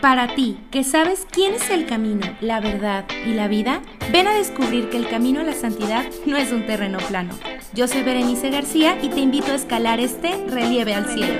Para 0.00 0.34
ti, 0.34 0.58
que 0.70 0.84
sabes 0.84 1.26
quién 1.30 1.54
es 1.54 1.70
el 1.70 1.86
camino, 1.86 2.26
la 2.40 2.60
verdad 2.60 3.04
y 3.24 3.32
la 3.32 3.48
vida, 3.48 3.80
ven 4.12 4.26
a 4.26 4.34
descubrir 4.34 4.90
que 4.90 4.96
el 4.96 5.08
camino 5.08 5.40
a 5.40 5.44
la 5.44 5.52
santidad 5.52 6.04
no 6.26 6.36
es 6.36 6.52
un 6.52 6.66
terreno 6.66 6.98
plano. 7.08 7.32
Yo 7.72 7.88
soy 7.88 8.02
Berenice 8.02 8.50
García 8.50 8.98
y 9.00 9.08
te 9.08 9.20
invito 9.20 9.52
a 9.52 9.54
escalar 9.54 10.00
este 10.00 10.32
relieve 10.48 10.94
al 10.94 11.06
cielo. 11.06 11.34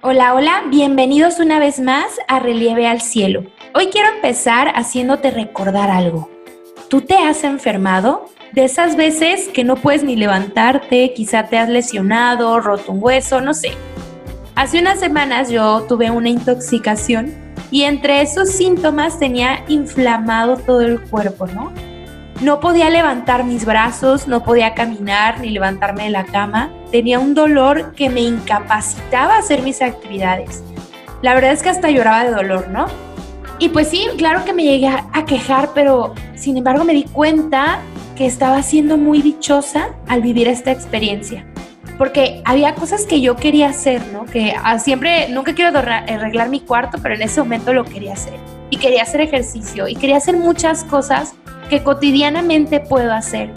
Hola, 0.00 0.34
hola, 0.34 0.64
bienvenidos 0.68 1.38
una 1.38 1.58
vez 1.58 1.78
más 1.78 2.18
a 2.26 2.40
Relieve 2.40 2.88
al 2.88 3.00
Cielo. 3.00 3.44
Hoy 3.74 3.86
quiero 3.86 4.08
empezar 4.08 4.72
haciéndote 4.74 5.30
recordar 5.30 5.90
algo. 5.90 6.28
¿Tú 6.88 7.02
te 7.02 7.14
has 7.14 7.44
enfermado? 7.44 8.26
De 8.52 8.64
esas 8.64 8.96
veces 8.96 9.48
que 9.48 9.64
no 9.64 9.76
puedes 9.76 10.02
ni 10.02 10.16
levantarte, 10.16 11.14
quizá 11.14 11.44
te 11.44 11.56
has 11.56 11.68
lesionado, 11.68 12.60
roto 12.60 12.92
un 12.92 12.98
hueso, 13.00 13.40
no 13.40 13.54
sé 13.54 13.70
Hace 14.54 14.80
unas 14.80 15.00
semanas 15.00 15.48
yo 15.48 15.86
tuve 15.88 16.10
una 16.10 16.28
intoxicación 16.28 17.32
y 17.70 17.82
entre 17.84 18.20
esos 18.20 18.50
síntomas 18.50 19.18
tenía 19.18 19.64
inflamado 19.66 20.58
todo 20.58 20.82
el 20.82 21.00
cuerpo, 21.00 21.46
¿no? 21.46 21.72
No 22.42 22.60
podía 22.60 22.90
levantar 22.90 23.44
mis 23.44 23.64
brazos, 23.64 24.28
no 24.28 24.42
podía 24.42 24.74
caminar 24.74 25.40
ni 25.40 25.48
levantarme 25.48 26.04
de 26.04 26.10
la 26.10 26.24
cama. 26.24 26.70
Tenía 26.90 27.18
un 27.18 27.32
dolor 27.32 27.94
que 27.94 28.10
me 28.10 28.20
incapacitaba 28.20 29.36
a 29.36 29.38
hacer 29.38 29.62
mis 29.62 29.80
actividades. 29.80 30.62
La 31.22 31.34
verdad 31.34 31.52
es 31.52 31.62
que 31.62 31.70
hasta 31.70 31.90
lloraba 31.90 32.24
de 32.24 32.32
dolor, 32.32 32.68
¿no? 32.68 32.86
Y 33.58 33.70
pues 33.70 33.88
sí, 33.88 34.06
claro 34.18 34.44
que 34.44 34.52
me 34.52 34.64
llegué 34.64 34.88
a 34.88 35.24
quejar, 35.24 35.70
pero 35.72 36.14
sin 36.34 36.58
embargo 36.58 36.84
me 36.84 36.92
di 36.92 37.04
cuenta 37.04 37.78
que 38.16 38.26
estaba 38.26 38.62
siendo 38.62 38.98
muy 38.98 39.22
dichosa 39.22 39.90
al 40.08 40.20
vivir 40.20 40.46
esta 40.46 40.72
experiencia 40.72 41.46
porque 41.98 42.42
había 42.44 42.74
cosas 42.74 43.06
que 43.06 43.20
yo 43.20 43.36
quería 43.36 43.68
hacer, 43.68 44.02
¿no? 44.12 44.24
Que 44.24 44.54
ah, 44.62 44.78
siempre, 44.78 45.28
nunca 45.28 45.54
quiero 45.54 45.78
arreglar 45.78 46.48
mi 46.48 46.60
cuarto, 46.60 46.98
pero 47.02 47.14
en 47.14 47.22
ese 47.22 47.40
momento 47.40 47.72
lo 47.72 47.84
quería 47.84 48.14
hacer. 48.14 48.34
Y 48.70 48.78
quería 48.78 49.02
hacer 49.02 49.20
ejercicio 49.20 49.86
y 49.86 49.94
quería 49.94 50.16
hacer 50.16 50.36
muchas 50.36 50.84
cosas 50.84 51.34
que 51.68 51.82
cotidianamente 51.82 52.80
puedo 52.80 53.12
hacer. 53.12 53.50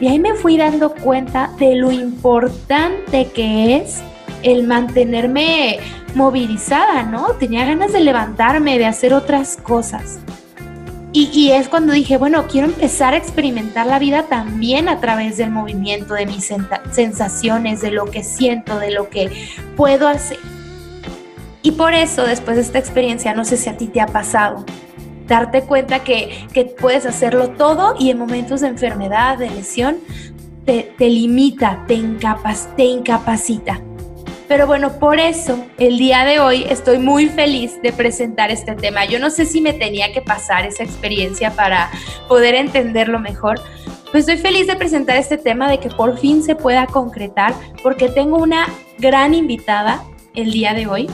Y 0.00 0.08
ahí 0.08 0.18
me 0.18 0.34
fui 0.34 0.56
dando 0.56 0.94
cuenta 0.94 1.50
de 1.58 1.76
lo 1.76 1.92
importante 1.92 3.28
que 3.34 3.76
es 3.76 4.02
el 4.42 4.66
mantenerme 4.66 5.78
movilizada, 6.14 7.02
¿no? 7.02 7.28
Tenía 7.34 7.64
ganas 7.64 7.92
de 7.92 8.00
levantarme, 8.00 8.78
de 8.78 8.86
hacer 8.86 9.14
otras 9.14 9.56
cosas. 9.56 10.20
Y, 11.16 11.52
es 11.52 11.68
cuando 11.68 11.92
dije, 11.92 12.16
bueno, 12.16 12.48
quiero 12.48 12.66
empezar 12.66 13.14
a 13.14 13.16
experimentar 13.16 13.86
la 13.86 14.00
vida 14.00 14.24
también 14.24 14.88
a 14.88 14.98
través 14.98 15.36
del 15.36 15.52
movimiento, 15.52 16.14
de 16.14 16.26
mis 16.26 16.52
sensaciones, 16.90 17.80
de 17.80 17.92
lo 17.92 18.06
que 18.06 18.24
siento, 18.24 18.80
de 18.80 18.90
lo 18.90 19.08
que 19.10 19.30
puedo 19.76 20.08
hacer. 20.08 20.38
Y 21.62 21.70
por 21.70 21.94
eso, 21.94 22.24
después 22.24 22.56
de 22.56 22.62
esta 22.62 22.80
experiencia, 22.80 23.32
no 23.32 23.44
sé 23.44 23.56
si 23.56 23.70
a 23.70 23.76
ti 23.76 23.86
te 23.86 24.00
ha 24.00 24.08
pasado, 24.08 24.64
darte 25.28 25.62
cuenta 25.62 26.00
que, 26.02 26.48
puedes 26.80 27.06
hacerlo 27.06 27.50
todo 27.50 27.94
y 27.96 28.10
en 28.10 28.18
momentos 28.18 28.62
de 28.62 28.68
enfermedad, 28.68 29.38
de 29.38 29.50
lesión, 29.50 29.98
te, 30.64 30.92
limita, 30.98 31.84
te, 31.86 32.02
te 32.76 32.84
incapacita. 32.84 33.80
Pero 34.48 34.66
bueno, 34.66 34.98
por 34.98 35.18
eso 35.18 35.64
el 35.78 35.96
día 35.96 36.24
de 36.24 36.38
hoy 36.38 36.66
estoy 36.68 36.98
muy 36.98 37.26
feliz 37.26 37.80
de 37.82 37.92
presentar 37.92 38.50
este 38.50 38.74
tema. 38.74 39.06
Yo 39.06 39.18
no 39.18 39.30
sé 39.30 39.46
si 39.46 39.60
me 39.60 39.72
tenía 39.72 40.12
que 40.12 40.20
pasar 40.20 40.66
esa 40.66 40.84
experiencia 40.84 41.50
para 41.52 41.90
poder 42.28 42.54
entenderlo 42.54 43.18
mejor, 43.18 43.60
pues 44.12 44.28
estoy 44.28 44.36
feliz 44.36 44.66
de 44.66 44.76
presentar 44.76 45.16
este 45.16 45.38
tema, 45.38 45.68
de 45.68 45.78
que 45.78 45.88
por 45.88 46.18
fin 46.18 46.42
se 46.42 46.54
pueda 46.54 46.86
concretar, 46.86 47.52
porque 47.82 48.08
tengo 48.08 48.36
una 48.36 48.68
gran 48.98 49.34
invitada 49.34 50.04
el 50.34 50.52
día 50.52 50.74
de 50.74 50.86
hoy. 50.86 51.10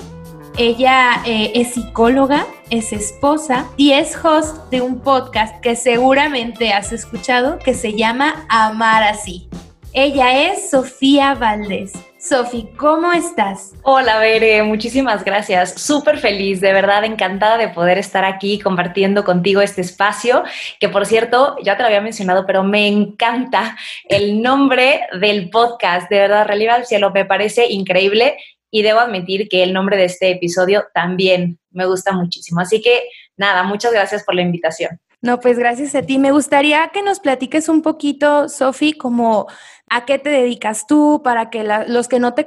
Ella 0.58 1.22
eh, 1.24 1.52
es 1.54 1.74
psicóloga, 1.74 2.46
es 2.68 2.92
esposa 2.92 3.66
y 3.76 3.92
es 3.92 4.14
host 4.22 4.68
de 4.70 4.82
un 4.82 5.00
podcast 5.00 5.60
que 5.60 5.76
seguramente 5.76 6.72
has 6.72 6.92
escuchado 6.92 7.58
que 7.58 7.72
se 7.72 7.94
llama 7.94 8.44
Amar 8.50 9.04
así. 9.04 9.48
Ella 9.92 10.50
es 10.50 10.70
Sofía 10.70 11.34
Valdés. 11.34 12.09
Sofi, 12.20 12.68
¿cómo 12.76 13.12
estás? 13.12 13.72
Hola, 13.82 14.18
Bere, 14.18 14.62
muchísimas 14.62 15.24
gracias. 15.24 15.80
Súper 15.80 16.18
feliz, 16.18 16.60
de 16.60 16.74
verdad, 16.74 17.02
encantada 17.06 17.56
de 17.56 17.70
poder 17.70 17.96
estar 17.96 18.26
aquí 18.26 18.58
compartiendo 18.58 19.24
contigo 19.24 19.62
este 19.62 19.80
espacio, 19.80 20.44
que 20.78 20.90
por 20.90 21.06
cierto, 21.06 21.56
ya 21.62 21.78
te 21.78 21.82
lo 21.82 21.86
había 21.86 22.02
mencionado, 22.02 22.44
pero 22.44 22.62
me 22.62 22.86
encanta 22.86 23.74
el 24.04 24.42
nombre 24.42 25.00
del 25.18 25.48
podcast. 25.48 26.10
De 26.10 26.18
verdad, 26.18 26.46
Relieve 26.46 26.74
al 26.74 26.84
Cielo, 26.84 27.10
me 27.10 27.24
parece 27.24 27.68
increíble 27.70 28.36
y 28.70 28.82
debo 28.82 29.00
admitir 29.00 29.48
que 29.48 29.62
el 29.62 29.72
nombre 29.72 29.96
de 29.96 30.04
este 30.04 30.30
episodio 30.30 30.88
también 30.92 31.58
me 31.70 31.86
gusta 31.86 32.12
muchísimo. 32.12 32.60
Así 32.60 32.82
que 32.82 33.04
nada, 33.38 33.62
muchas 33.62 33.92
gracias 33.92 34.24
por 34.24 34.34
la 34.34 34.42
invitación. 34.42 35.00
No, 35.22 35.38
pues 35.38 35.58
gracias 35.58 35.94
a 35.94 36.02
ti. 36.02 36.18
Me 36.18 36.32
gustaría 36.32 36.88
que 36.94 37.02
nos 37.02 37.20
platiques 37.20 37.68
un 37.68 37.82
poquito, 37.82 38.48
Sofi, 38.48 38.94
como 38.94 39.48
a 39.90 40.06
qué 40.06 40.18
te 40.18 40.30
dedicas 40.30 40.86
tú 40.86 41.20
para 41.22 41.50
que 41.50 41.64
los 41.88 42.08
que 42.08 42.20
no 42.20 42.32
te, 42.32 42.46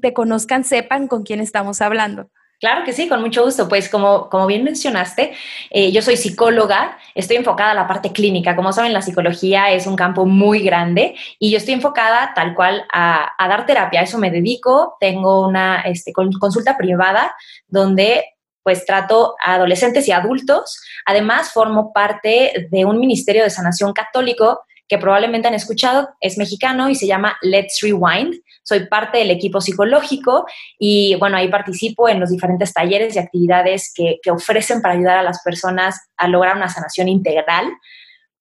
te 0.00 0.12
conozcan 0.14 0.64
sepan 0.64 1.06
con 1.06 1.22
quién 1.22 1.40
estamos 1.40 1.80
hablando. 1.80 2.30
Claro 2.58 2.84
que 2.84 2.94
sí, 2.94 3.08
con 3.08 3.20
mucho 3.20 3.44
gusto. 3.44 3.68
Pues 3.68 3.90
como, 3.90 4.30
como 4.30 4.46
bien 4.46 4.64
mencionaste, 4.64 5.34
eh, 5.70 5.92
yo 5.92 6.00
soy 6.00 6.16
psicóloga, 6.16 6.96
estoy 7.14 7.36
enfocada 7.36 7.72
a 7.72 7.74
la 7.74 7.86
parte 7.86 8.12
clínica. 8.12 8.56
Como 8.56 8.72
saben, 8.72 8.94
la 8.94 9.02
psicología 9.02 9.70
es 9.70 9.86
un 9.86 9.96
campo 9.96 10.24
muy 10.24 10.60
grande 10.60 11.14
y 11.38 11.50
yo 11.50 11.58
estoy 11.58 11.74
enfocada 11.74 12.32
tal 12.34 12.54
cual 12.54 12.86
a, 12.90 13.34
dar 13.38 13.66
terapia. 13.66 14.00
A 14.00 14.04
eso 14.04 14.16
me 14.16 14.30
dedico. 14.30 14.96
Tengo 14.98 15.46
una 15.46 15.82
este, 15.82 16.12
consulta 16.14 16.78
privada 16.78 17.36
donde 17.66 18.24
pues 18.62 18.86
trato 18.86 19.34
a 19.44 19.56
adolescentes 19.56 20.08
y 20.08 20.12
adultos. 20.12 20.80
Además, 21.04 21.52
formo 21.52 21.92
parte 21.92 22.68
de 22.70 22.86
un 22.86 22.98
ministerio 22.98 23.42
de 23.42 23.50
sanación 23.50 23.92
católico 23.92 24.62
que 24.88 24.98
probablemente 24.98 25.48
han 25.48 25.54
escuchado, 25.54 26.08
es 26.20 26.36
mexicano 26.36 26.88
y 26.88 26.94
se 26.94 27.06
llama 27.06 27.36
Let's 27.42 27.80
Rewind. 27.82 28.34
Soy 28.62 28.86
parte 28.86 29.18
del 29.18 29.30
equipo 29.30 29.60
psicológico 29.60 30.46
y 30.78 31.16
bueno, 31.16 31.36
ahí 31.36 31.48
participo 31.48 32.08
en 32.08 32.20
los 32.20 32.30
diferentes 32.30 32.72
talleres 32.72 33.16
y 33.16 33.18
actividades 33.18 33.92
que, 33.94 34.18
ofrecen 34.30 34.82
para 34.82 34.94
ayudar 34.94 35.18
a 35.18 35.22
las 35.22 35.42
personas 35.42 36.08
a 36.16 36.28
lograr 36.28 36.56
una 36.56 36.68
sanación 36.68 37.08
integral. 37.08 37.72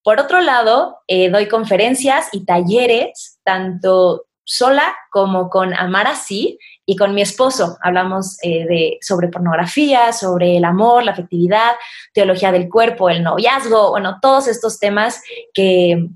Por 0.03 0.19
otro 0.19 0.41
lado, 0.41 0.97
eh, 1.07 1.29
doy 1.29 1.47
conferencias 1.47 2.27
y 2.31 2.45
talleres, 2.45 3.39
tanto 3.43 4.25
sola 4.43 4.93
como 5.11 5.49
con 5.49 5.73
Amar 5.73 6.07
Así, 6.07 6.57
y 6.85 6.97
con 6.97 7.15
mi 7.15 7.21
esposo 7.21 7.77
hablamos 7.81 8.37
eh, 8.43 8.65
de, 8.65 8.97
sobre 9.01 9.29
pornografía, 9.29 10.11
sobre 10.11 10.57
el 10.57 10.65
amor, 10.65 11.03
la 11.03 11.13
afectividad, 11.13 11.71
teología 12.13 12.51
del 12.51 12.67
cuerpo, 12.67 13.09
el 13.09 13.23
noviazgo, 13.23 13.91
bueno, 13.91 14.17
todos 14.21 14.47
estos 14.47 14.79
temas 14.79 15.21
que, 15.53 16.09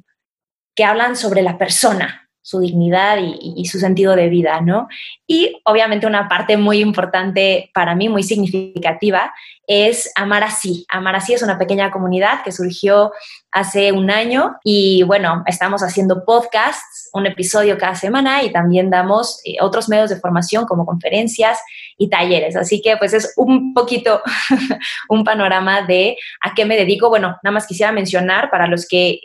que 0.77 0.85
hablan 0.85 1.15
sobre 1.15 1.41
la 1.41 1.57
persona, 1.57 2.29
su 2.43 2.59
dignidad 2.61 3.17
y, 3.19 3.65
su 3.65 3.77
sentido 3.77 4.15
de 4.15 4.29
vida, 4.29 4.61
¿no? 4.61 4.87
Y 5.25 5.59
obviamente 5.65 6.07
una 6.07 6.29
parte 6.29 6.55
muy 6.55 6.79
importante 6.79 7.71
para 7.73 7.93
mí, 7.93 8.07
muy 8.07 8.23
significativa, 8.23 9.33
es 9.67 10.09
Amar 10.15 10.45
Así. 10.45 10.85
Amar 10.87 11.17
Así 11.17 11.33
es 11.33 11.41
una 11.41 11.57
pequeña 11.57 11.91
comunidad 11.91 12.43
que 12.43 12.53
surgió 12.53 13.11
hace 13.51 13.91
un 13.91 14.11
año 14.11 14.55
y 14.63 15.03
bueno, 15.03 15.43
estamos 15.45 15.81
haciendo 15.81 16.23
podcasts, 16.23 17.09
un 17.11 17.25
episodio 17.25 17.77
cada 17.77 17.95
semana 17.95 18.43
y 18.43 18.51
también 18.51 18.89
damos 18.89 19.41
eh, 19.43 19.57
otros 19.59 19.89
medios 19.89 20.09
de 20.09 20.19
formación 20.19 20.65
como 20.65 20.85
conferencias 20.85 21.59
y 21.97 22.07
talleres. 22.07 22.55
Así 22.55 22.81
que 22.81 22.95
pues 22.95 23.13
es 23.13 23.33
un 23.35 23.73
poquito 23.73 24.21
un 25.09 25.25
panorama 25.25 25.81
de 25.81 26.17
a 26.39 26.53
qué 26.53 26.63
me 26.63 26.77
dedico. 26.77 27.09
Bueno, 27.09 27.35
nada 27.43 27.51
más 27.51 27.67
quisiera 27.67 27.91
mencionar 27.91 28.49
para 28.49 28.67
los 28.67 28.87
que 28.87 29.19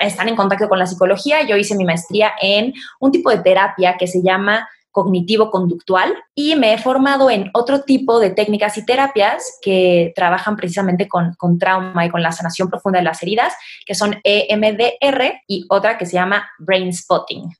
están 0.00 0.28
en 0.28 0.36
contacto 0.36 0.68
con 0.68 0.78
la 0.78 0.86
psicología. 0.86 1.42
Yo 1.42 1.56
hice 1.56 1.76
mi 1.76 1.84
maestría 1.84 2.32
en 2.40 2.72
un 3.00 3.12
tipo 3.12 3.30
de 3.30 3.38
terapia 3.38 3.96
que 3.98 4.06
se 4.06 4.22
llama 4.22 4.68
cognitivo-conductual 4.96 6.16
y 6.34 6.56
me 6.56 6.72
he 6.72 6.78
formado 6.78 7.28
en 7.28 7.50
otro 7.52 7.82
tipo 7.82 8.18
de 8.18 8.30
técnicas 8.30 8.78
y 8.78 8.86
terapias 8.86 9.58
que 9.60 10.12
trabajan 10.16 10.56
precisamente 10.56 11.06
con, 11.06 11.34
con, 11.34 11.58
trauma 11.58 12.06
y 12.06 12.08
con 12.08 12.22
la 12.22 12.32
sanación 12.32 12.70
profunda 12.70 13.00
de 13.00 13.04
las 13.04 13.22
heridas, 13.22 13.52
que 13.84 13.94
son 13.94 14.16
EMDR 14.24 15.42
y 15.46 15.66
otra 15.68 15.98
que 15.98 16.06
se 16.06 16.14
llama 16.14 16.48
Brain 16.58 16.94
Spotting. 16.94 17.50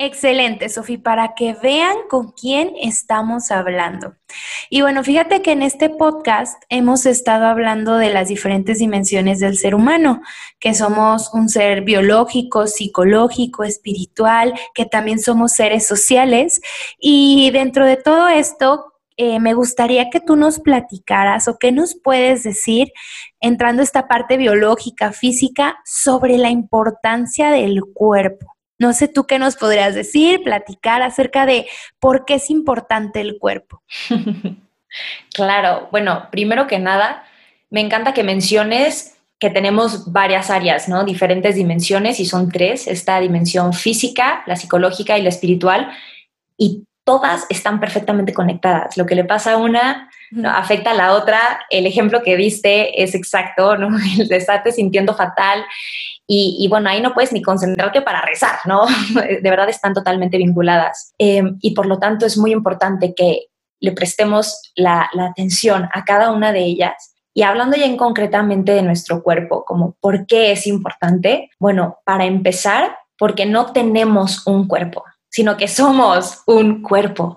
Excelente, 0.00 0.68
Sofi, 0.68 0.96
para 0.96 1.34
que 1.34 1.54
vean 1.54 1.96
con 2.08 2.30
quién 2.30 2.70
estamos 2.80 3.50
hablando. 3.50 4.14
Y 4.70 4.82
bueno, 4.82 5.02
fíjate 5.02 5.42
que 5.42 5.50
en 5.50 5.60
este 5.62 5.90
podcast 5.90 6.62
hemos 6.68 7.04
estado 7.04 7.46
hablando 7.46 7.96
de 7.96 8.10
las 8.10 8.28
diferentes 8.28 8.78
dimensiones 8.78 9.40
del 9.40 9.58
ser 9.58 9.74
humano, 9.74 10.20
que 10.60 10.72
somos 10.72 11.34
un 11.34 11.48
ser 11.48 11.82
biológico, 11.82 12.68
psicológico, 12.68 13.64
espiritual, 13.64 14.54
que 14.72 14.86
también 14.86 15.18
somos 15.18 15.50
seres 15.50 15.84
sociales. 15.88 16.60
Y 17.00 17.50
dentro 17.50 17.84
de 17.84 17.96
todo 17.96 18.28
esto, 18.28 18.92
eh, 19.16 19.40
me 19.40 19.52
gustaría 19.52 20.10
que 20.10 20.20
tú 20.20 20.36
nos 20.36 20.60
platicaras 20.60 21.48
o 21.48 21.58
qué 21.58 21.72
nos 21.72 21.96
puedes 21.96 22.44
decir, 22.44 22.92
entrando 23.40 23.82
esta 23.82 24.06
parte 24.06 24.36
biológica, 24.36 25.10
física, 25.10 25.80
sobre 25.84 26.38
la 26.38 26.50
importancia 26.50 27.50
del 27.50 27.80
cuerpo. 27.92 28.57
No 28.78 28.92
sé 28.92 29.08
tú 29.08 29.24
qué 29.24 29.38
nos 29.38 29.56
podrías 29.56 29.94
decir, 29.94 30.42
platicar 30.42 31.02
acerca 31.02 31.46
de 31.46 31.66
por 31.98 32.24
qué 32.24 32.34
es 32.34 32.50
importante 32.50 33.20
el 33.20 33.38
cuerpo. 33.38 33.82
claro, 35.34 35.88
bueno, 35.90 36.28
primero 36.30 36.66
que 36.66 36.78
nada, 36.78 37.24
me 37.70 37.80
encanta 37.80 38.14
que 38.14 38.22
menciones 38.22 39.16
que 39.38 39.50
tenemos 39.50 40.10
varias 40.12 40.50
áreas, 40.50 40.88
¿no? 40.88 41.04
Diferentes 41.04 41.54
dimensiones 41.54 42.18
y 42.18 42.26
son 42.26 42.50
tres, 42.50 42.88
esta 42.88 43.20
dimensión 43.20 43.72
física, 43.72 44.42
la 44.46 44.56
psicológica 44.56 45.16
y 45.16 45.22
la 45.22 45.28
espiritual, 45.28 45.90
y 46.56 46.84
todas 47.04 47.46
están 47.48 47.78
perfectamente 47.78 48.34
conectadas. 48.34 48.96
Lo 48.96 49.06
que 49.06 49.14
le 49.14 49.24
pasa 49.24 49.52
a 49.52 49.56
una 49.56 50.07
¿no? 50.30 50.50
afecta 50.50 50.90
a 50.90 50.94
la 50.94 51.14
otra. 51.14 51.60
El 51.70 51.86
ejemplo 51.86 52.22
que 52.22 52.36
viste 52.36 53.02
es 53.02 53.14
exacto, 53.14 53.76
¿no? 53.76 53.88
El 54.18 54.32
estarte 54.32 54.72
sintiendo 54.72 55.14
fatal 55.14 55.64
y, 56.30 56.66
bueno, 56.68 56.90
ahí 56.90 57.00
no 57.00 57.14
puedes 57.14 57.32
ni 57.32 57.40
concentrarte 57.40 58.02
para 58.02 58.20
rezar, 58.20 58.58
¿no? 58.66 58.84
De 59.14 59.50
verdad 59.50 59.70
están 59.70 59.94
totalmente 59.94 60.36
vinculadas. 60.36 61.14
Em, 61.18 61.56
y 61.62 61.74
por 61.74 61.86
lo 61.86 61.98
tanto 61.98 62.26
es 62.26 62.36
muy 62.36 62.52
importante 62.52 63.14
que 63.14 63.46
le 63.80 63.92
prestemos 63.92 64.60
la, 64.74 65.08
la 65.14 65.26
atención 65.26 65.88
a 65.94 66.04
cada 66.04 66.30
una 66.30 66.52
de 66.52 66.60
ellas 66.60 67.14
y 67.38 67.42
hablando 67.42 67.76
ya 67.76 67.86
en 67.86 67.96
concretamente 67.96 68.72
de 68.72 68.82
nuestro 68.82 69.22
cuerpo, 69.22 69.64
como 69.64 69.96
por 70.00 70.26
qué 70.26 70.50
es 70.50 70.66
importante, 70.66 71.50
bueno, 71.60 71.98
para 72.04 72.24
empezar, 72.24 72.98
porque 73.16 73.46
no 73.46 73.72
tenemos 73.72 74.44
un 74.44 74.66
cuerpo, 74.66 75.04
sino 75.38 75.56
que 75.56 75.68
somos 75.68 76.42
un 76.46 76.82
cuerpo. 76.82 77.36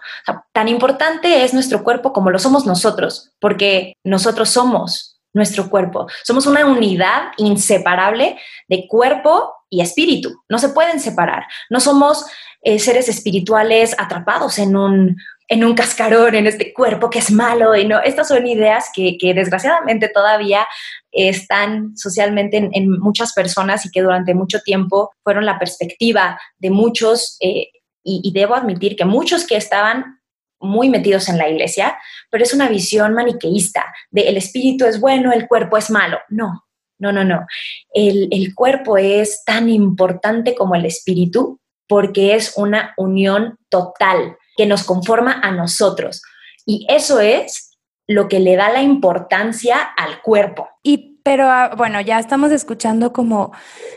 tan 0.53 0.67
importante 0.67 1.43
es 1.43 1.53
nuestro 1.53 1.83
cuerpo 1.83 2.11
como 2.13 2.31
lo 2.31 2.39
somos 2.39 2.65
nosotros, 2.65 3.29
porque 3.39 3.93
nosotros 4.03 4.49
somos 4.49 5.19
nuestro 5.33 5.69
cuerpo. 5.69 6.07
Somos 6.23 6.47
una 6.47 6.65
unidad 6.65 7.25
inseparable 7.37 8.39
de 8.67 8.87
cuerpo 8.87 9.53
y 9.69 9.81
espíritu. 9.81 10.33
No 10.49 10.57
se 10.57 10.69
pueden 10.69 10.99
separar. 10.99 11.43
No 11.69 11.79
somos 11.79 12.25
eh, 12.63 12.79
seres 12.79 13.07
espirituales 13.07 13.93
atrapados 13.99 14.57
en 14.57 14.75
un, 14.75 15.15
en 15.47 15.63
un 15.63 15.75
cascarón, 15.75 16.33
en 16.33 16.47
este 16.47 16.73
cuerpo 16.73 17.11
que 17.11 17.19
es 17.19 17.29
malo. 17.29 17.75
Y 17.75 17.85
no, 17.85 18.01
estas 18.01 18.29
son 18.29 18.47
ideas 18.47 18.89
que, 18.95 19.15
desgraciadamente 19.35 20.09
todavía 20.09 20.65
están 21.11 21.95
socialmente 21.97 22.69
en, 22.71 22.99
muchas 22.99 23.33
personas 23.33 23.85
y 23.85 23.91
que 23.91 24.01
durante 24.01 24.33
mucho 24.33 24.61
tiempo 24.61 25.11
fueron 25.23 25.45
la 25.45 25.59
perspectiva 25.59 26.39
de 26.57 26.69
muchos, 26.69 27.37
eh, 27.41 27.67
y, 28.03 28.31
debo 28.33 28.55
admitir 28.55 28.95
que 28.95 29.05
muchos 29.05 29.45
que 29.45 29.55
estaban 29.55 30.19
muy 30.59 30.89
metidos 30.89 31.27
en 31.29 31.37
la 31.37 31.49
iglesia, 31.49 31.97
pero 32.29 32.43
es 32.43 32.53
una 32.53 32.69
visión 32.69 33.13
maniqueísta 33.13 33.85
de 34.11 34.29
el 34.29 34.37
espíritu 34.37 34.85
es 34.85 34.99
bueno, 34.99 35.31
el 35.31 35.47
cuerpo 35.47 35.77
es 35.77 35.89
malo. 35.89 36.19
No, 36.29 36.65
no, 36.99 37.11
no, 37.11 37.23
no. 37.23 37.45
El, 37.93 38.27
el 38.31 38.53
cuerpo 38.53 38.97
es 38.97 39.43
tan 39.43 39.69
importante 39.69 40.53
como 40.55 40.75
el 40.75 40.85
espíritu 40.85 41.59
porque 41.87 42.35
es 42.35 42.53
una 42.55 42.93
unión 42.97 43.57
total 43.69 44.37
que 44.55 44.65
nos 44.65 44.83
conforma 44.83 45.39
a 45.41 45.51
nosotros. 45.51 46.21
Y 46.65 46.85
eso 46.89 47.19
es 47.19 47.77
lo 48.07 48.27
que 48.27 48.39
le 48.39 48.55
da 48.55 48.71
la 48.71 48.81
importancia 48.81 49.81
al 49.81 50.21
cuerpo. 50.21 50.69
Y 50.83 51.10
pero 51.23 51.49
ah, 51.49 51.73
bueno, 51.77 52.01
ya 52.01 52.19
estamos 52.19 52.51
escuchando 52.51 53.13
como 53.13 53.51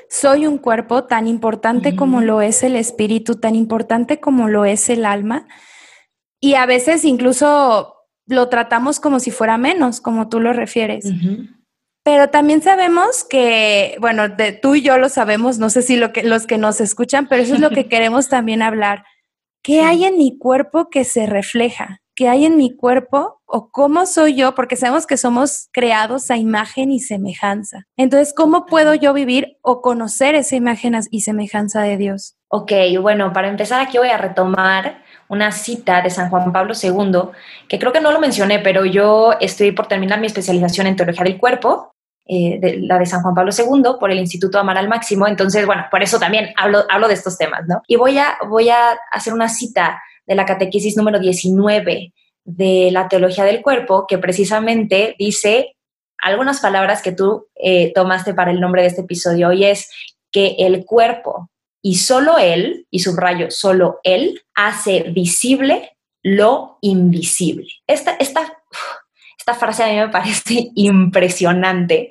soy 0.09 0.47
un 0.47 0.59
cuerpo 0.59 1.05
tan 1.05 1.27
importante 1.27 1.97
como 1.97 2.21
lo 2.21 2.41
es 2.41 2.63
el 2.63 2.77
espíritu, 2.77 3.37
tan 3.37 3.55
importante 3.55 4.21
como 4.21 4.49
lo 4.49 4.65
es 4.65 4.91
el 4.91 5.05
alma. 5.05 5.47
Y 6.41 6.55
a 6.55 6.67
veces 6.67 7.05
incluso 7.05 7.95
lo 8.27 8.49
tratamos 8.49 9.01
como 9.01 9.21
si 9.21 9.31
fuera 9.31 9.57
menos, 9.57 10.01
como 10.01 10.29
tú 10.29 10.41
lo 10.41 10.53
refieres. 10.53 11.07
Pero 12.03 12.29
también 12.29 12.61
sabemos 12.61 13.25
que, 13.25 13.97
bueno, 14.01 14.29
de, 14.29 14.53
tú 14.53 14.75
y 14.75 14.83
yo 14.83 14.99
lo 14.99 15.09
sabemos, 15.09 15.59
no 15.59 15.71
sé 15.71 15.81
si 15.81 15.97
lo 15.97 16.13
que, 16.13 16.23
los 16.23 16.47
que 16.47 16.59
nos 16.59 16.81
escuchan, 16.81 17.27
pero 17.29 17.43
eso 17.43 17.55
es 17.55 17.61
lo 17.61 17.71
que 17.71 17.87
queremos 17.89 18.29
también 18.29 18.61
hablar. 18.61 19.05
¿Qué 19.63 19.81
hay 19.81 20.05
en 20.05 20.19
mi 20.19 20.37
cuerpo 20.37 20.91
que 20.91 21.05
se 21.05 21.25
refleja? 21.25 22.03
¿Qué 22.17 22.29
hay 22.29 22.45
en 22.45 22.57
mi 22.57 22.77
cuerpo 22.77 23.41
o 23.45 23.71
cómo 23.71 24.07
soy 24.07 24.37
yo? 24.37 24.55
Porque 24.55 24.77
sabemos 24.77 25.07
que 25.07 25.17
somos 25.17 25.69
creados 25.73 26.31
a 26.31 26.37
imagen 26.37 26.93
y 26.93 27.01
semejanza. 27.01 27.87
Entonces, 27.97 28.33
¿cómo 28.37 28.67
puedo 28.67 28.95
yo 28.95 29.13
vivir 29.13 29.59
o 29.63 29.83
conocer 29.83 30.37
esa 30.37 30.55
imagen 30.55 30.95
y 31.11 31.23
semejanza 31.23 31.83
de 31.83 31.97
Dios? 31.97 32.37
Ok, 32.49 32.73
bueno, 33.01 33.33
para 33.33 33.49
empezar 33.49 33.81
aquí 33.81 33.99
voy 33.99 34.11
a 34.11 34.19
retomar 34.19 35.03
una 35.29 35.51
cita 35.51 36.03
de 36.03 36.11
San 36.11 36.31
Juan 36.31 36.53
Pablo 36.53 36.75
II, 36.81 37.31
que 37.69 37.79
creo 37.79 37.93
que 37.93 38.01
no 38.01 38.13
lo 38.13 38.21
mencioné, 38.21 38.61
pero 38.61 38.85
yo 38.85 39.33
estoy 39.41 39.73
por 39.73 39.89
terminar 39.89 40.21
mi 40.21 40.27
especialización 40.29 40.87
en 40.87 40.97
teología 40.97 41.25
del 41.25 41.39
cuerpo 41.39 41.95
eh, 42.27 42.59
de, 42.61 42.79
la 42.79 42.99
de 42.99 43.07
San 43.07 43.23
Juan 43.23 43.35
Pablo 43.35 43.51
II 43.57 43.99
por 43.99 44.11
el 44.11 44.19
Instituto 44.19 44.59
Amar 44.59 44.79
al 44.79 44.89
Máximo. 44.89 45.27
Entonces, 45.27 45.67
bueno, 45.67 45.85
por 45.91 46.03
eso 46.03 46.19
también 46.19 46.55
hablo, 46.57 46.85
hablo 46.89 47.09
de 47.09 47.15
estos 47.15 47.37
temas, 47.37 47.63
¿no? 47.67 47.83
Y 47.87 47.97
voy 47.97 48.19
a, 48.19 48.39
voy 48.49 48.71
a 48.71 48.99
hacer 49.11 49.35
una 49.35 49.49
cita 49.49 50.01
de 50.27 50.35
la 50.35 50.47
catequesis 50.47 50.97
número 50.97 51.19
19 51.19 52.13
de 52.45 52.91
la 52.93 53.09
teología 53.09 53.45
del 53.45 53.63
cuerpo, 53.63 54.07
que 54.07 54.19
precisamente 54.19 55.17
dice 55.19 55.77
algunas 56.19 56.61
palabras 56.61 57.03
que 57.03 57.13
tú 57.13 57.47
eh, 57.57 57.93
tomaste 57.95 58.35
para 58.35 58.51
el 58.51 58.61
nombre 58.61 58.83
de 58.83 58.89
este 58.89 59.03
episodio, 59.03 59.53
y 59.53 59.65
es 59.65 59.91
que 60.31 60.57
el 60.59 60.85
cuerpo, 60.85 61.51
y 61.83 61.97
solo 61.97 62.39
él, 62.39 62.87
y 62.91 63.01
subrayo, 63.01 63.51
solo 63.51 64.01
él, 64.05 64.43
hace 64.55 65.03
visible 65.11 65.97
lo 66.23 66.79
invisible. 66.81 67.69
Esta, 67.87 68.17
esta, 68.19 68.41
esta 69.39 69.55
frase 69.55 69.85
a 69.85 69.89
mí 69.89 69.97
me 69.97 70.09
parece 70.09 70.71
impresionante 70.75 72.11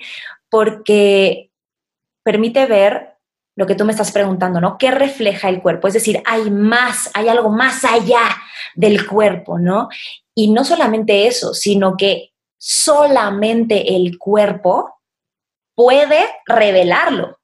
porque 0.50 1.50
permite 2.24 2.68
ver 2.68 3.13
lo 3.56 3.68
que 3.68 3.76
tú 3.76 3.86
me 3.86 3.92
estás 3.92 4.12
preguntando, 4.12 4.60
¿no? 4.60 4.78
¿Qué 4.78 4.92
refleja 4.92 5.50
el 5.50 5.62
cuerpo? 5.62 5.88
Es 5.88 5.94
decir, 5.94 6.22
hay 6.26 6.50
más, 6.50 7.10
hay 7.14 7.28
algo 7.28 7.50
más 7.50 7.84
allá 7.86 8.24
del 8.76 9.08
cuerpo, 9.08 9.60
¿no? 9.60 9.90
Y 10.34 10.52
no 10.52 10.66
solamente 10.66 11.28
eso, 11.28 11.54
sino 11.54 11.96
que 11.96 12.32
solamente 12.58 13.96
el 13.96 14.18
cuerpo 14.18 14.96
puede 15.76 16.26
revelarlo, 16.46 17.40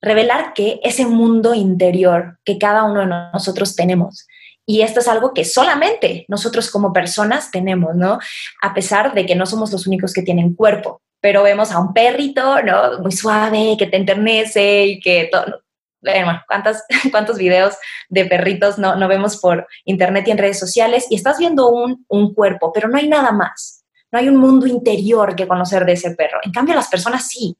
revelar 0.00 0.52
que 0.54 0.80
ese 0.82 1.06
mundo 1.06 1.54
interior 1.54 2.38
que 2.44 2.58
cada 2.58 2.84
uno 2.84 3.00
de 3.00 3.06
nosotros 3.06 3.74
tenemos. 3.74 4.26
Y 4.66 4.82
esto 4.82 5.00
es 5.00 5.08
algo 5.08 5.32
que 5.32 5.44
solamente 5.44 6.26
nosotros 6.28 6.70
como 6.70 6.92
personas 6.92 7.50
tenemos, 7.50 7.96
¿no? 7.96 8.18
A 8.62 8.74
pesar 8.74 9.14
de 9.14 9.24
que 9.24 9.34
no 9.34 9.46
somos 9.46 9.72
los 9.72 9.86
únicos 9.86 10.12
que 10.12 10.22
tienen 10.22 10.54
cuerpo, 10.54 11.00
pero 11.20 11.42
vemos 11.42 11.72
a 11.72 11.80
un 11.80 11.92
perrito, 11.92 12.62
¿no? 12.62 13.00
Muy 13.00 13.12
suave, 13.12 13.76
que 13.78 13.86
te 13.86 13.96
enternece 13.96 14.86
y 14.86 15.00
que 15.00 15.28
todo. 15.30 15.62
Bueno, 16.00 16.40
¿cuántos, 16.46 16.76
¿cuántos 17.10 17.38
videos 17.38 17.74
de 18.08 18.24
perritos 18.26 18.78
no, 18.78 18.96
no 18.96 19.08
vemos 19.08 19.38
por 19.38 19.66
internet 19.84 20.28
y 20.28 20.30
en 20.30 20.38
redes 20.38 20.58
sociales? 20.58 21.06
Y 21.10 21.16
estás 21.16 21.38
viendo 21.38 21.68
un, 21.68 22.04
un 22.08 22.34
cuerpo, 22.34 22.72
pero 22.72 22.88
no 22.88 22.98
hay 22.98 23.08
nada 23.08 23.32
más. 23.32 23.84
No 24.10 24.18
hay 24.18 24.28
un 24.28 24.36
mundo 24.36 24.66
interior 24.66 25.36
que 25.36 25.48
conocer 25.48 25.84
de 25.84 25.92
ese 25.92 26.12
perro. 26.12 26.38
En 26.42 26.52
cambio, 26.52 26.74
las 26.74 26.88
personas 26.88 27.28
sí. 27.28 27.56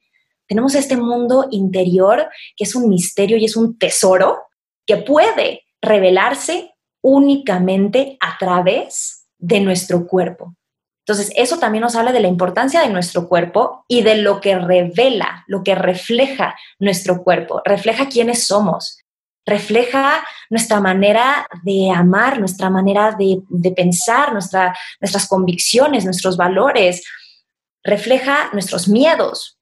Tenemos 0.46 0.74
este 0.74 0.96
mundo 0.96 1.48
interior 1.50 2.28
que 2.56 2.64
es 2.64 2.74
un 2.74 2.88
misterio 2.88 3.36
y 3.36 3.44
es 3.44 3.54
un 3.54 3.78
tesoro 3.78 4.44
que 4.86 4.96
puede 4.96 5.64
revelarse 5.82 6.74
únicamente 7.02 8.16
a 8.20 8.38
través 8.38 9.28
de 9.38 9.60
nuestro 9.60 10.06
cuerpo. 10.06 10.54
Entonces, 11.08 11.32
eso 11.36 11.58
también 11.58 11.80
nos 11.80 11.96
habla 11.96 12.12
de 12.12 12.20
la 12.20 12.28
importancia 12.28 12.82
de 12.82 12.90
nuestro 12.90 13.30
cuerpo 13.30 13.82
y 13.88 14.02
de 14.02 14.16
lo 14.16 14.42
que 14.42 14.58
revela, 14.58 15.42
lo 15.46 15.62
que 15.62 15.74
refleja 15.74 16.54
nuestro 16.78 17.24
cuerpo, 17.24 17.62
refleja 17.64 18.10
quiénes 18.10 18.44
somos, 18.44 18.98
refleja 19.46 20.22
nuestra 20.50 20.80
manera 20.80 21.46
de 21.62 21.90
amar, 21.90 22.38
nuestra 22.38 22.68
manera 22.68 23.16
de, 23.18 23.40
pensar, 23.74 24.34
nuestras 24.34 25.26
convicciones, 25.30 26.04
nuestros 26.04 26.36
valores, 26.36 27.02
refleja 27.82 28.50
nuestros 28.52 28.86
miedos. 28.86 29.58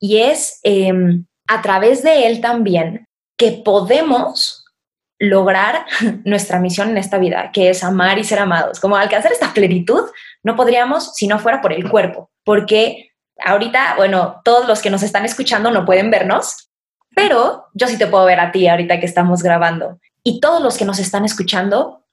Y 0.00 0.16
es 0.16 0.58
em, 0.64 1.24
a 1.46 1.62
través 1.62 2.02
de 2.02 2.26
él 2.26 2.40
también 2.40 3.06
que 3.38 3.52
podemos 3.52 4.63
lograr 5.18 5.86
nuestra 6.24 6.58
misión 6.58 6.90
en 6.90 6.98
esta 6.98 7.18
vida, 7.18 7.50
que 7.52 7.70
es 7.70 7.84
amar 7.84 8.18
y 8.18 8.24
ser 8.24 8.38
amados. 8.38 8.80
Como 8.80 8.96
alcanzar 8.96 9.32
esta 9.32 9.52
plenitud, 9.52 10.02
no 10.42 10.56
podríamos 10.56 11.14
si 11.14 11.26
no 11.26 11.38
fuera 11.38 11.60
por 11.60 11.72
el 11.72 11.88
cuerpo, 11.88 12.30
porque 12.44 13.12
ahorita, 13.44 13.94
bueno, 13.96 14.40
todos 14.44 14.66
los 14.66 14.82
que 14.82 14.90
nos 14.90 15.02
están 15.02 15.24
escuchando 15.24 15.70
no 15.70 15.84
pueden 15.84 16.10
vernos, 16.10 16.70
pero 17.14 17.66
yo 17.74 17.86
sí 17.86 17.98
te 17.98 18.06
puedo 18.06 18.24
ver 18.24 18.40
a 18.40 18.52
ti 18.52 18.68
ahorita 18.68 19.00
que 19.00 19.06
estamos 19.06 19.42
grabando. 19.42 19.98
Y 20.22 20.40
todos 20.40 20.62
los 20.62 20.76
que 20.76 20.84
nos 20.84 20.98
están 20.98 21.24
escuchando 21.24 22.04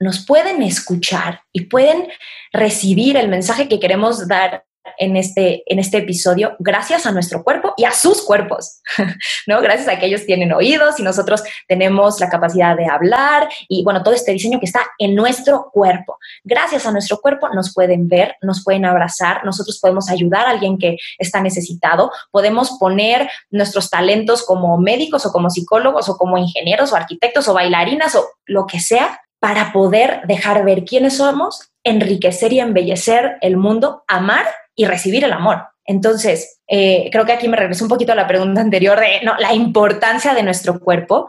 nos 0.00 0.24
pueden 0.24 0.62
escuchar 0.62 1.42
y 1.52 1.62
pueden 1.62 2.08
recibir 2.52 3.16
el 3.16 3.28
mensaje 3.28 3.68
que 3.68 3.80
queremos 3.80 4.28
dar 4.28 4.64
en 4.98 5.16
este, 5.16 5.62
en 5.66 5.78
este 5.78 5.98
episodio 5.98 6.56
gracias 6.58 7.06
a 7.06 7.12
nuestro 7.12 7.42
cuerpo 7.42 7.74
y 7.76 7.84
a 7.84 7.92
sus 7.92 8.22
cuerpos, 8.22 8.80
¿no? 9.46 9.60
Gracias 9.60 9.88
a 9.88 9.98
que 9.98 10.06
ellos 10.06 10.26
tienen 10.26 10.52
oídos 10.52 10.98
y 10.98 11.02
nosotros 11.02 11.42
tenemos 11.66 12.20
la 12.20 12.28
capacidad 12.28 12.76
de 12.76 12.86
hablar 12.86 13.48
y 13.68 13.84
bueno, 13.84 14.02
todo 14.02 14.14
este 14.14 14.32
diseño 14.32 14.58
que 14.60 14.66
está 14.66 14.82
en 14.98 15.14
nuestro 15.14 15.70
cuerpo. 15.72 16.18
Gracias 16.44 16.86
a 16.86 16.92
nuestro 16.92 17.18
cuerpo 17.20 17.48
nos 17.50 17.72
pueden 17.72 18.08
ver, 18.08 18.36
nos 18.42 18.62
pueden 18.64 18.84
abrazar, 18.84 19.44
nosotros 19.44 19.78
podemos 19.80 20.10
ayudar 20.10 20.46
a 20.46 20.50
alguien 20.50 20.78
que 20.78 20.96
está 21.18 21.40
necesitado, 21.40 22.10
podemos 22.30 22.72
poner 22.78 23.30
nuestros 23.50 23.90
talentos 23.90 24.44
como 24.44 24.78
médicos 24.78 25.26
o 25.26 25.32
como 25.32 25.50
psicólogos 25.50 26.08
o 26.08 26.16
como 26.16 26.38
ingenieros 26.38 26.92
o 26.92 26.96
arquitectos 26.96 27.48
o 27.48 27.54
bailarinas 27.54 28.14
o 28.14 28.28
lo 28.46 28.66
que 28.66 28.80
sea 28.80 29.20
para 29.40 29.72
poder 29.72 30.22
dejar 30.26 30.64
ver 30.64 30.84
quiénes 30.84 31.18
somos, 31.18 31.67
enriquecer 31.84 32.52
y 32.52 32.60
embellecer 32.60 33.38
el 33.40 33.56
mundo, 33.56 34.04
amar 34.06 34.46
y 34.74 34.84
recibir 34.84 35.24
el 35.24 35.32
amor. 35.32 35.64
Entonces, 35.84 36.60
eh, 36.68 37.08
creo 37.10 37.24
que 37.24 37.32
aquí 37.32 37.48
me 37.48 37.56
regreso 37.56 37.84
un 37.84 37.88
poquito 37.88 38.12
a 38.12 38.16
la 38.16 38.26
pregunta 38.26 38.60
anterior 38.60 39.00
de 39.00 39.20
la 39.38 39.54
importancia 39.54 40.34
de 40.34 40.42
nuestro 40.42 40.80
cuerpo 40.80 41.28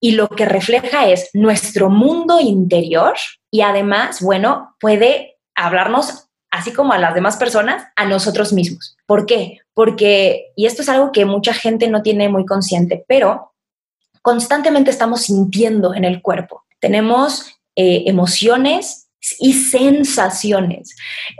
y 0.00 0.12
lo 0.12 0.28
que 0.28 0.44
refleja 0.44 1.08
es 1.08 1.30
nuestro 1.32 1.90
mundo 1.90 2.38
interior 2.40 3.14
y 3.50 3.62
además, 3.62 4.20
bueno, 4.22 4.76
puede 4.78 5.38
hablarnos 5.56 6.28
así 6.50 6.72
como 6.72 6.92
a 6.92 6.98
las 6.98 7.14
demás 7.14 7.36
personas, 7.36 7.84
a 7.96 8.06
nosotros 8.06 8.52
mismos. 8.52 8.96
¿Por 9.06 9.26
qué? 9.26 9.58
Porque, 9.74 10.52
y 10.54 10.66
esto 10.66 10.82
es 10.82 10.88
algo 10.88 11.12
que 11.12 11.24
mucha 11.24 11.52
gente 11.52 11.88
no 11.88 12.02
tiene 12.02 12.28
muy 12.28 12.46
consciente, 12.46 13.04
pero 13.08 13.52
constantemente 14.22 14.90
estamos 14.90 15.22
sintiendo 15.22 15.94
en 15.94 16.04
el 16.04 16.22
cuerpo. 16.22 16.64
Tenemos 16.80 17.58
eh, 17.74 18.04
emociones 18.06 19.05
y 19.38 19.52
sensaciones. 19.52 20.96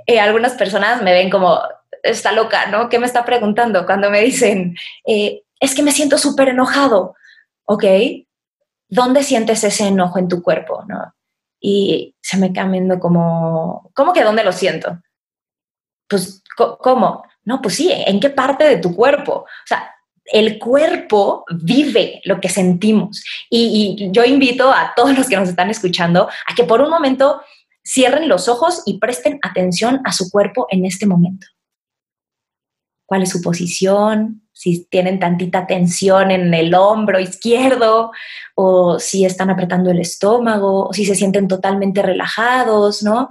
Eh, 0.06 0.18
algunas 0.20 0.54
personas 0.54 1.02
me 1.02 1.12
ven 1.12 1.30
como, 1.30 1.60
está 2.02 2.32
loca, 2.32 2.66
¿no? 2.66 2.88
¿Qué 2.88 2.98
me 2.98 3.06
está 3.06 3.24
preguntando 3.24 3.86
cuando 3.86 4.10
me 4.10 4.20
dicen, 4.22 4.76
eh, 5.06 5.42
es 5.60 5.74
que 5.74 5.82
me 5.82 5.92
siento 5.92 6.18
súper 6.18 6.48
enojado? 6.48 7.14
Ok, 7.64 7.84
¿dónde 8.88 9.22
sientes 9.22 9.64
ese 9.64 9.88
enojo 9.88 10.18
en 10.18 10.28
tu 10.28 10.42
cuerpo? 10.42 10.84
¿no? 10.88 11.14
Y 11.60 12.14
se 12.20 12.36
me 12.36 12.52
cambiando 12.52 12.98
como, 12.98 13.90
¿cómo 13.94 14.12
que 14.12 14.24
dónde 14.24 14.44
lo 14.44 14.52
siento? 14.52 15.00
Pues, 16.08 16.42
¿cómo? 16.56 17.24
No, 17.44 17.60
pues 17.60 17.76
sí, 17.76 17.90
¿en 17.92 18.20
qué 18.20 18.30
parte 18.30 18.64
de 18.64 18.78
tu 18.78 18.94
cuerpo? 18.94 19.32
O 19.32 19.66
sea, 19.66 19.92
el 20.26 20.58
cuerpo 20.58 21.44
vive 21.50 22.20
lo 22.24 22.40
que 22.40 22.48
sentimos. 22.48 23.24
Y, 23.48 24.08
yo 24.10 24.24
invito 24.24 24.72
a 24.72 24.92
todos 24.94 25.16
los 25.16 25.28
que 25.28 25.36
nos 25.36 25.48
están 25.48 25.70
escuchando 25.70 26.28
a 26.46 26.54
que 26.54 26.64
por 26.64 26.80
un 26.80 26.90
momento 26.90 27.40
cierren 27.86 28.28
los 28.28 28.48
ojos 28.48 28.82
y 28.84 28.98
presten 28.98 29.38
atención 29.42 30.00
a 30.04 30.12
su 30.12 30.30
cuerpo 30.30 30.66
en 30.70 30.84
este 30.84 31.06
momento. 31.06 31.46
¿Cuál 33.06 33.22
es 33.22 33.30
su 33.30 33.40
posición? 33.40 34.42
Si 34.52 34.86
tienen 34.86 35.20
tantita 35.20 35.66
tensión 35.66 36.32
en 36.32 36.52
el 36.52 36.74
hombro 36.74 37.20
izquierdo 37.20 38.10
o 38.56 38.98
si 38.98 39.24
están 39.24 39.50
apretando 39.50 39.90
el 39.90 40.00
estómago 40.00 40.88
o 40.88 40.92
si 40.92 41.04
se 41.04 41.14
sienten 41.14 41.46
totalmente 41.46 42.02
relajados, 42.02 43.02
¿no? 43.04 43.28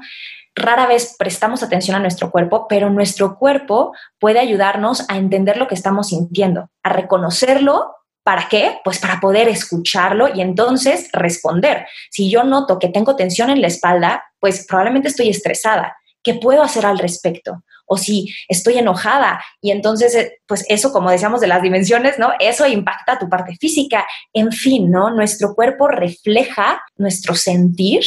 rara 0.56 0.88
vez 0.88 1.16
prestamos 1.20 1.62
atención 1.62 1.98
a 1.98 2.00
nuestro 2.00 2.32
cuerpo, 2.32 2.68
pero 2.68 2.90
nuestro 2.90 3.38
cuerpo 3.38 3.94
puede 4.20 4.40
ayudarnos 4.40 5.08
a 5.10 5.18
entender 5.18 5.58
lo 5.58 5.68
que 5.68 5.76
estamos 5.76 6.08
sintiendo, 6.10 6.70
a 6.82 6.90
reconocerlo. 6.90 7.94
¿Para 8.26 8.48
qué? 8.50 8.80
Pues 8.84 8.98
para 8.98 9.20
poder 9.20 9.48
escucharlo 9.48 10.34
y 10.34 10.42
entonces 10.42 11.10
responder. 11.14 11.86
Si 12.10 12.28
yo 12.28 12.44
noto 12.44 12.80
que 12.80 12.90
tengo 12.90 13.16
tensión 13.16 13.52
en 13.52 13.62
la 13.62 13.68
espalda, 13.68 14.24
pues 14.40 14.66
probablemente 14.66 15.10
estoy 15.10 15.30
estresada. 15.30 15.96
¿Qué 16.24 16.34
puedo 16.34 16.64
hacer 16.64 16.88
al 16.88 16.98
respecto? 16.98 17.64
O 17.86 17.98
si 17.98 18.34
estoy 18.48 18.80
enojada 18.80 19.46
y 19.62 19.70
entonces, 19.70 20.16
eh, 20.16 20.40
pues 20.48 20.66
eso, 20.70 20.92
como 20.92 21.12
decíamos 21.12 21.40
de 21.40 21.46
las 21.46 21.62
dimensiones, 21.62 22.18
¿no? 22.18 22.32
Eso 22.40 22.66
impacta 22.66 23.20
tu 23.20 23.30
parte 23.30 23.58
física. 23.58 24.08
En 24.34 24.52
fin, 24.52 24.90
¿no? 24.90 25.12
Nuestro 25.12 25.54
cuerpo 25.54 25.88
refleja 25.88 26.82
nuestro 26.98 27.36
sentir 27.36 28.06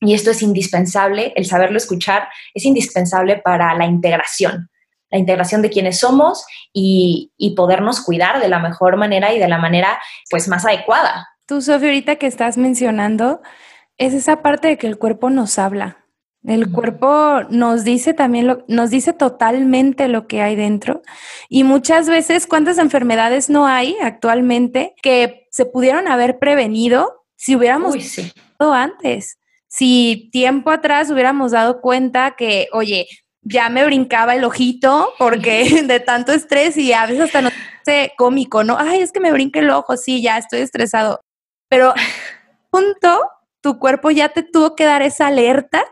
y 0.00 0.14
esto 0.14 0.32
es 0.32 0.42
indispensable, 0.42 1.32
el 1.36 1.46
saberlo 1.46 1.76
escuchar 1.76 2.28
es 2.52 2.64
indispensable 2.64 3.36
para 3.36 3.76
la 3.76 3.86
integración, 3.86 4.70
la 5.10 5.18
integración 5.18 5.62
de 5.62 5.70
quienes 5.70 5.98
somos 5.98 6.44
y, 6.72 7.32
podernos 7.56 8.00
cuidar 8.00 8.40
de 8.40 8.48
la 8.48 8.58
mejor 8.58 8.96
manera 8.96 9.32
y 9.34 9.38
de 9.38 9.48
la 9.48 9.58
manera 9.58 10.00
pues 10.30 10.48
más 10.48 10.64
adecuada. 10.64 11.28
Tú, 11.46 11.60
Sofía, 11.60 11.88
ahorita 11.88 12.16
que 12.16 12.26
estás 12.26 12.56
mencionando, 12.56 13.42
es 13.98 14.14
esa 14.14 14.40
parte 14.40 14.68
de 14.68 14.78
que 14.78 14.86
el 14.86 14.98
cuerpo 14.98 15.30
nos 15.30 15.58
habla. 15.58 15.98
El 16.44 16.70
cuerpo 16.72 17.42
nos 17.50 17.84
dice 17.84 18.14
también, 18.14 18.46
lo, 18.46 18.64
nos 18.66 18.88
dice 18.88 19.12
totalmente 19.12 20.08
lo 20.08 20.26
que 20.26 20.40
hay 20.40 20.56
dentro. 20.56 21.02
Y 21.50 21.64
muchas 21.64 22.08
veces, 22.08 22.46
¿cuántas 22.46 22.78
enfermedades 22.78 23.50
no 23.50 23.66
hay 23.66 23.96
actualmente 24.00 24.94
que 25.02 25.48
se 25.50 25.66
pudieron 25.66 26.08
haber 26.08 26.38
prevenido 26.38 27.26
si 27.36 27.56
hubiéramos 27.56 27.94
Uy, 27.94 28.04
antes? 28.58 29.40
si 29.70 30.28
tiempo 30.32 30.70
atrás 30.70 31.10
hubiéramos 31.10 31.52
dado 31.52 31.80
cuenta 31.80 32.34
que, 32.36 32.66
oye, 32.72 33.06
ya 33.42 33.68
me 33.68 33.84
brincaba 33.84 34.34
el 34.34 34.44
ojito 34.44 35.12
porque 35.18 35.82
de 35.86 36.00
tanto 36.00 36.32
estrés 36.32 36.76
y 36.76 36.92
a 36.92 37.06
veces 37.06 37.22
hasta 37.22 37.42
no 37.42 37.50
sé 37.84 38.12
cómico, 38.16 38.64
¿no? 38.64 38.76
Ay, 38.78 39.00
es 39.00 39.12
que 39.12 39.20
me 39.20 39.32
brinca 39.32 39.60
el 39.60 39.70
ojo, 39.70 39.96
sí, 39.96 40.22
ya 40.22 40.38
estoy 40.38 40.60
estresado. 40.60 41.20
Pero 41.68 41.94
punto, 42.70 43.28
tu 43.60 43.78
cuerpo 43.78 44.10
ya 44.10 44.30
te 44.30 44.42
tuvo 44.42 44.76
que 44.76 44.84
dar 44.84 45.02
esa 45.02 45.28
alerta 45.28 45.84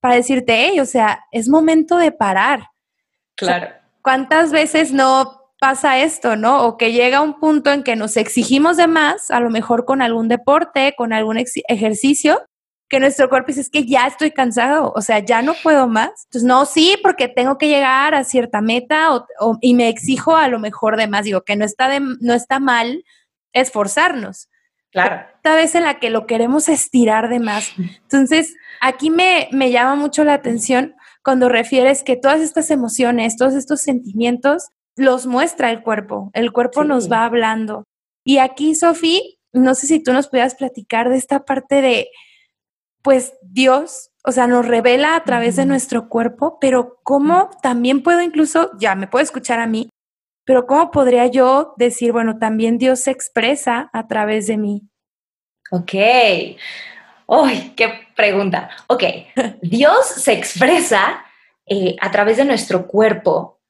para 0.00 0.14
decirte, 0.14 0.54
hey, 0.54 0.80
o 0.80 0.86
sea, 0.86 1.24
es 1.30 1.48
momento 1.48 1.96
de 1.96 2.12
parar. 2.12 2.68
Claro. 3.36 3.68
¿Cuántas 4.02 4.50
veces 4.50 4.92
no 4.92 5.40
pasa 5.60 5.98
esto, 5.98 6.36
no? 6.36 6.64
O 6.64 6.78
que 6.78 6.92
llega 6.92 7.20
un 7.20 7.38
punto 7.38 7.70
en 7.70 7.82
que 7.82 7.96
nos 7.96 8.16
exigimos 8.16 8.78
de 8.78 8.86
más, 8.86 9.30
a 9.30 9.40
lo 9.40 9.50
mejor 9.50 9.84
con 9.84 10.00
algún 10.00 10.28
deporte, 10.28 10.94
con 10.96 11.12
algún 11.12 11.36
ejercicio, 11.68 12.42
que 12.90 12.98
nuestro 12.98 13.28
cuerpo 13.28 13.46
dice, 13.46 13.60
es 13.60 13.70
que 13.70 13.86
ya 13.86 14.08
estoy 14.08 14.32
cansado, 14.32 14.92
o 14.94 15.00
sea, 15.00 15.20
ya 15.20 15.42
no 15.42 15.54
puedo 15.62 15.86
más. 15.86 16.24
Entonces, 16.24 16.42
no, 16.42 16.66
sí, 16.66 16.98
porque 17.02 17.28
tengo 17.28 17.56
que 17.56 17.68
llegar 17.68 18.14
a 18.14 18.24
cierta 18.24 18.60
meta 18.60 19.14
o, 19.14 19.58
y 19.60 19.74
me 19.74 19.88
exijo 19.88 20.36
a 20.36 20.48
lo 20.48 20.58
mejor 20.58 20.96
de 20.96 21.06
más. 21.06 21.24
Digo, 21.24 21.42
que 21.42 21.54
no 21.54 21.64
está, 21.64 21.88
de, 21.88 22.00
no 22.00 22.34
está 22.34 22.58
mal 22.58 23.04
esforzarnos. 23.52 24.50
Claro. 24.90 25.24
Esta 25.36 25.54
vez 25.54 25.76
en 25.76 25.84
la 25.84 26.00
que 26.00 26.10
lo 26.10 26.26
queremos 26.26 26.68
estirar 26.68 27.28
de 27.28 27.38
más. 27.38 27.72
Entonces, 27.78 28.56
aquí 28.80 29.08
me, 29.08 29.48
me 29.52 29.70
llama 29.70 29.94
mucho 29.94 30.24
la 30.24 30.34
atención 30.34 30.96
cuando 31.22 31.48
refieres 31.48 32.02
que 32.02 32.16
todas 32.16 32.40
estas 32.40 32.72
emociones, 32.72 33.36
todos 33.36 33.54
estos 33.54 33.80
sentimientos, 33.82 34.70
los 34.96 35.26
muestra 35.26 35.70
el 35.70 35.82
cuerpo. 35.84 36.32
El 36.34 36.50
cuerpo 36.50 36.82
nos 36.82 37.10
va 37.10 37.24
hablando. 37.24 37.84
Y 38.24 38.38
aquí, 38.38 38.74
Sofi, 38.74 39.38
no 39.52 39.76
sé 39.76 39.86
si 39.86 40.02
tú 40.02 40.12
nos 40.12 40.26
pudieras 40.26 40.56
platicar 40.56 41.08
de 41.08 41.16
esta 41.16 41.44
parte 41.44 41.82
de 41.82 42.08
pues 43.02 43.34
Dios, 43.42 44.10
o 44.24 44.32
sea, 44.32 44.46
nos 44.46 44.66
revela 44.66 45.16
a 45.16 45.24
través 45.24 45.56
de 45.56 45.66
nuestro 45.66 46.08
cuerpo, 46.08 46.58
pero 46.60 47.00
cómo 47.02 47.50
también 47.62 48.02
puedo 48.02 48.20
incluso, 48.20 48.70
ya 48.78 48.94
me 48.94 49.06
puedo 49.06 49.22
escuchar 49.22 49.60
a 49.60 49.66
mí, 49.66 49.90
pero 50.44 50.66
cómo 50.66 50.90
podría 50.90 51.26
yo 51.26 51.74
decir, 51.76 52.12
bueno, 52.12 52.38
también 52.38 52.78
Dios 52.78 53.00
se 53.00 53.10
expresa 53.10 53.90
a 53.92 54.06
través 54.06 54.46
de 54.46 54.56
mí. 54.56 54.82
Ok. 55.70 55.94
¡Uy, 57.26 57.74
qué 57.76 58.08
pregunta! 58.16 58.70
Ok, 58.88 59.04
Dios 59.62 60.06
se 60.06 60.32
expresa 60.32 61.24
eh, 61.66 61.96
a 62.00 62.10
través 62.10 62.36
de 62.36 62.44
nuestro 62.44 62.88
cuerpo 62.88 63.60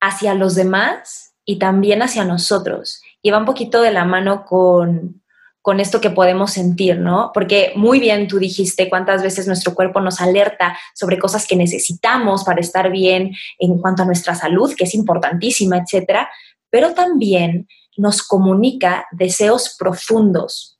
hacia 0.00 0.34
los 0.34 0.54
demás 0.54 1.34
y 1.44 1.58
también 1.58 2.02
hacia 2.02 2.24
nosotros. 2.24 3.02
Y 3.22 3.30
va 3.30 3.38
un 3.38 3.44
poquito 3.44 3.82
de 3.82 3.90
la 3.90 4.04
mano 4.04 4.44
con, 4.44 5.19
con 5.62 5.78
esto 5.78 6.00
que 6.00 6.10
podemos 6.10 6.52
sentir, 6.52 6.98
¿no? 6.98 7.30
Porque 7.34 7.72
muy 7.76 8.00
bien 8.00 8.28
tú 8.28 8.38
dijiste 8.38 8.88
cuántas 8.88 9.22
veces 9.22 9.46
nuestro 9.46 9.74
cuerpo 9.74 10.00
nos 10.00 10.20
alerta 10.20 10.78
sobre 10.94 11.18
cosas 11.18 11.46
que 11.46 11.56
necesitamos 11.56 12.44
para 12.44 12.60
estar 12.60 12.90
bien 12.90 13.34
en 13.58 13.78
cuanto 13.78 14.02
a 14.02 14.06
nuestra 14.06 14.34
salud, 14.34 14.74
que 14.74 14.84
es 14.84 14.94
importantísima, 14.94 15.78
etcétera, 15.78 16.30
pero 16.70 16.94
también 16.94 17.68
nos 17.96 18.22
comunica 18.22 19.06
deseos 19.12 19.76
profundos 19.78 20.78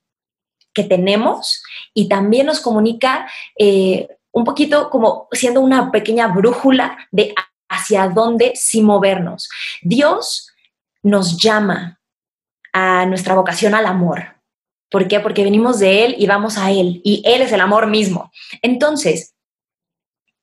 que 0.72 0.84
tenemos 0.84 1.62
y 1.92 2.08
también 2.08 2.46
nos 2.46 2.60
comunica 2.60 3.28
eh, 3.58 4.08
un 4.32 4.44
poquito 4.44 4.88
como 4.88 5.28
siendo 5.32 5.60
una 5.60 5.90
pequeña 5.90 6.28
brújula 6.28 6.96
de 7.10 7.34
hacia 7.68 8.08
dónde 8.08 8.52
sí 8.54 8.82
movernos. 8.82 9.49
Dios 9.82 10.52
nos 11.02 11.37
llama 11.37 12.00
a 12.72 13.06
nuestra 13.06 13.34
vocación 13.34 13.75
al 13.75 13.87
amor, 13.87 14.39
¿Por 14.90 15.09
qué? 15.09 15.20
Porque 15.20 15.44
venimos 15.44 15.78
de 15.78 16.04
Él 16.04 16.16
y 16.18 16.26
vamos 16.26 16.59
a 16.59 16.70
Él, 16.70 17.00
y 17.04 17.23
Él 17.25 17.42
es 17.42 17.52
el 17.52 17.61
amor 17.61 17.87
mismo. 17.87 18.30
Entonces, 18.61 19.35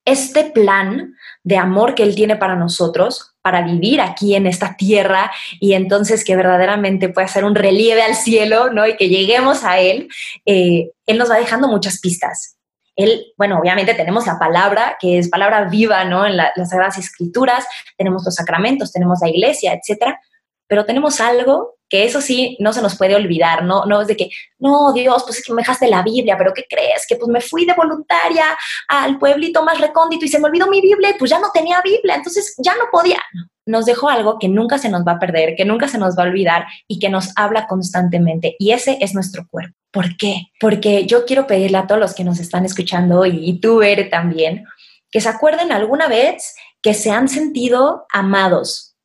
este 0.04 0.44
plan 0.44 1.14
de 1.44 1.58
amor 1.58 1.94
que 1.94 2.02
Él 2.02 2.14
tiene 2.14 2.36
para 2.36 2.56
nosotros, 2.56 3.34
para 3.42 3.62
vivir 3.62 4.00
aquí 4.00 4.34
en 4.34 4.46
esta 4.46 4.76
tierra 4.76 5.30
y 5.60 5.74
entonces 5.74 6.24
que 6.24 6.36
verdaderamente 6.36 7.08
pueda 7.08 7.28
ser 7.28 7.44
un 7.44 7.54
relieve 7.54 8.02
al 8.02 8.14
cielo, 8.14 8.70
¿no? 8.72 8.86
Y 8.86 8.96
que 8.96 9.08
lleguemos 9.08 9.64
a 9.64 9.78
Él, 9.80 10.08
eh, 10.46 10.90
Él 11.06 11.18
nos 11.18 11.30
va 11.30 11.36
dejando 11.36 11.68
muchas 11.68 12.00
pistas. 12.00 12.56
Él, 12.96 13.26
bueno, 13.36 13.58
obviamente 13.60 13.94
tenemos 13.94 14.26
la 14.26 14.38
palabra, 14.38 14.96
que 15.00 15.18
es 15.18 15.28
palabra 15.28 15.64
viva, 15.64 16.04
¿no? 16.04 16.26
En 16.26 16.36
las 16.36 16.52
Sagradas 16.68 16.98
Escrituras, 16.98 17.64
tenemos 17.96 18.24
los 18.24 18.34
sacramentos, 18.34 18.92
tenemos 18.92 19.20
la 19.22 19.28
iglesia, 19.28 19.72
etcétera, 19.72 20.20
pero 20.68 20.84
tenemos 20.84 21.20
algo 21.20 21.78
que 21.88 22.04
eso 22.04 22.20
sí 22.20 22.56
no 22.60 22.72
se 22.72 22.82
nos 22.82 22.96
puede 22.96 23.16
olvidar, 23.16 23.64
no, 23.64 23.86
no 23.86 24.02
es 24.02 24.08
de 24.08 24.16
que, 24.16 24.28
no, 24.58 24.92
Dios, 24.92 25.24
pues 25.24 25.38
es 25.38 25.44
que 25.44 25.52
me 25.52 25.62
dejaste 25.62 25.88
la 25.88 26.02
Biblia, 26.02 26.36
pero 26.36 26.52
¿qué 26.52 26.64
crees? 26.68 27.06
Que 27.08 27.16
pues 27.16 27.28
me 27.28 27.40
fui 27.40 27.64
de 27.64 27.74
voluntaria 27.74 28.44
al 28.88 29.18
pueblito 29.18 29.64
más 29.64 29.80
recóndito 29.80 30.24
y 30.24 30.28
se 30.28 30.38
me 30.38 30.48
olvidó 30.48 30.66
mi 30.68 30.80
Biblia 30.80 31.10
y 31.10 31.18
pues 31.18 31.30
ya 31.30 31.38
no 31.38 31.50
tenía 31.52 31.80
Biblia, 31.82 32.16
entonces 32.16 32.54
ya 32.58 32.74
no 32.74 32.84
podía. 32.92 33.20
Nos 33.64 33.86
dejó 33.86 34.08
algo 34.08 34.38
que 34.38 34.48
nunca 34.48 34.78
se 34.78 34.88
nos 34.88 35.06
va 35.06 35.12
a 35.12 35.18
perder, 35.18 35.54
que 35.56 35.64
nunca 35.64 35.88
se 35.88 35.98
nos 35.98 36.16
va 36.16 36.24
a 36.24 36.26
olvidar 36.26 36.66
y 36.86 36.98
que 36.98 37.08
nos 37.08 37.32
habla 37.36 37.66
constantemente 37.66 38.54
y 38.58 38.72
ese 38.72 38.98
es 39.00 39.14
nuestro 39.14 39.46
cuerpo. 39.48 39.74
¿Por 39.90 40.16
qué? 40.16 40.42
Porque 40.60 41.06
yo 41.06 41.24
quiero 41.24 41.46
pedirle 41.46 41.78
a 41.78 41.86
todos 41.86 42.00
los 42.00 42.14
que 42.14 42.24
nos 42.24 42.38
están 42.38 42.66
escuchando 42.66 43.24
y, 43.24 43.58
tú, 43.60 43.82
eres 43.82 44.10
también, 44.10 44.66
que 45.10 45.20
se 45.22 45.30
acuerden 45.30 45.72
alguna 45.72 46.08
vez 46.08 46.54
que 46.82 46.92
se 46.92 47.10
han 47.10 47.28
sentido 47.28 48.06
amados 48.12 48.96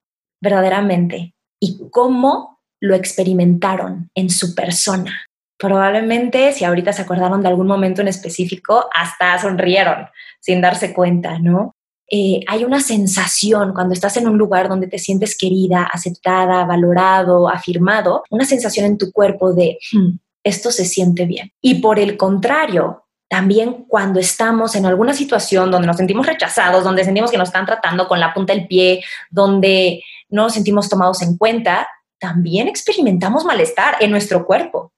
verdaderamente 0.42 1.33
y 1.64 1.80
cómo 1.92 2.60
lo 2.82 2.94
experimentaron 2.94 4.10
en 4.16 4.30
su 4.30 4.54
persona. 4.54 5.22
Probablemente 5.58 6.52
si 6.52 6.66
ahorita 6.66 6.92
se 6.92 7.04
acordaron 7.04 7.42
de 7.42 7.48
algún 7.48 7.68
momento 7.68 8.02
en 8.02 8.10
específico, 8.10 8.90
hasta 8.94 9.40
sonrieron 9.40 10.08
sin 10.42 10.60
darse 10.60 10.94
cuenta, 10.94 11.40
¿no? 11.40 11.74
Eh, 12.12 12.42
hay 12.48 12.66
una 12.66 12.82
sensación 12.82 13.74
cuando 13.74 13.94
estás 13.94 14.18
en 14.18 14.28
un 14.28 14.38
lugar 14.38 14.68
donde 14.68 14.88
te 14.88 15.00
sientes 15.00 15.38
querida, 15.38 15.84
aceptada, 15.84 16.66
valorado, 16.66 17.48
afirmado, 17.48 18.24
una 18.30 18.44
sensación 18.44 18.86
en 18.86 18.98
tu 18.98 19.14
cuerpo 19.14 19.54
de, 19.54 19.78
hmm, 19.94 20.18
esto 20.44 20.70
se 20.70 20.84
siente 20.84 21.26
bien. 21.26 21.54
Y 21.62 21.76
por 21.76 21.98
el 21.98 22.18
contrario, 22.18 23.03
también 23.34 23.86
cuando 23.88 24.20
estamos 24.20 24.76
en 24.76 24.86
alguna 24.86 25.16
situación 25.16 25.72
donde 25.72 25.88
nos 25.88 25.98
sentimos 25.98 26.28
rechazados, 26.28 26.84
donde 26.84 27.04
sentimos 27.04 27.32
que 27.32 27.38
nos 27.40 27.50
están 27.50 27.66
tratando 27.66 28.08
con 28.08 28.20
la 28.20 28.32
punta 28.32 28.54
del 28.54 28.68
pie, 28.68 29.04
donde 29.32 30.04
no 30.30 30.44
nos 30.44 30.54
sentimos 30.54 30.88
tomados 30.88 31.24
en 31.24 31.36
cuenta, 31.36 31.88
también 32.20 32.68
experimentamos 32.68 33.44
malestar 33.44 33.96
en 34.02 34.12
nuestro 34.12 34.46
cuerpo. 34.46 34.94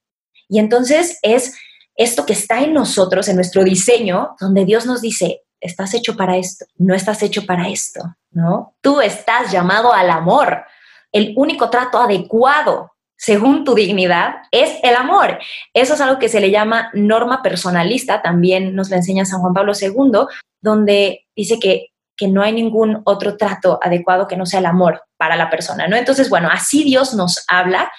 Y 0.49 0.59
entonces 0.59 1.17
es 1.21 1.55
esto 1.95 2.25
que 2.25 2.33
está 2.33 2.59
en 2.59 2.73
nosotros, 2.73 3.29
en 3.29 3.37
nuestro 3.37 3.63
diseño, 3.63 4.35
donde 4.41 4.65
Dios 4.65 4.85
nos 4.85 4.99
dice, 4.99 5.43
estás 5.61 5.93
hecho 5.93 6.17
para 6.17 6.35
esto, 6.35 6.65
no 6.75 6.93
estás 6.93 7.23
hecho 7.23 7.45
para 7.45 7.69
esto, 7.69 8.01
¿no? 8.31 8.75
Tú 8.81 8.99
estás 8.99 9.49
llamado 9.49 9.93
al 9.93 10.09
amor. 10.09 10.65
El 11.13 11.33
único 11.37 11.69
trato 11.69 12.01
adecuado 12.01 12.94
según 13.17 13.63
tu 13.63 13.75
dignidad 13.75 14.35
es 14.51 14.77
el 14.83 14.95
amor. 14.95 15.39
Eso 15.73 15.93
es 15.93 16.01
algo 16.01 16.19
que 16.19 16.29
se 16.29 16.39
le 16.39 16.51
llama 16.51 16.89
norma 16.93 17.41
personalista, 17.41 18.21
también 18.21 18.75
nos 18.75 18.89
lo 18.89 18.97
enseña 18.97 19.25
San 19.25 19.41
Juan 19.41 19.53
Pablo 19.53 19.73
II, 19.79 20.27
donde 20.61 21.25
dice 21.35 21.59
que 21.59 21.91
que 22.17 22.27
no 22.27 22.41
hay 22.41 22.53
ningún 22.53 23.01
otro 23.05 23.37
trato 23.37 23.79
adecuado 23.81 24.27
que 24.27 24.37
no 24.37 24.45
sea 24.45 24.59
el 24.59 24.65
amor 24.65 25.03
para 25.17 25.35
la 25.35 25.49
persona, 25.49 25.87
¿no? 25.87 25.95
Entonces, 25.95 26.29
bueno, 26.29 26.49
así 26.51 26.83
Dios 26.83 27.13
nos 27.13 27.43
habla 27.47 27.91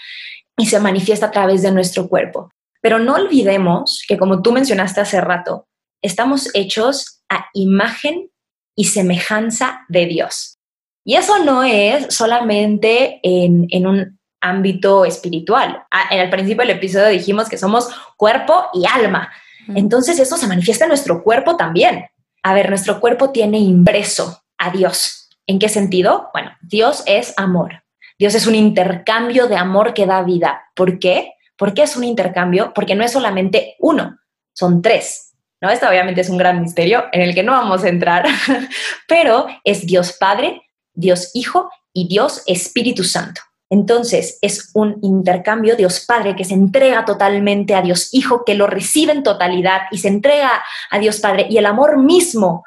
y 0.57 0.67
se 0.67 0.81
manifiesta 0.81 1.27
a 1.27 1.31
través 1.31 1.63
de 1.63 1.73
nuestro 1.73 2.09
cuerpo. 2.09 2.51
Pero 2.81 2.99
no 2.99 3.15
olvidemos 3.15 4.03
que, 4.09 4.17
como 4.17 4.43
tú 4.43 4.53
mencionaste 4.53 5.01
hace 5.01 5.21
rato, 5.21 5.67
estamos 6.03 6.49
hechos 6.55 7.23
a 7.29 7.47
imagen 7.53 8.31
y 8.75 8.85
semejanza 8.85 9.85
de 9.89 10.07
Dios. 10.07 10.59
Y 11.05 11.17
eso 11.17 11.45
no 11.45 11.63
es 11.63 12.15
solamente 12.15 13.21
en, 13.23 13.67
en 13.71 13.87
un 13.87 14.19
ámbito 14.49 15.05
espiritual. 15.05 15.85
Ah, 15.91 16.07
en 16.11 16.21
el 16.21 16.31
principio 16.31 16.63
del 16.63 16.77
episodio 16.77 17.09
dijimos 17.09 17.49
que 17.49 17.59
somos 17.59 17.89
cuerpo 18.17 18.69
y 18.73 18.85
alma. 18.87 19.31
Entonces 19.75 20.19
eso 20.19 20.37
se 20.37 20.47
manifiesta 20.47 20.85
en 20.85 20.91
nuestro 20.91 21.23
cuerpo 21.23 21.57
también. 21.57 22.07
A 22.43 22.55
ver, 22.55 22.69
nuestro 22.69 23.01
cuerpo 23.01 23.31
tiene 23.31 23.59
impreso 23.59 24.43
a 24.59 24.71
Dios. 24.71 25.29
¿En 25.47 25.59
qué 25.59 25.69
sentido? 25.69 26.31
Bueno, 26.33 26.53
Dios 26.61 27.03
es 27.07 27.35
amor. 27.37 27.83
Dios 28.19 28.35
es 28.35 28.47
un 28.47 28.55
intercambio 28.55 29.47
de 29.47 29.57
amor 29.57 29.93
que 29.93 30.07
da 30.07 30.23
vida. 30.23 30.63
¿Por 30.75 30.99
qué? 30.99 31.33
¿Por 31.57 31.75
qué 31.75 31.83
es 31.83 31.97
un 31.97 32.05
intercambio? 32.05 32.73
Porque 32.75 32.95
no 32.95 33.05
es 33.05 33.13
solamente 33.13 33.77
uno, 33.79 34.19
son 34.53 34.83
tres. 34.83 35.35
¿no? 35.61 35.71
Esto 35.71 35.89
obviamente 35.89 36.21
es 36.21 36.29
un 36.29 36.39
gran 36.39 36.61
misterio 36.61 37.05
en 37.13 37.23
el 37.23 37.35
que 37.35 37.43
no 37.43 37.53
vamos 37.53 37.85
a 37.85 37.89
entrar, 37.89 38.27
pero 39.09 39.47
es 39.65 39.87
Dios 39.87 40.17
Padre, 40.19 40.63
Dios 40.95 41.31
Hijo 41.35 41.71
y 41.93 42.09
Dios 42.09 42.43
Espíritu 42.47 43.05
Santo. 43.05 43.41
Entonces 43.71 44.39
es 44.43 44.71
un 44.75 44.99
intercambio 45.03 45.77
Dios 45.77 46.05
Padre 46.07 46.37
que 46.37 46.45
se 46.45 46.55
entrega 46.55 47.05
totalmente 47.05 47.75
a 47.75 47.83
Dios 47.83 48.11
Hijo, 48.13 48.45
que 48.45 48.55
lo 48.55 48.67
recibe 48.67 49.13
en 49.13 49.23
totalidad 49.23 49.83
y 49.91 49.99
se 49.99 50.09
entrega 50.09 50.63
a 50.91 50.99
Dios 50.99 51.21
Padre. 51.21 51.47
Y 51.51 51.59
el 51.59 51.67
amor 51.67 51.99
mismo 51.99 52.65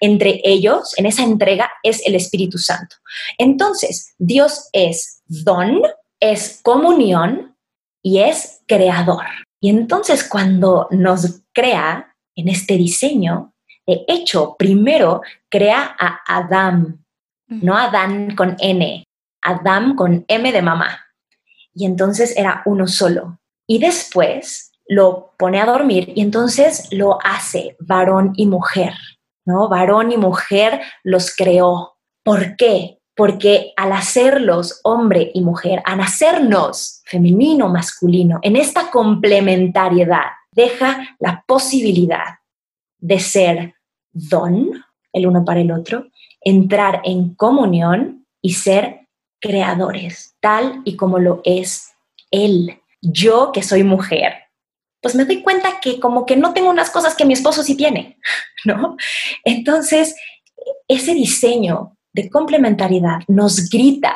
entre 0.00 0.40
ellos, 0.42 0.98
en 0.98 1.06
esa 1.06 1.22
entrega, 1.22 1.70
es 1.84 2.04
el 2.04 2.16
Espíritu 2.16 2.58
Santo. 2.58 2.96
Entonces, 3.38 4.14
Dios 4.18 4.68
es 4.72 5.22
don, 5.26 5.80
es 6.18 6.60
comunión 6.64 7.56
y 8.02 8.18
es 8.18 8.62
creador. 8.66 9.24
Y 9.60 9.70
entonces 9.70 10.28
cuando 10.28 10.88
nos 10.90 11.42
crea 11.52 12.16
en 12.34 12.48
este 12.48 12.76
diseño, 12.76 13.54
de 13.86 14.04
hecho, 14.08 14.56
primero 14.58 15.22
crea 15.48 15.94
a 15.96 16.20
Adán, 16.26 17.04
no 17.46 17.76
Adán 17.76 18.34
con 18.34 18.56
N, 18.58 19.04
Adam 19.42 19.96
con 19.96 20.24
M 20.28 20.52
de 20.52 20.62
mamá. 20.62 20.98
Y 21.74 21.86
entonces 21.86 22.36
era 22.36 22.62
uno 22.64 22.86
solo. 22.86 23.38
Y 23.66 23.78
después 23.78 24.72
lo 24.86 25.34
pone 25.38 25.60
a 25.60 25.66
dormir 25.66 26.12
y 26.14 26.20
entonces 26.20 26.88
lo 26.92 27.18
hace 27.24 27.76
varón 27.80 28.32
y 28.36 28.46
mujer, 28.46 28.94
¿no? 29.44 29.68
Varón 29.68 30.12
y 30.12 30.16
mujer 30.16 30.80
los 31.02 31.34
creó. 31.34 31.96
¿Por 32.24 32.56
qué? 32.56 32.98
Porque 33.14 33.72
al 33.76 33.92
hacerlos 33.92 34.80
hombre 34.84 35.30
y 35.34 35.42
mujer, 35.42 35.82
al 35.84 36.00
hacernos 36.00 37.02
femenino, 37.04 37.68
masculino, 37.68 38.38
en 38.42 38.56
esta 38.56 38.90
complementariedad, 38.90 40.32
deja 40.50 41.16
la 41.18 41.44
posibilidad 41.46 42.38
de 42.98 43.18
ser 43.18 43.74
don, 44.12 44.84
el 45.12 45.26
uno 45.26 45.44
para 45.44 45.60
el 45.60 45.72
otro, 45.72 46.06
entrar 46.40 47.00
en 47.04 47.34
comunión 47.34 48.26
y 48.40 48.54
ser 48.54 49.01
creadores, 49.42 50.36
tal 50.40 50.80
y 50.84 50.96
como 50.96 51.18
lo 51.18 51.42
es 51.44 51.92
Él. 52.30 52.80
Yo 53.02 53.50
que 53.52 53.62
soy 53.62 53.82
mujer, 53.82 54.34
pues 55.02 55.14
me 55.16 55.24
doy 55.24 55.42
cuenta 55.42 55.80
que 55.80 56.00
como 56.00 56.24
que 56.24 56.36
no 56.36 56.54
tengo 56.54 56.70
unas 56.70 56.88
cosas 56.88 57.16
que 57.16 57.24
mi 57.26 57.34
esposo 57.34 57.62
sí 57.62 57.76
tiene, 57.76 58.18
¿no? 58.64 58.96
Entonces, 59.44 60.14
ese 60.88 61.12
diseño 61.12 61.98
de 62.14 62.30
complementariedad 62.30 63.20
nos 63.26 63.68
grita 63.68 64.14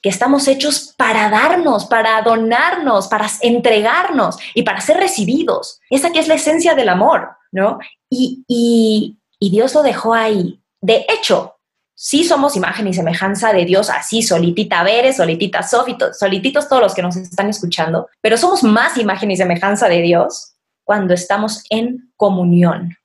que 0.00 0.08
estamos 0.08 0.46
hechos 0.46 0.94
para 0.96 1.28
darnos, 1.28 1.86
para 1.86 2.22
donarnos, 2.22 3.08
para 3.08 3.28
entregarnos 3.40 4.36
y 4.54 4.62
para 4.62 4.80
ser 4.80 4.98
recibidos. 4.98 5.80
Esa 5.90 6.12
que 6.12 6.20
es 6.20 6.28
la 6.28 6.34
esencia 6.34 6.74
del 6.74 6.90
amor, 6.90 7.30
¿no? 7.50 7.78
Y, 8.08 8.44
y, 8.46 9.18
y 9.40 9.50
Dios 9.50 9.74
lo 9.74 9.82
dejó 9.82 10.14
ahí. 10.14 10.62
De 10.80 11.04
hecho, 11.08 11.55
sí 11.96 12.24
somos 12.24 12.54
imagen 12.56 12.86
y 12.86 12.94
semejanza 12.94 13.52
de 13.52 13.64
Dios, 13.64 13.90
así, 13.90 14.22
solitita 14.22 14.84
Bere, 14.84 15.12
solitita 15.12 15.62
Sofi, 15.62 15.96
solititos 16.12 16.68
todos 16.68 16.82
los 16.82 16.94
que 16.94 17.02
nos 17.02 17.16
están 17.16 17.48
escuchando, 17.48 18.08
pero 18.20 18.36
somos 18.36 18.62
más 18.62 18.96
imagen 18.98 19.30
y 19.30 19.36
semejanza 19.36 19.88
de 19.88 20.02
Dios 20.02 20.52
cuando 20.84 21.14
estamos 21.14 21.64
en 21.70 22.12
comunión 22.16 22.96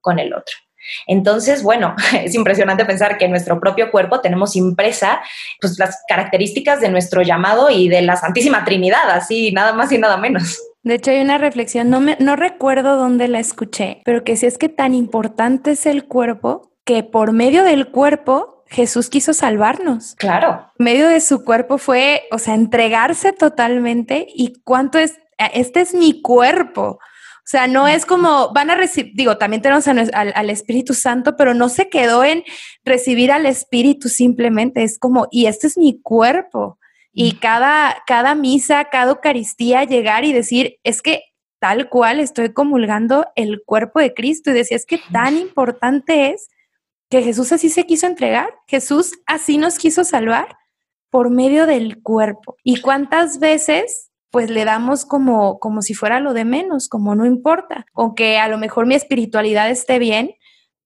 con 0.00 0.18
el 0.18 0.34
otro. 0.34 0.54
Entonces, 1.06 1.62
bueno, 1.62 1.94
es 2.12 2.34
impresionante 2.34 2.84
pensar 2.84 3.16
que 3.16 3.26
en 3.26 3.30
nuestro 3.30 3.60
propio 3.60 3.90
cuerpo 3.90 4.20
tenemos 4.20 4.56
impresa 4.56 5.22
pues, 5.60 5.78
las 5.78 6.02
características 6.08 6.80
de 6.80 6.90
nuestro 6.90 7.22
llamado 7.22 7.70
y 7.70 7.88
de 7.88 8.02
la 8.02 8.16
Santísima 8.16 8.64
Trinidad, 8.64 9.10
así, 9.10 9.52
nada 9.52 9.72
más 9.72 9.92
y 9.92 9.98
nada 9.98 10.16
menos. 10.16 10.60
De 10.82 10.94
hecho, 10.94 11.10
hay 11.10 11.20
una 11.20 11.38
reflexión, 11.38 11.90
no, 11.90 12.00
me, 12.00 12.16
no 12.20 12.36
recuerdo 12.36 12.96
dónde 12.96 13.28
la 13.28 13.38
escuché, 13.38 14.00
pero 14.04 14.24
que 14.24 14.36
si 14.36 14.46
es 14.46 14.58
que 14.58 14.70
tan 14.70 14.94
importante 14.94 15.72
es 15.72 15.86
el 15.86 16.06
cuerpo 16.06 16.69
que 16.84 17.02
por 17.02 17.32
medio 17.32 17.64
del 17.64 17.90
cuerpo 17.90 18.64
Jesús 18.70 19.10
quiso 19.10 19.34
salvarnos. 19.34 20.14
Claro. 20.16 20.70
medio 20.78 21.08
de 21.08 21.20
su 21.20 21.44
cuerpo 21.44 21.76
fue, 21.76 22.22
o 22.30 22.38
sea, 22.38 22.54
entregarse 22.54 23.32
totalmente 23.32 24.26
y 24.32 24.60
cuánto 24.62 24.98
es, 24.98 25.18
este 25.52 25.80
es 25.80 25.92
mi 25.92 26.22
cuerpo. 26.22 26.98
O 27.50 27.50
sea, 27.50 27.66
no 27.66 27.88
es 27.88 28.06
como 28.06 28.52
van 28.52 28.70
a 28.70 28.76
recibir, 28.76 29.12
digo, 29.16 29.36
también 29.36 29.60
tenemos 29.60 29.88
al, 29.88 30.08
al, 30.12 30.50
Espíritu 30.50 30.94
Santo, 30.94 31.36
pero 31.36 31.52
no 31.52 31.68
se 31.68 31.88
quedó 31.88 32.22
en 32.22 32.44
recibir 32.84 33.32
al 33.32 33.44
Espíritu 33.44 34.08
simplemente, 34.08 34.84
es 34.84 35.00
como, 35.00 35.26
y 35.32 35.46
este 35.46 35.66
es 35.66 35.76
mi 35.76 36.00
cuerpo. 36.00 36.78
Y 37.12 37.32
cada, 37.32 38.04
cada 38.06 38.36
misa, 38.36 38.84
cada 38.84 39.10
Eucaristía, 39.10 39.82
llegar 39.82 40.24
y 40.24 40.32
decir, 40.32 40.76
es 40.84 41.02
que 41.02 41.24
tal 41.58 41.88
cual 41.88 42.20
estoy 42.20 42.52
comulgando 42.52 43.26
el 43.34 43.62
cuerpo 43.64 43.98
de 43.98 44.14
Cristo. 44.14 44.50
Y 44.50 44.54
decía, 44.54 44.76
es 44.76 44.86
que 44.86 45.00
tan 45.12 45.36
importante 45.36 46.30
es 46.30 46.50
que 47.10 47.22
Jesús 47.22 47.52
así 47.52 47.68
se 47.68 47.84
quiso 47.84 48.06
entregar, 48.06 48.54
Jesús 48.66 49.12
así 49.26 49.58
nos 49.58 49.78
quiso 49.78 50.04
salvar 50.04 50.56
por 51.10 51.28
medio 51.28 51.66
del 51.66 52.00
cuerpo. 52.02 52.56
¿Y 52.64 52.80
cuántas 52.80 53.40
veces 53.40 54.10
pues 54.30 54.48
le 54.48 54.64
damos 54.64 55.04
como, 55.04 55.58
como 55.58 55.82
si 55.82 55.94
fuera 55.94 56.20
lo 56.20 56.32
de 56.32 56.44
menos, 56.44 56.88
como 56.88 57.14
no 57.14 57.26
importa. 57.26 57.86
Aunque 57.94 58.38
a 58.38 58.48
lo 58.48 58.58
mejor 58.58 58.86
mi 58.86 58.94
espiritualidad 58.94 59.68
esté 59.70 59.98
bien, 59.98 60.34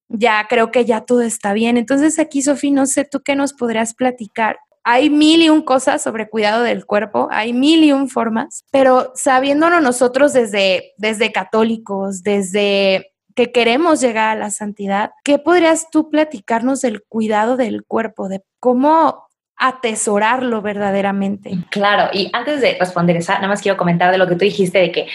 ya 0.08 0.46
creo 0.48 0.70
que 0.70 0.84
ya 0.84 1.02
todo 1.02 1.22
está 1.22 1.52
bien. 1.52 1.76
Entonces 1.76 2.18
aquí, 2.18 2.42
Sofía, 2.42 2.72
no 2.72 2.86
sé 2.86 3.04
tú 3.04 3.20
qué 3.22 3.36
nos 3.36 3.52
podrías 3.52 3.94
platicar. 3.94 4.58
Hay 4.82 5.08
mil 5.08 5.42
y 5.42 5.48
un 5.48 5.62
cosas 5.62 6.02
sobre 6.02 6.28
cuidado 6.28 6.62
del 6.62 6.84
cuerpo, 6.84 7.28
hay 7.30 7.54
mil 7.54 7.84
y 7.84 7.92
un 7.92 8.10
formas, 8.10 8.64
pero 8.70 9.12
sabiéndonos 9.14 9.82
nosotros 9.82 10.34
desde, 10.34 10.92
desde 10.98 11.32
católicos, 11.32 12.22
desde 12.22 13.13
que 13.34 13.52
queremos 13.52 14.00
llegar 14.00 14.36
a 14.36 14.40
la 14.40 14.50
santidad, 14.50 15.10
¿qué 15.24 15.38
podrías 15.38 15.90
tú 15.90 16.10
platicarnos 16.10 16.80
del 16.80 17.02
cuidado 17.02 17.56
del 17.56 17.84
cuerpo, 17.84 18.28
de 18.28 18.42
cómo 18.60 19.24
atesorarlo 19.56 20.62
verdaderamente. 20.62 21.52
Claro, 21.70 22.10
y 22.12 22.28
antes 22.32 22.60
de 22.60 22.76
responder 22.78 23.16
esa, 23.16 23.34
nada 23.34 23.48
más 23.48 23.62
quiero 23.62 23.76
comentar 23.76 24.10
de 24.10 24.18
lo 24.18 24.26
que 24.26 24.34
tú 24.34 24.44
dijiste 24.44 24.78
de 24.78 24.92
que 24.92 25.06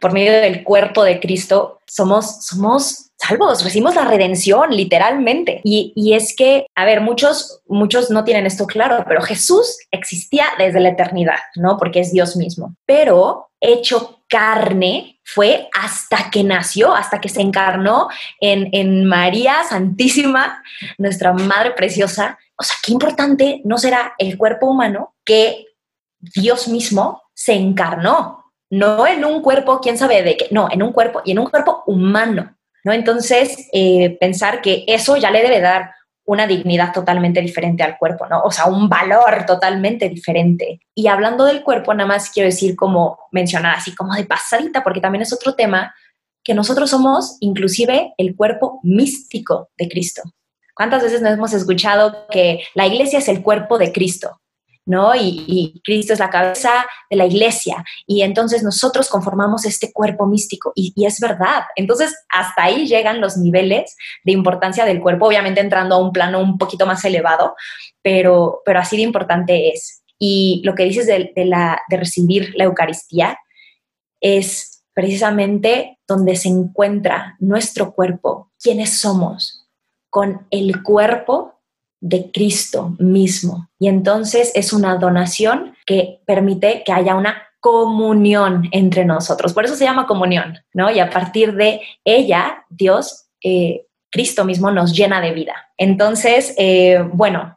por 0.00 0.12
medio 0.12 0.32
del 0.32 0.64
cuerpo 0.64 1.02
de 1.02 1.18
Cristo 1.18 1.80
somos, 1.86 2.44
somos 2.44 3.05
salvos, 3.18 3.64
recibimos 3.64 3.94
la 3.94 4.04
redención 4.04 4.70
literalmente. 4.70 5.60
Y, 5.64 5.92
y, 5.96 6.14
es 6.14 6.34
que, 6.36 6.66
a 6.74 6.84
ver, 6.84 7.00
muchos, 7.00 7.62
muchos 7.66 8.10
no 8.10 8.24
tienen 8.24 8.46
esto 8.46 8.66
claro, 8.66 9.04
pero 9.06 9.22
Jesús 9.22 9.78
existía 9.90 10.46
desde 10.58 10.80
la 10.80 10.90
eternidad, 10.90 11.38
¿no? 11.54 11.76
Porque 11.78 12.00
es 12.00 12.12
Dios 12.12 12.36
mismo. 12.36 12.74
Pero 12.86 13.50
hecho 13.60 14.22
carne 14.28 15.20
fue 15.24 15.68
hasta 15.72 16.30
que 16.30 16.44
nació, 16.44 16.94
hasta 16.94 17.20
que 17.20 17.28
se 17.28 17.40
encarnó 17.40 18.08
en, 18.40 18.68
en 18.72 19.04
María 19.04 19.64
Santísima, 19.68 20.62
nuestra 20.98 21.32
Madre 21.32 21.72
Preciosa, 21.72 22.38
o 22.58 22.62
sea, 22.62 22.76
qué 22.82 22.92
importante 22.92 23.60
no 23.64 23.78
será 23.78 24.14
el 24.18 24.38
cuerpo 24.38 24.66
humano 24.66 25.14
que 25.24 25.66
Dios 26.18 26.68
mismo 26.68 27.22
se 27.34 27.54
encarnó, 27.54 28.52
no 28.70 29.06
en 29.06 29.24
un 29.24 29.42
cuerpo, 29.42 29.80
quién 29.80 29.98
sabe 29.98 30.22
de 30.22 30.36
qué, 30.36 30.48
no, 30.50 30.68
en 30.70 30.82
un 30.82 30.92
cuerpo 30.92 31.22
y 31.24 31.32
en 31.32 31.38
un 31.38 31.46
cuerpo 31.46 31.82
humano, 31.86 32.56
¿no? 32.86 32.92
Entonces, 32.92 33.68
eh, 33.72 34.16
pensar 34.20 34.62
que 34.62 34.84
eso 34.86 35.16
ya 35.16 35.32
le 35.32 35.42
debe 35.42 35.60
dar 35.60 35.90
una 36.24 36.46
dignidad 36.46 36.92
totalmente 36.92 37.40
diferente 37.40 37.82
al 37.82 37.98
cuerpo, 37.98 38.26
¿no? 38.28 38.42
O 38.42 38.52
sea, 38.52 38.66
un 38.66 38.88
valor 38.88 39.44
totalmente 39.44 40.08
diferente. 40.08 40.80
Y 40.94 41.08
hablando 41.08 41.44
del 41.44 41.64
cuerpo, 41.64 41.92
nada 41.94 42.06
más 42.06 42.30
quiero 42.30 42.48
decir 42.48 42.76
como 42.76 43.18
mencionar 43.32 43.74
así 43.74 43.92
como 43.92 44.14
de 44.14 44.24
pasadita, 44.24 44.84
porque 44.84 45.00
también 45.00 45.22
es 45.22 45.32
otro 45.32 45.54
tema 45.54 45.92
que 46.44 46.54
nosotros 46.54 46.88
somos 46.90 47.38
inclusive 47.40 48.14
el 48.18 48.36
cuerpo 48.36 48.78
místico 48.84 49.68
de 49.76 49.88
Cristo. 49.88 50.22
¿Cuántas 50.72 51.02
veces 51.02 51.22
nos 51.22 51.32
hemos 51.32 51.52
escuchado 51.54 52.28
que 52.30 52.62
la 52.74 52.86
iglesia 52.86 53.18
es 53.18 53.28
el 53.28 53.42
cuerpo 53.42 53.78
de 53.78 53.90
Cristo? 53.90 54.40
¿No? 54.86 55.14
Y, 55.14 55.80
Cristo 55.84 56.12
es 56.12 56.18
la 56.18 56.30
cabeza 56.30 56.86
de 57.10 57.16
la 57.16 57.26
iglesia. 57.26 57.84
Y 58.06 58.22
entonces 58.22 58.62
nosotros 58.62 59.08
conformamos 59.08 59.66
este 59.66 59.92
cuerpo 59.92 60.26
místico. 60.26 60.72
Y, 60.74 60.94
es 61.04 61.20
verdad. 61.20 61.64
Entonces, 61.74 62.14
hasta 62.28 62.64
ahí 62.64 62.86
llegan 62.86 63.20
los 63.20 63.36
niveles 63.36 63.96
de 64.24 64.32
importancia 64.32 64.84
del 64.84 65.00
cuerpo, 65.00 65.26
obviamente 65.26 65.60
entrando 65.60 65.96
a 65.96 65.98
un 65.98 66.12
plano 66.12 66.40
un 66.40 66.56
poquito 66.56 66.86
más 66.86 67.04
elevado, 67.04 67.56
pero, 68.00 68.62
pero 68.64 68.78
así 68.78 68.96
de 68.96 69.02
importante 69.02 69.70
es. 69.70 70.02
Y 70.18 70.62
lo 70.64 70.74
que 70.74 70.84
dices 70.84 71.06
de, 71.06 71.32
la, 71.44 71.82
de 71.90 71.96
recibir 71.98 72.54
la 72.56 72.64
Eucaristía 72.64 73.38
es 74.20 74.84
precisamente 74.94 75.98
donde 76.08 76.36
se 76.36 76.48
encuentra 76.48 77.36
nuestro 77.38 77.92
cuerpo, 77.92 78.50
quiénes 78.62 78.98
somos, 78.98 79.68
con 80.08 80.46
el 80.50 80.82
cuerpo 80.82 81.55
de 82.06 82.30
Cristo 82.30 82.94
mismo. 82.98 83.68
Y 83.80 83.88
entonces 83.88 84.52
es 84.54 84.72
una 84.72 84.96
donación 84.96 85.74
que 85.84 86.20
permite 86.24 86.84
que 86.84 86.92
haya 86.92 87.16
una 87.16 87.42
comunión 87.58 88.68
entre 88.70 89.04
nosotros. 89.04 89.52
Por 89.52 89.64
eso 89.64 89.74
se 89.74 89.84
llama 89.84 90.06
comunión, 90.06 90.58
¿no? 90.72 90.88
Y 90.88 91.00
a 91.00 91.10
partir 91.10 91.54
de 91.54 91.80
ella, 92.04 92.64
Dios, 92.68 93.26
eh, 93.42 93.86
Cristo 94.10 94.44
mismo 94.44 94.70
nos 94.70 94.96
llena 94.96 95.20
de 95.20 95.32
vida. 95.32 95.54
Entonces, 95.76 96.54
eh, 96.58 97.04
bueno, 97.12 97.55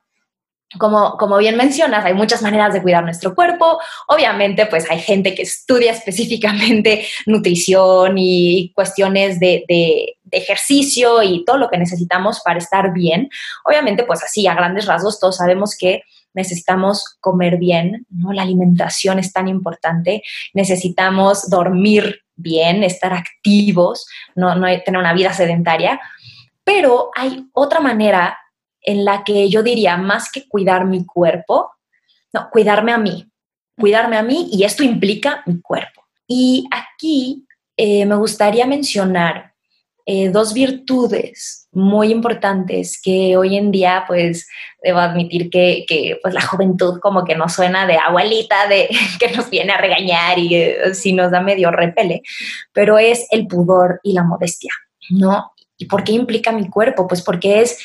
como, 0.78 1.18
como 1.18 1.38
bien 1.38 1.58
mencionas, 1.58 2.06
hay 2.06 2.14
muchas 2.14 2.44
maneras 2.44 2.74
de 2.74 2.82
cuidar 2.82 3.04
nuestro 3.04 3.34
cuerpo. 3.34 3.80
Obviamente, 4.08 4.68
pues 4.68 4.90
hay 4.90 5.00
gente 5.00 5.34
que 5.34 5.42
estudia 5.42 5.92
específicamente 5.92 7.08
nutrición 7.26 8.18
y 8.18 8.72
cuestiones 8.76 9.40
de, 9.40 9.66
de, 9.68 10.16
ejercicio 10.32 11.24
y 11.24 11.44
todo 11.44 11.58
lo 11.58 11.70
que 11.70 11.80
necesitamos 11.80 12.42
para 12.46 12.60
estar 12.60 12.94
bien. 12.94 13.30
Obviamente, 13.66 14.04
pues 14.04 14.24
así, 14.24 14.46
a 14.46 14.54
grandes 14.54 14.86
rasgos, 14.86 15.20
todos 15.20 15.38
sabemos 15.38 15.76
que 15.76 16.04
necesitamos 16.36 17.18
comer 17.20 17.58
bien, 17.58 18.06
¿no? 18.12 18.32
La 18.32 18.44
alimentación 18.44 19.18
es 19.18 19.34
tan 19.34 19.48
importante. 19.48 20.22
Necesitamos 20.54 21.50
dormir 21.50 22.22
bien, 22.36 22.84
estar 22.84 23.12
activos, 23.12 24.06
no, 24.36 24.54
no 24.54 24.68
tener 24.84 25.00
una 25.00 25.14
vida 25.14 25.34
sedentaria. 25.34 26.00
Pero 26.64 27.10
hay 27.16 27.48
otra 27.54 27.80
manera 27.80 28.38
en 28.82 29.06
la 29.06 29.24
que 29.24 29.50
yo 29.50 29.64
diría, 29.64 29.98
más 29.98 30.32
que 30.32 30.48
cuidar 30.48 30.86
mi 30.86 31.06
cuerpo, 31.06 31.72
no, 32.34 32.50
cuidarme 32.52 32.92
a 32.92 32.98
mí, 32.98 33.30
cuidarme 33.78 34.18
a 34.18 34.24
mí 34.24 34.50
y 34.52 34.64
esto 34.64 34.84
implica 34.84 35.44
mi 35.46 35.62
cuerpo. 35.62 36.06
Y 36.28 36.68
aquí 36.72 37.46
eh, 37.76 38.06
me 38.06 38.16
gustaría 38.16 38.66
mencionar 38.66 39.54
eh, 40.06 40.30
dos 40.30 40.54
virtudes 40.54 41.68
muy 41.72 42.12
importantes 42.12 43.00
que 43.00 43.38
hoy 43.38 43.56
en 43.56 43.70
día, 43.70 44.06
pues, 44.08 44.48
debo 44.82 44.98
admitir 44.98 45.52
que, 45.52 45.86
que, 45.88 46.18
pues, 46.22 46.34
la 46.34 46.42
juventud 46.42 47.00
como 47.00 47.24
que 47.24 47.36
nos 47.36 47.54
suena 47.54 47.86
de 47.86 47.98
abuelita, 47.98 48.68
de 48.68 48.90
que 49.20 49.30
nos 49.36 49.50
viene 49.52 49.72
a 49.72 49.78
regañar 49.78 50.40
y 50.40 50.56
eh, 50.56 50.96
si 50.96 51.14
nos 51.14 51.30
da 51.30 51.42
medio 51.42 51.70
repele, 51.70 52.24
pero 52.74 52.98
es 52.98 53.28
el 53.30 53.46
pudor 53.46 54.00
y 54.04 54.14
la 54.14 54.24
modestia, 54.24 54.72
¿no? 55.12 55.52
¿Y 55.78 55.86
por 55.86 56.04
qué 56.04 56.14
implica 56.14 56.52
mi 56.52 56.68
cuerpo? 56.70 57.08
Pues 57.08 57.22
porque 57.22 57.62
es 57.62 57.78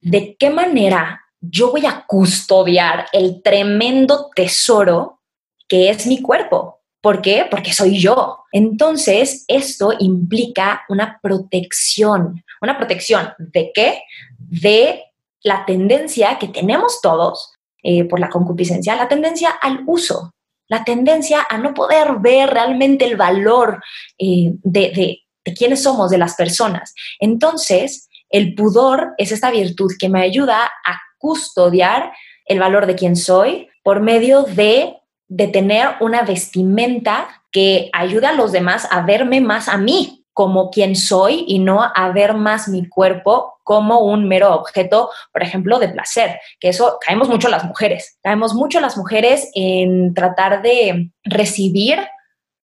de 0.00 0.36
qué 0.38 0.50
manera 0.50 1.22
yo 1.40 1.70
voy 1.70 1.86
a 1.86 2.04
custodiar 2.06 3.06
el 3.12 3.42
tremendo 3.42 4.30
tesoro 4.34 5.20
que 5.68 5.88
es 5.88 6.06
mi 6.06 6.20
cuerpo. 6.20 6.80
¿Por 7.00 7.22
qué? 7.22 7.46
Porque 7.50 7.72
soy 7.72 7.98
yo. 7.98 8.44
Entonces, 8.52 9.44
esto 9.48 9.94
implica 9.98 10.82
una 10.88 11.18
protección. 11.22 12.44
¿Una 12.60 12.76
protección 12.76 13.32
de 13.38 13.70
qué? 13.74 14.02
De 14.38 15.04
la 15.42 15.64
tendencia 15.64 16.38
que 16.38 16.48
tenemos 16.48 17.00
todos 17.00 17.54
eh, 17.82 18.04
por 18.04 18.20
la 18.20 18.28
concupiscencia, 18.28 18.96
la 18.96 19.08
tendencia 19.08 19.50
al 19.50 19.84
uso, 19.86 20.34
la 20.68 20.84
tendencia 20.84 21.46
a 21.48 21.56
no 21.56 21.72
poder 21.72 22.16
ver 22.18 22.50
realmente 22.50 23.06
el 23.06 23.16
valor 23.16 23.82
eh, 24.18 24.52
de, 24.62 24.90
de, 24.90 25.20
de 25.44 25.54
quiénes 25.54 25.82
somos, 25.82 26.10
de 26.10 26.18
las 26.18 26.34
personas. 26.34 26.92
Entonces, 27.18 28.09
el 28.30 28.54
pudor 28.54 29.14
es 29.18 29.32
esta 29.32 29.50
virtud 29.50 29.92
que 29.98 30.08
me 30.08 30.22
ayuda 30.22 30.64
a 30.64 31.00
custodiar 31.18 32.12
el 32.46 32.58
valor 32.58 32.86
de 32.86 32.94
quien 32.94 33.16
soy 33.16 33.68
por 33.82 34.00
medio 34.00 34.42
de, 34.42 34.96
de 35.28 35.48
tener 35.48 35.88
una 36.00 36.22
vestimenta 36.22 37.28
que 37.52 37.90
ayude 37.92 38.26
a 38.26 38.32
los 38.32 38.52
demás 38.52 38.88
a 38.90 39.02
verme 39.02 39.40
más 39.40 39.68
a 39.68 39.76
mí 39.76 40.24
como 40.32 40.70
quien 40.70 40.96
soy 40.96 41.44
y 41.46 41.58
no 41.58 41.82
a 41.82 42.10
ver 42.12 42.34
más 42.34 42.68
mi 42.68 42.88
cuerpo 42.88 43.60
como 43.62 44.00
un 44.00 44.26
mero 44.26 44.54
objeto, 44.54 45.10
por 45.32 45.42
ejemplo, 45.42 45.78
de 45.78 45.88
placer, 45.88 46.40
que 46.58 46.70
eso 46.70 46.98
caemos 47.04 47.28
mucho 47.28 47.48
las 47.48 47.64
mujeres, 47.64 48.18
caemos 48.22 48.54
mucho 48.54 48.80
las 48.80 48.96
mujeres 48.96 49.50
en 49.54 50.14
tratar 50.14 50.62
de 50.62 51.12
recibir 51.24 51.98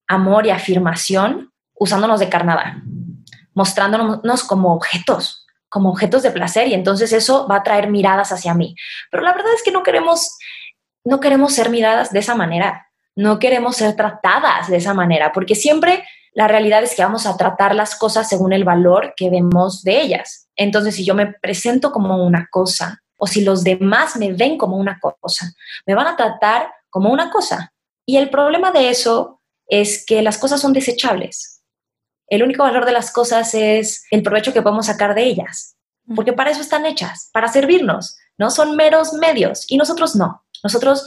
amor 0.08 0.46
y 0.46 0.50
afirmación 0.50 1.54
usándonos 1.74 2.20
de 2.20 2.30
carnada, 2.30 2.82
mostrándonos 3.54 4.44
como 4.44 4.74
objetos, 4.74 5.47
como 5.70 5.90
objetos 5.90 6.24
de 6.24 6.32
placer 6.32 6.68
y 6.68 6.74
entonces 6.74 7.14
eso 7.14 7.48
va 7.48 7.58
a 7.58 7.64
traer 7.64 7.90
miradas 7.90 8.32
hacia 8.32 8.54
mí. 8.54 8.76
Pero 9.12 9.24
la 9.24 9.34
verdad 9.34 9.54
es 9.56 9.64
que 9.64 9.72
no 9.72 9.84
queremos, 9.84 10.38
no 11.04 11.20
queremos 11.20 11.54
ser 11.54 11.70
miradas 11.70 12.12
de 12.12 12.20
esa 12.20 12.36
manera, 12.36 12.88
no 13.16 13.40
queremos 13.40 13.78
ser 13.78 13.96
tratadas 13.96 14.70
de 14.70 14.78
esa 14.78 14.94
manera, 14.94 15.32
porque 15.34 15.56
siempre 15.56 16.06
la 16.34 16.48
realidad 16.48 16.84
es 16.84 16.96
que 16.96 17.04
vamos 17.04 17.26
a 17.26 17.36
tratar 17.36 17.74
las 17.74 17.96
cosas 17.96 18.30
según 18.30 18.54
el 18.54 18.64
valor 18.64 19.14
que 19.18 19.30
vemos 19.30 19.84
de 19.84 20.02
ellas. 20.02 20.48
Entonces, 20.56 20.96
si 20.96 21.04
yo 21.04 21.16
me 21.16 21.34
presento 21.34 21.92
como 21.92 22.24
una 22.24 22.48
cosa 22.52 23.02
o 23.18 23.26
si 23.26 23.42
los 23.42 23.64
demás 23.64 24.16
me 24.18 24.32
ven 24.34 24.58
como 24.58 24.78
una 24.78 25.00
cosa, 25.00 25.52
me 25.88 25.96
van 25.96 26.06
a 26.06 26.16
tratar 26.16 26.70
como 26.90 27.12
una 27.12 27.32
cosa. 27.32 27.74
Y 28.06 28.18
el 28.18 28.30
problema 28.30 28.72
de 28.72 28.90
eso 28.90 29.42
es 29.68 30.06
que 30.06 30.22
las 30.22 30.38
cosas 30.38 30.62
son 30.62 30.74
desechables 30.74 31.57
el 32.28 32.44
único 32.44 32.64
valor 32.64 32.86
de 32.86 32.92
las 32.92 33.12
cosas 33.12 33.54
es 33.54 34.06
el 34.12 34.24
provecho 34.24 34.54
que 34.54 34.62
podemos 34.62 34.88
sacar 34.88 35.16
de 35.16 35.24
ellas, 35.24 35.76
porque 36.16 36.34
para 36.34 36.52
eso 36.52 36.62
están 36.62 36.86
hechas, 36.86 37.30
para 37.34 37.48
servirnos, 37.48 38.18
¿no? 38.38 38.50
Son 38.50 38.76
meros 38.76 39.14
medios 39.14 39.66
y 39.70 39.78
nosotros 39.78 40.16
no. 40.16 40.44
Nosotros 40.64 41.06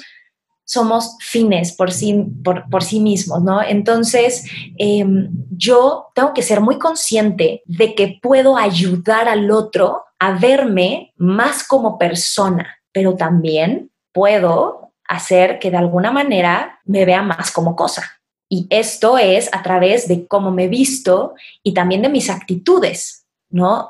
somos 0.65 1.17
fines 1.21 1.73
por 1.73 1.91
sí, 1.91 2.27
por, 2.45 2.85
sí 2.85 3.01
mismos, 3.01 3.43
¿no? 3.43 3.61
Entonces, 3.61 4.45
em, 4.79 5.29
yo 5.51 6.07
tengo 6.15 6.33
que 6.33 6.43
ser 6.43 6.61
muy 6.61 6.79
consciente 6.79 7.63
de 7.67 7.95
que 7.95 8.21
puedo 8.23 8.57
ayudar 8.57 9.29
al 9.29 9.51
otro 9.51 10.05
a 10.21 10.33
verme 10.39 11.13
más 11.17 11.67
como 11.67 11.99
persona, 11.99 12.79
pero 12.93 13.17
también 13.17 13.91
puedo 14.13 14.93
hacer 15.09 15.59
que 15.59 15.73
de 15.73 15.77
alguna 15.77 16.13
manera 16.13 16.79
me 16.85 17.05
vea 17.05 17.23
más 17.23 17.51
como 17.51 17.75
cosa. 17.75 18.20
Y 18.53 18.67
esto 18.69 19.17
es 19.17 19.49
a 19.53 19.63
través 19.63 20.09
de 20.09 20.27
cómo 20.27 20.51
me 20.51 20.67
visto 20.67 21.35
y 21.63 21.73
también 21.73 22.03
de 22.03 22.09
mis 22.09 22.29
actitudes, 22.29 23.25
¿no? 23.49 23.89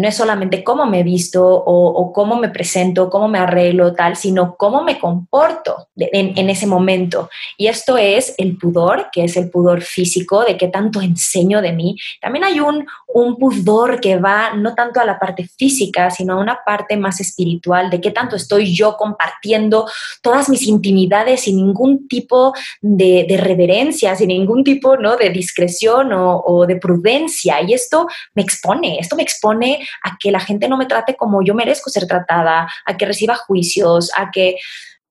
No 0.00 0.08
es 0.08 0.16
solamente 0.16 0.64
cómo 0.64 0.86
me 0.86 1.02
visto 1.02 1.46
o, 1.46 2.12
cómo 2.12 2.36
me 2.36 2.48
presento, 2.48 3.10
cómo 3.10 3.28
me 3.28 3.38
arreglo, 3.38 3.94
tal, 3.94 4.16
sino 4.16 4.56
cómo 4.56 4.82
me 4.82 4.98
comporto 4.98 5.88
en, 5.96 6.50
ese 6.50 6.66
momento. 6.66 7.28
Y 7.56 7.66
esto 7.66 7.98
es 7.98 8.34
el 8.38 8.56
pudor, 8.56 9.08
que 9.12 9.24
es 9.24 9.36
el 9.36 9.50
pudor 9.50 9.82
físico, 9.82 10.44
de 10.44 10.56
qué 10.56 10.68
tanto 10.68 11.00
enseño 11.00 11.60
de 11.60 11.72
mí. 11.72 11.96
También 12.20 12.44
hay 12.44 12.60
un, 12.60 12.86
un 13.08 13.36
pudor 13.36 14.00
que 14.00 14.16
va 14.16 14.54
no 14.54 14.74
tanto 14.74 15.00
a 15.00 15.04
la 15.04 15.18
parte 15.18 15.46
física, 15.56 16.10
sino 16.10 16.34
a 16.34 16.40
una 16.40 16.60
parte 16.64 16.96
más 16.96 17.20
espiritual, 17.20 17.90
de 17.90 18.00
qué 18.00 18.10
tanto 18.10 18.36
estoy 18.36 18.74
yo 18.74 18.96
compartiendo 18.96 19.86
todas 20.22 20.48
mis 20.48 20.62
intimidades 20.66 21.42
sin 21.42 21.56
ningún 21.56 22.08
tipo 22.08 22.54
de, 22.80 23.26
reverencia, 23.40 24.16
sin 24.16 24.28
ningún 24.28 24.64
tipo 24.64 24.96
¿no? 24.96 25.16
de 25.16 25.30
discreción 25.30 26.10
o 26.12 26.66
de 26.66 26.76
prudencia. 26.76 27.60
Y 27.62 27.74
esto 27.74 28.06
me 28.34 28.42
expone, 28.42 28.98
esto 28.98 29.16
me 29.16 29.22
expone 29.22 29.86
a 30.02 30.16
que 30.18 30.30
la 30.30 30.40
gente 30.40 30.68
no 30.68 30.76
me 30.76 30.86
trate 30.86 31.16
como 31.16 31.42
yo 31.42 31.54
merezco 31.54 31.90
ser 31.90 32.06
tratada, 32.06 32.68
a 32.84 32.96
que 32.96 33.06
reciba 33.06 33.36
juicios, 33.36 34.10
a 34.16 34.30
que 34.30 34.56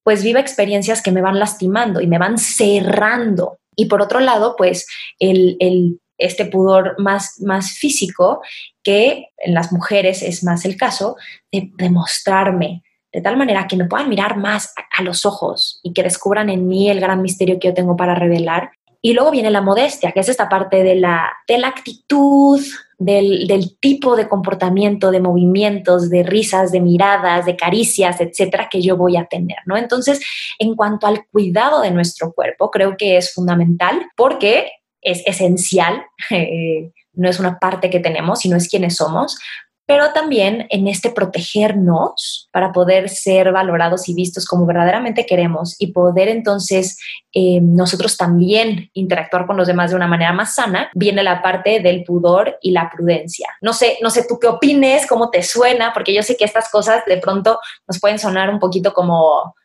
pues 0.04 0.24
viva 0.24 0.40
experiencias 0.40 1.02
que 1.02 1.12
me 1.12 1.22
van 1.22 1.40
lastimando 1.40 2.02
y 2.02 2.08
me 2.08 2.18
van 2.18 2.38
cerrando. 2.38 3.60
Y 3.76 3.86
por 3.86 4.02
otro 4.02 4.20
lado, 4.20 4.56
pues 4.58 4.88
el, 5.20 6.00
este 6.18 6.46
pudor 6.46 6.96
más, 7.00 7.40
más 7.42 7.74
físico, 7.74 8.42
que 8.84 9.28
en 9.38 9.54
las 9.54 9.72
mujeres 9.72 10.24
es 10.24 10.44
más 10.44 10.66
el 10.66 10.78
caso, 10.78 11.16
de 11.52 11.72
demostrarme 11.78 12.84
de 13.12 13.22
tal 13.22 13.38
manera 13.38 13.68
que 13.68 13.76
me 13.76 13.86
puedan 13.86 14.10
mirar 14.10 14.38
más 14.38 14.74
a, 14.78 15.00
a, 15.00 15.04
los 15.04 15.26
ojos 15.26 15.80
y 15.82 15.94
que 15.94 16.04
descubran 16.04 16.50
en 16.50 16.68
mí 16.68 16.90
el 16.92 17.00
gran 17.00 17.22
misterio 17.22 17.58
que 17.60 17.70
yo 17.70 17.74
tengo 17.74 17.96
para 17.96 18.14
revelar. 18.14 18.72
Y 19.02 19.14
luego 19.14 19.32
viene 19.32 19.50
la 19.50 19.62
modestia, 19.62 20.12
que 20.12 20.20
es 20.20 20.30
esta 20.30 20.50
parte 20.50 20.84
de 20.84 20.96
la, 20.96 21.32
de 21.48 21.58
la 21.58 21.70
actitud, 21.70 22.62
del, 23.00 23.78
tipo 23.80 24.18
de 24.18 24.28
comportamiento, 24.28 25.10
de 25.10 25.22
movimientos, 25.22 26.10
de 26.10 26.24
risas, 26.24 26.72
de 26.72 26.82
miradas, 26.82 27.46
de 27.46 27.56
caricias, 27.56 28.20
etcétera, 28.20 28.68
que 28.70 28.82
yo 28.82 28.98
voy 28.98 29.16
a 29.16 29.26
tener, 29.26 29.58
¿no? 29.66 29.78
Entonces, 29.78 30.20
en 30.60 30.76
cuanto 30.76 31.08
al 31.08 31.26
cuidado 31.32 31.82
de 31.82 31.92
nuestro 31.92 32.34
cuerpo, 32.34 32.70
creo 32.70 32.98
que 32.98 33.18
es 33.18 33.34
fundamental 33.34 34.02
porque 34.18 34.72
es 35.02 35.24
esencial, 35.26 36.04
eh, 36.30 36.92
no 37.14 37.30
es 37.30 37.40
una 37.40 37.58
parte 37.58 37.90
que 37.90 38.00
tenemos, 38.00 38.40
sino 38.40 38.58
es 38.58 38.68
quienes 38.68 38.98
somos, 38.98 39.40
pero 39.90 40.14
también 40.14 40.68
en 40.70 40.88
este 40.88 41.10
protegernos 41.10 42.48
para 42.52 42.72
poder 42.72 43.10
ser 43.10 43.52
valorados 43.52 44.08
y 44.08 44.14
vistos 44.14 44.46
como 44.46 44.68
verdaderamente 44.68 45.26
queremos 45.26 45.76
y 45.80 45.88
poder 45.94 46.28
entonces 46.28 47.00
eh, 47.34 47.60
nosotros 47.60 48.16
también 48.16 48.92
interactuar 48.94 49.48
con 49.48 49.58
los 49.58 49.66
demás 49.66 49.90
de 49.90 49.96
una 49.96 50.06
manera 50.06 50.32
más 50.32 50.54
sana, 50.54 50.92
viene 50.94 51.24
la 51.24 51.42
parte 51.42 51.80
del 51.80 52.04
pudor 52.04 52.60
y 52.62 52.70
la 52.70 52.92
prudencia. 52.96 53.48
No 53.62 53.74
sé, 53.74 53.98
no 54.04 54.12
sé 54.12 54.28
tú 54.30 54.38
qué 54.38 54.46
opines, 54.46 55.08
cómo 55.08 55.32
te 55.32 55.42
suena, 55.42 55.92
porque 55.92 56.14
yo 56.14 56.22
sé 56.22 56.38
que 56.38 56.46
estas 56.46 56.70
cosas 56.70 57.04
de 57.08 57.18
pronto 57.18 57.60
nos 57.88 58.00
pueden 58.00 58.20
sonar 58.20 58.52
un 58.52 58.60
poquito 58.60 58.94
como 58.94 59.56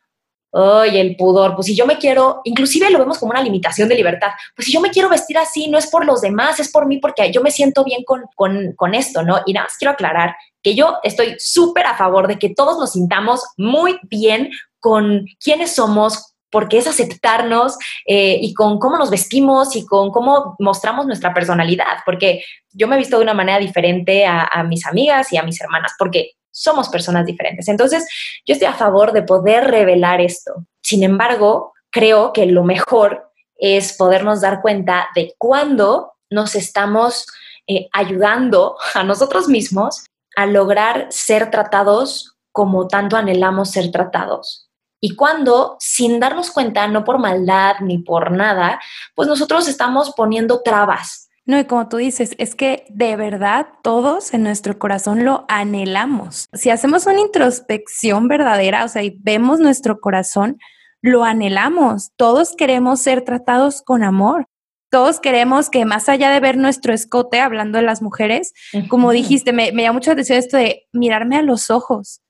Ay, 0.56 0.98
el 0.98 1.16
pudor. 1.16 1.56
Pues 1.56 1.66
si 1.66 1.74
yo 1.74 1.84
me 1.84 1.98
quiero, 1.98 2.40
inclusive 2.44 2.88
lo 2.88 3.00
vemos 3.00 3.18
como 3.18 3.32
una 3.32 3.42
limitación 3.42 3.88
de 3.88 3.96
libertad. 3.96 4.30
Pues 4.54 4.66
si 4.66 4.72
yo 4.72 4.80
me 4.80 4.90
quiero 4.90 5.08
vestir 5.08 5.36
así, 5.36 5.68
no 5.68 5.78
es 5.78 5.88
por 5.88 6.06
los 6.06 6.20
demás, 6.20 6.60
es 6.60 6.70
por 6.70 6.86
mí 6.86 6.98
porque 6.98 7.32
yo 7.32 7.42
me 7.42 7.50
siento 7.50 7.82
bien 7.82 8.04
con, 8.04 8.22
con, 8.36 8.72
con 8.76 8.94
esto, 8.94 9.24
¿no? 9.24 9.40
Y 9.46 9.52
nada 9.52 9.66
más 9.66 9.76
quiero 9.76 9.92
aclarar 9.92 10.36
que 10.62 10.76
yo 10.76 10.98
estoy 11.02 11.34
súper 11.38 11.86
a 11.86 11.96
favor 11.96 12.28
de 12.28 12.38
que 12.38 12.54
todos 12.54 12.78
nos 12.78 12.92
sintamos 12.92 13.42
muy 13.56 13.98
bien 14.04 14.50
con 14.78 15.26
quiénes 15.42 15.74
somos, 15.74 16.34
porque 16.50 16.78
es 16.78 16.86
aceptarnos 16.86 17.76
eh, 18.06 18.38
y 18.40 18.54
con 18.54 18.78
cómo 18.78 18.96
nos 18.96 19.10
vestimos 19.10 19.74
y 19.74 19.84
con 19.84 20.12
cómo 20.12 20.54
mostramos 20.60 21.04
nuestra 21.04 21.34
personalidad, 21.34 21.98
porque 22.06 22.44
yo 22.70 22.86
me 22.86 22.94
he 22.94 22.98
visto 22.98 23.16
de 23.16 23.24
una 23.24 23.34
manera 23.34 23.58
diferente 23.58 24.24
a, 24.24 24.44
a 24.44 24.62
mis 24.62 24.86
amigas 24.86 25.32
y 25.32 25.36
a 25.36 25.42
mis 25.42 25.60
hermanas, 25.60 25.94
porque 25.98 26.34
somos 26.54 26.88
personas 26.88 27.26
diferentes. 27.26 27.68
Entonces, 27.68 28.06
yo 28.46 28.52
estoy 28.54 28.68
a 28.68 28.74
favor 28.74 29.12
de 29.12 29.22
poder 29.22 29.64
revelar 29.64 30.20
esto. 30.20 30.66
Sin 30.82 31.02
embargo, 31.02 31.72
creo 31.90 32.32
que 32.32 32.46
lo 32.46 32.62
mejor 32.62 33.30
es 33.56 33.92
podernos 33.92 34.40
dar 34.40 34.62
cuenta 34.62 35.08
de 35.14 35.34
cuándo 35.36 36.12
nos 36.30 36.54
estamos 36.54 37.26
eh, 37.66 37.88
ayudando 37.92 38.76
a 38.94 39.02
nosotros 39.02 39.48
mismos 39.48 40.04
a 40.36 40.46
lograr 40.46 41.06
ser 41.10 41.50
tratados 41.50 42.36
como 42.52 42.86
tanto 42.86 43.16
anhelamos 43.16 43.70
ser 43.70 43.90
tratados. 43.90 44.70
Y 45.00 45.16
cuando, 45.16 45.76
sin 45.80 46.18
darnos 46.20 46.50
cuenta, 46.50 46.86
no 46.86 47.04
por 47.04 47.18
maldad 47.18 47.76
ni 47.80 47.98
por 47.98 48.30
nada, 48.30 48.80
pues 49.14 49.28
nosotros 49.28 49.68
estamos 49.68 50.12
poniendo 50.16 50.62
trabas 50.62 51.23
no, 51.46 51.59
y 51.59 51.64
como 51.64 51.88
tú 51.88 51.98
dices, 51.98 52.35
es 52.38 52.54
que 52.54 52.87
de 52.88 53.16
verdad 53.16 53.66
todos 53.83 54.33
en 54.33 54.42
nuestro 54.42 54.78
corazón 54.78 55.24
lo 55.24 55.44
anhelamos. 55.48 56.48
Si 56.54 56.70
hacemos 56.70 57.07
una 57.07 57.20
introspección 57.20 58.28
verdadera, 58.28 58.85
o 58.85 58.88
sea, 58.88 59.02
y 59.02 59.18
vemos 59.20 59.61
nuestro 59.61 60.00
corazón, 60.00 60.59
lo 61.02 61.22
anhelamos. 61.22 62.12
Todos 62.16 62.57
queremos 62.57 63.00
ser 63.00 63.22
tratados 63.22 63.83
con 63.83 64.02
amor. 64.02 64.46
Todos 64.90 65.20
queremos 65.20 65.68
que 65.68 65.85
más 65.85 66.09
allá 66.09 66.30
de 66.30 66.40
ver 66.40 66.57
nuestro 66.57 66.94
escote, 66.94 67.40
hablando 67.40 67.78
de 67.78 67.85
las 67.85 68.00
mujeres, 68.00 68.54
como 68.88 69.11
dijiste, 69.11 69.52
me, 69.52 69.72
me 69.72 69.83
llama 69.83 69.94
mucho 69.94 70.11
la 70.11 70.12
atención 70.12 70.38
esto 70.38 70.57
de 70.57 70.87
mirarme 70.92 71.37
a 71.37 71.42
los 71.42 71.68
ojos. 71.68 72.20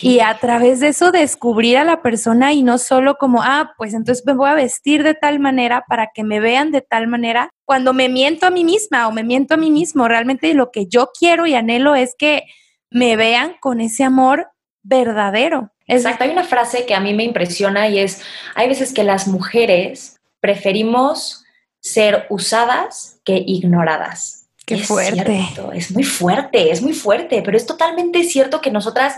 Y 0.00 0.20
a 0.20 0.36
través 0.38 0.80
de 0.80 0.88
eso 0.88 1.12
descubrir 1.12 1.76
a 1.78 1.84
la 1.84 2.02
persona 2.02 2.52
y 2.52 2.62
no 2.62 2.78
solo 2.78 3.16
como, 3.16 3.42
ah, 3.42 3.74
pues 3.76 3.94
entonces 3.94 4.24
me 4.26 4.34
voy 4.34 4.48
a 4.50 4.54
vestir 4.54 5.04
de 5.04 5.14
tal 5.14 5.38
manera 5.38 5.84
para 5.88 6.10
que 6.12 6.24
me 6.24 6.40
vean 6.40 6.72
de 6.72 6.80
tal 6.80 7.06
manera. 7.06 7.50
Cuando 7.64 7.92
me 7.92 8.08
miento 8.08 8.46
a 8.46 8.50
mí 8.50 8.64
misma 8.64 9.06
o 9.06 9.12
me 9.12 9.22
miento 9.22 9.54
a 9.54 9.56
mí 9.56 9.70
mismo, 9.70 10.08
realmente 10.08 10.52
lo 10.54 10.72
que 10.72 10.86
yo 10.86 11.10
quiero 11.16 11.46
y 11.46 11.54
anhelo 11.54 11.94
es 11.94 12.14
que 12.18 12.44
me 12.90 13.16
vean 13.16 13.54
con 13.60 13.80
ese 13.80 14.02
amor 14.02 14.50
verdadero. 14.82 15.70
Exacto, 15.86 16.24
hay 16.24 16.30
una 16.30 16.44
frase 16.44 16.84
que 16.84 16.94
a 16.94 17.00
mí 17.00 17.14
me 17.14 17.24
impresiona 17.24 17.88
y 17.88 17.98
es, 17.98 18.22
hay 18.54 18.68
veces 18.68 18.92
que 18.92 19.04
las 19.04 19.26
mujeres 19.28 20.18
preferimos 20.40 21.44
ser 21.80 22.26
usadas 22.30 23.20
que 23.24 23.42
ignoradas. 23.46 24.38
Qué 24.68 24.76
fuerte. 24.76 25.48
es 25.72 25.90
muy 25.90 26.04
fuerte, 26.04 26.70
es 26.70 26.82
muy 26.82 26.92
fuerte, 26.92 27.40
pero 27.42 27.56
es 27.56 27.64
totalmente 27.64 28.22
cierto 28.24 28.60
que 28.60 28.70
nosotras 28.70 29.14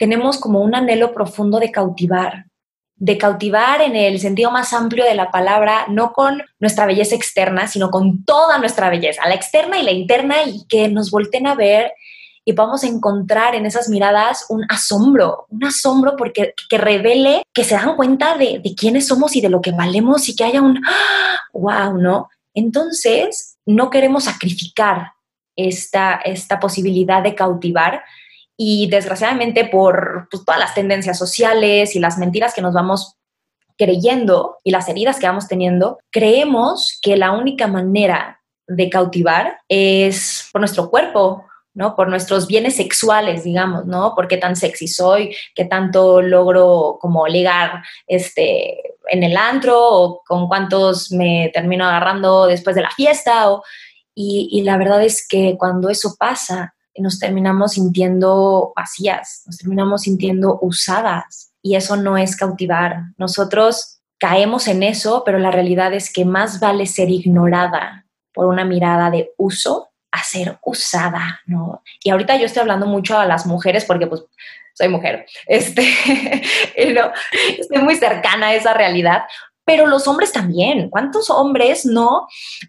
tenemos 0.00 0.38
como 0.38 0.62
un 0.62 0.74
anhelo 0.74 1.12
profundo 1.12 1.60
de 1.60 1.70
cautivar, 1.70 2.46
de 2.96 3.18
cautivar 3.18 3.82
en 3.82 3.94
el 3.94 4.18
sentido 4.18 4.50
más 4.50 4.72
amplio 4.72 5.04
de 5.04 5.14
la 5.14 5.30
palabra, 5.30 5.84
no 5.90 6.14
con 6.14 6.42
nuestra 6.58 6.86
belleza 6.86 7.14
externa, 7.14 7.68
sino 7.68 7.90
con 7.90 8.24
toda 8.24 8.56
nuestra 8.56 8.88
belleza, 8.88 9.28
la 9.28 9.34
externa 9.34 9.78
y 9.78 9.82
la 9.82 9.90
interna, 9.90 10.42
y 10.42 10.64
que 10.68 10.88
nos 10.88 11.10
volten 11.10 11.46
a 11.46 11.54
ver 11.54 11.92
y 12.46 12.52
vamos 12.52 12.82
a 12.82 12.86
encontrar 12.86 13.54
en 13.54 13.66
esas 13.66 13.90
miradas 13.90 14.46
un 14.48 14.64
asombro, 14.70 15.44
un 15.50 15.64
asombro 15.64 16.16
porque 16.16 16.54
que 16.70 16.78
revele 16.78 17.42
que 17.52 17.64
se 17.64 17.74
dan 17.74 17.94
cuenta 17.94 18.38
de, 18.38 18.58
de 18.64 18.74
quiénes 18.74 19.06
somos 19.06 19.36
y 19.36 19.42
de 19.42 19.50
lo 19.50 19.60
que 19.60 19.72
valemos 19.72 20.30
y 20.30 20.34
que 20.34 20.44
haya 20.44 20.62
un 20.62 20.80
wow, 21.52 21.70
¡ah! 21.70 21.92
¿no? 21.94 22.30
Entonces, 22.54 23.58
no 23.66 23.90
queremos 23.90 24.24
sacrificar 24.24 25.12
esta, 25.56 26.14
esta 26.24 26.58
posibilidad 26.58 27.22
de 27.22 27.34
cautivar 27.34 28.02
y 28.62 28.88
desgraciadamente 28.90 29.64
por 29.64 30.28
pues, 30.30 30.44
todas 30.44 30.60
las 30.60 30.74
tendencias 30.74 31.16
sociales 31.16 31.96
y 31.96 31.98
las 31.98 32.18
mentiras 32.18 32.52
que 32.52 32.60
nos 32.60 32.74
vamos 32.74 33.16
creyendo 33.78 34.58
y 34.64 34.70
las 34.70 34.86
heridas 34.90 35.18
que 35.18 35.26
vamos 35.26 35.48
teniendo, 35.48 35.98
creemos 36.10 36.98
que 37.00 37.16
la 37.16 37.32
única 37.32 37.68
manera 37.68 38.42
de 38.66 38.90
cautivar 38.90 39.60
es 39.66 40.46
por 40.52 40.60
nuestro 40.60 40.90
cuerpo, 40.90 41.46
¿no? 41.72 41.96
Por 41.96 42.10
nuestros 42.10 42.46
bienes 42.46 42.76
sexuales, 42.76 43.44
digamos, 43.44 43.86
¿no? 43.86 44.14
Por 44.14 44.28
qué 44.28 44.36
tan 44.36 44.54
sexy 44.54 44.88
soy, 44.88 45.34
qué 45.54 45.64
tanto 45.64 46.20
logro 46.20 46.98
como 47.00 47.26
ligar 47.26 47.82
este, 48.06 48.76
en 49.08 49.22
el 49.22 49.38
antro 49.38 49.78
o 49.82 50.22
con 50.22 50.48
cuántos 50.48 51.10
me 51.12 51.50
termino 51.54 51.86
agarrando 51.86 52.44
después 52.44 52.76
de 52.76 52.82
la 52.82 52.90
fiesta. 52.90 53.46
Y 54.14 54.60
la 54.64 54.76
verdad 54.76 55.02
es 55.02 55.26
que 55.26 55.56
cuando 55.56 55.88
eso 55.88 56.14
pasa, 56.18 56.74
nos 57.00 57.18
terminamos 57.18 57.72
sintiendo 57.72 58.72
vacías, 58.76 59.42
nos 59.46 59.58
terminamos 59.58 60.02
sintiendo 60.02 60.58
usadas 60.62 61.52
y 61.62 61.76
eso 61.76 61.96
no 61.96 62.16
es 62.16 62.36
cautivar. 62.36 63.02
Nosotros 63.18 64.00
caemos 64.18 64.68
en 64.68 64.82
eso, 64.82 65.22
pero 65.24 65.38
la 65.38 65.50
realidad 65.50 65.92
es 65.94 66.12
que 66.12 66.24
más 66.24 66.60
vale 66.60 66.86
ser 66.86 67.10
ignorada 67.10 68.06
por 68.32 68.46
una 68.46 68.64
mirada 68.64 69.10
de 69.10 69.32
uso 69.36 69.90
a 70.12 70.22
ser 70.22 70.58
usada, 70.62 71.40
¿no? 71.46 71.82
Y 72.02 72.10
ahorita 72.10 72.36
yo 72.36 72.46
estoy 72.46 72.60
hablando 72.60 72.86
mucho 72.86 73.18
a 73.18 73.26
las 73.26 73.46
mujeres 73.46 73.84
porque 73.84 74.06
pues 74.06 74.24
soy 74.74 74.88
mujer, 74.88 75.26
este, 75.46 75.82
estoy 76.76 77.82
muy 77.82 77.96
cercana 77.96 78.48
a 78.48 78.54
esa 78.54 78.74
realidad, 78.74 79.24
pero 79.64 79.86
los 79.86 80.08
hombres 80.08 80.32
también. 80.32 80.90
¿Cuántos 80.90 81.30
hombres 81.30 81.86
no 81.86 82.26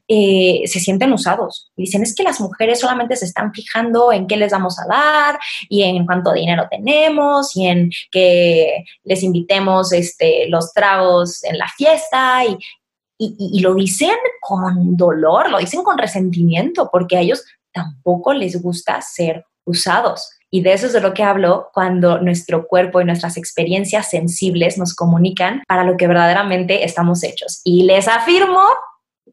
eh, 0.08 0.62
se 0.66 0.80
sienten 0.80 1.14
usados? 1.14 1.72
Y 1.76 1.84
dicen, 1.84 2.04
es 2.04 2.16
que 2.16 2.24
las 2.24 2.40
mujeres 2.40 2.80
solamente 2.80 3.16
se 3.16 3.26
están 3.26 3.54
fijando 3.54 4.12
en 4.12 4.28
qué 4.28 4.38
les 4.38 4.52
vamos 4.52 4.78
a 4.80 4.88
dar 4.88 5.40
y 5.70 5.84
en 5.84 6.06
cuánto 6.06 6.34
dinero 6.34 6.68
tenemos 6.70 7.56
y 7.56 7.68
en 7.68 7.92
que 8.12 8.84
les 9.04 9.24
invitemos 9.24 9.94
este, 9.94 10.48
los 10.50 10.74
tragos 10.74 11.44
en 11.44 11.58
la 11.58 11.68
fiesta 11.68 12.46
y, 12.46 12.58
y, 13.18 13.60
lo 13.60 13.76
dicen 13.76 14.18
con 14.40 14.98
dolor, 14.98 15.50
lo 15.52 15.60
dicen 15.60 15.84
con 15.84 15.98
resentimiento, 15.98 16.90
porque 16.92 17.18
a 17.18 17.22
ellos 17.22 17.44
tampoco 17.72 18.34
les 18.34 18.62
gusta 18.62 19.00
ser 19.02 19.46
usados. 19.64 20.30
Y 20.52 20.62
de 20.62 20.74
eso 20.74 20.88
es 20.88 20.94
de 20.94 21.00
lo 21.00 21.14
que 21.14 21.24
hablo 21.24 21.70
cuando 21.74 22.20
nuestro 22.20 22.68
cuerpo 22.68 23.00
y 23.00 23.06
nuestras 23.06 23.38
experiencias 23.38 24.10
sensibles 24.10 24.78
nos 24.78 24.94
comunican 24.94 25.64
para 25.68 25.86
lo 25.86 25.96
que 25.96 26.08
verdaderamente 26.08 26.84
estamos 26.84 27.24
hechos. 27.24 27.62
Y 27.64 27.84
les 27.84 28.10
afirmo 28.10 28.62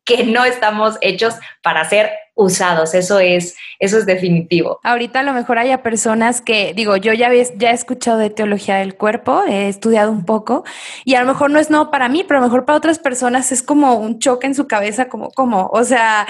que 0.05 0.25
no 0.25 0.45
estamos 0.45 0.97
hechos 1.01 1.35
para 1.63 1.85
ser 1.85 2.11
usados. 2.39 2.95
Eso 2.95 3.19
es, 3.19 3.57
eso 3.81 3.99
es 3.99 4.07
definitivo. 4.07 4.79
Ahorita 4.85 5.21
a 5.21 5.23
lo 5.25 5.33
mejor 5.33 5.59
haya 5.59 5.83
personas 5.83 6.41
que, 6.41 6.73
digo, 6.75 6.97
yo 6.97 7.13
ya, 7.13 7.31
ya 7.33 7.71
he 7.71 7.75
escuchado 7.75 8.17
de 8.17 8.31
teología 8.31 8.77
del 8.77 8.95
cuerpo, 8.95 9.43
he 9.47 9.69
estudiado 9.69 10.13
un 10.13 10.25
poco 10.25 10.65
y 11.05 11.17
a 11.17 11.21
lo 11.21 11.27
mejor 11.27 11.51
no 11.51 11.59
es 11.59 11.69
no 11.69 11.91
para 11.91 12.09
mí, 12.09 12.25
pero 12.27 12.39
a 12.39 12.41
lo 12.41 12.47
mejor 12.47 12.65
para 12.65 12.79
otras 12.79 13.01
personas 13.01 13.51
es 13.51 13.63
como 13.63 13.97
un 13.97 14.21
choque 14.21 14.47
en 14.47 14.55
su 14.55 14.69
cabeza, 14.69 15.09
como, 15.09 15.31
como, 15.31 15.67
o 15.73 15.83
sea, 15.83 16.27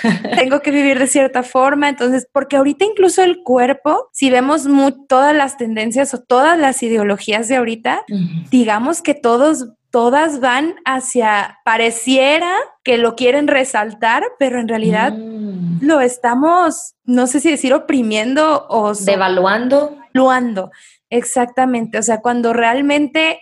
tengo 0.36 0.60
que 0.60 0.70
vivir 0.70 0.98
de 0.98 1.06
cierta 1.06 1.42
forma. 1.42 1.88
Entonces, 1.88 2.28
porque 2.30 2.56
ahorita 2.56 2.84
incluso 2.84 3.22
el 3.22 3.42
cuerpo, 3.42 4.10
si 4.12 4.28
vemos 4.28 4.68
todas 5.08 5.34
las 5.34 5.56
tendencias 5.56 6.12
o 6.12 6.20
todas 6.20 6.58
las 6.58 6.82
ideologías 6.82 7.48
de 7.48 7.56
ahorita, 7.56 8.04
digamos 8.50 9.00
que 9.00 9.14
todos 9.14 9.68
todas 9.96 10.40
van 10.40 10.74
hacia, 10.84 11.60
pareciera 11.64 12.52
que 12.82 12.98
lo 12.98 13.16
quieren 13.16 13.48
resaltar, 13.48 14.24
pero 14.38 14.60
en 14.60 14.68
realidad 14.68 15.14
mm. 15.14 15.45
Lo 15.80 16.00
estamos, 16.00 16.94
no 17.04 17.26
sé 17.26 17.40
si 17.40 17.50
decir 17.50 17.74
oprimiendo 17.74 18.66
o... 18.68 18.94
Devaluando. 18.94 19.96
Devaluando, 20.12 20.70
exactamente. 21.10 21.98
O 21.98 22.02
sea, 22.02 22.20
cuando 22.20 22.52
realmente 22.52 23.40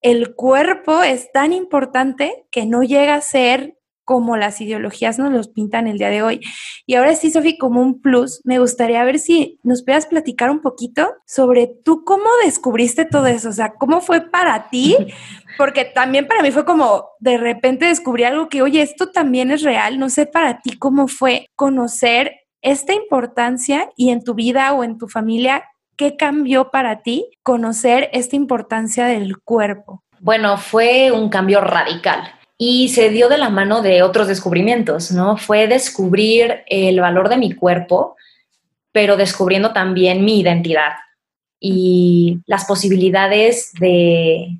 el 0.00 0.34
cuerpo 0.34 1.02
es 1.02 1.30
tan 1.32 1.52
importante 1.52 2.46
que 2.50 2.66
no 2.66 2.82
llega 2.82 3.14
a 3.14 3.20
ser 3.20 3.76
como 4.10 4.36
las 4.36 4.60
ideologías 4.60 5.20
nos 5.20 5.30
los 5.30 5.46
pintan 5.46 5.86
el 5.86 5.96
día 5.96 6.10
de 6.10 6.20
hoy. 6.20 6.40
Y 6.84 6.96
ahora 6.96 7.14
sí, 7.14 7.30
Sofi, 7.30 7.56
como 7.56 7.80
un 7.80 8.00
plus, 8.00 8.40
me 8.42 8.58
gustaría 8.58 9.04
ver 9.04 9.20
si 9.20 9.60
nos 9.62 9.84
puedas 9.84 10.06
platicar 10.06 10.50
un 10.50 10.62
poquito 10.62 11.14
sobre 11.26 11.68
tú 11.84 12.02
cómo 12.04 12.24
descubriste 12.44 13.04
todo 13.04 13.28
eso, 13.28 13.50
o 13.50 13.52
sea, 13.52 13.74
cómo 13.78 14.00
fue 14.00 14.20
para 14.20 14.68
ti, 14.68 14.96
porque 15.58 15.84
también 15.84 16.26
para 16.26 16.42
mí 16.42 16.50
fue 16.50 16.64
como 16.64 17.04
de 17.20 17.36
repente 17.36 17.86
descubrí 17.86 18.24
algo 18.24 18.48
que, 18.48 18.62
oye, 18.62 18.82
esto 18.82 19.12
también 19.12 19.52
es 19.52 19.62
real, 19.62 20.00
no 20.00 20.10
sé 20.10 20.26
para 20.26 20.60
ti 20.60 20.76
cómo 20.76 21.06
fue 21.06 21.46
conocer 21.54 22.32
esta 22.62 22.92
importancia 22.94 23.92
y 23.94 24.10
en 24.10 24.24
tu 24.24 24.34
vida 24.34 24.72
o 24.72 24.82
en 24.82 24.98
tu 24.98 25.06
familia, 25.06 25.62
¿qué 25.96 26.16
cambió 26.16 26.72
para 26.72 27.02
ti 27.02 27.30
conocer 27.44 28.10
esta 28.12 28.34
importancia 28.34 29.06
del 29.06 29.38
cuerpo? 29.38 30.02
Bueno, 30.18 30.58
fue 30.58 31.12
un 31.12 31.28
cambio 31.28 31.60
radical 31.60 32.39
y 32.62 32.90
se 32.90 33.08
dio 33.08 33.30
de 33.30 33.38
la 33.38 33.48
mano 33.48 33.80
de 33.80 34.02
otros 34.02 34.28
descubrimientos, 34.28 35.12
¿no? 35.12 35.38
Fue 35.38 35.66
descubrir 35.66 36.62
el 36.66 37.00
valor 37.00 37.30
de 37.30 37.38
mi 37.38 37.54
cuerpo, 37.54 38.16
pero 38.92 39.16
descubriendo 39.16 39.72
también 39.72 40.26
mi 40.26 40.40
identidad 40.40 40.92
y 41.58 42.40
las 42.44 42.66
posibilidades 42.66 43.72
de, 43.80 44.58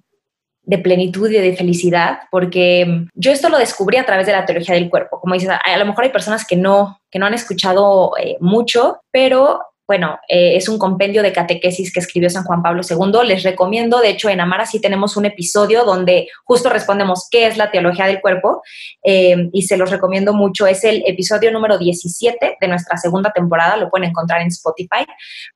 plenitud 0.82 1.28
y 1.30 1.34
de 1.34 1.54
felicidad, 1.54 2.20
porque 2.30 3.04
yo 3.12 3.32
esto 3.32 3.50
lo 3.50 3.58
descubrí 3.58 3.98
a 3.98 4.06
través 4.06 4.24
de 4.24 4.32
la 4.32 4.46
teología 4.46 4.76
del 4.76 4.88
cuerpo. 4.88 5.20
Como 5.20 5.34
dices, 5.34 5.50
a, 5.50 5.76
lo 5.76 5.84
mejor 5.84 6.04
hay 6.04 6.10
personas 6.10 6.46
que 6.46 6.56
no, 6.56 7.02
que 7.10 7.18
no 7.18 7.26
han 7.26 7.34
escuchado 7.34 8.12
eh, 8.16 8.38
mucho, 8.40 9.02
pero 9.10 9.60
bueno, 9.90 10.20
eh, 10.29 10.55
es 10.55 10.68
un 10.68 10.79
compendio 10.79 11.20
de 11.20 11.33
catequesis 11.33 11.92
que 11.92 11.98
escribió 11.98 12.31
San 12.31 12.44
Juan 12.44 12.62
Pablo 12.62 12.83
II. 12.88 13.26
Les 13.26 13.42
recomiendo, 13.42 13.98
de 13.98 14.11
hecho, 14.11 14.29
en 14.29 14.40
Amara 14.40 14.64
sí 14.64 14.81
tenemos 14.81 15.16
un 15.16 15.24
episodio 15.24 15.85
donde 15.85 16.29
justo 16.44 16.68
respondemos 16.70 17.26
qué 17.29 17.48
es 17.48 17.57
la 17.57 17.72
teología 17.72 18.07
del 18.07 18.20
cuerpo 18.20 18.62
eh, 19.03 19.48
y 19.53 19.62
se 19.62 19.76
los 19.76 19.90
recomiendo 19.90 20.33
mucho. 20.33 20.68
Es 20.68 20.85
el 20.85 21.03
episodio 21.07 21.50
número 21.50 21.76
17 21.76 22.59
de 22.61 22.68
nuestra 22.68 22.98
segunda 22.98 23.33
temporada, 23.33 23.76
lo 23.76 23.90
pueden 23.90 24.11
encontrar 24.11 24.42
en 24.42 24.46
Spotify. 24.46 25.05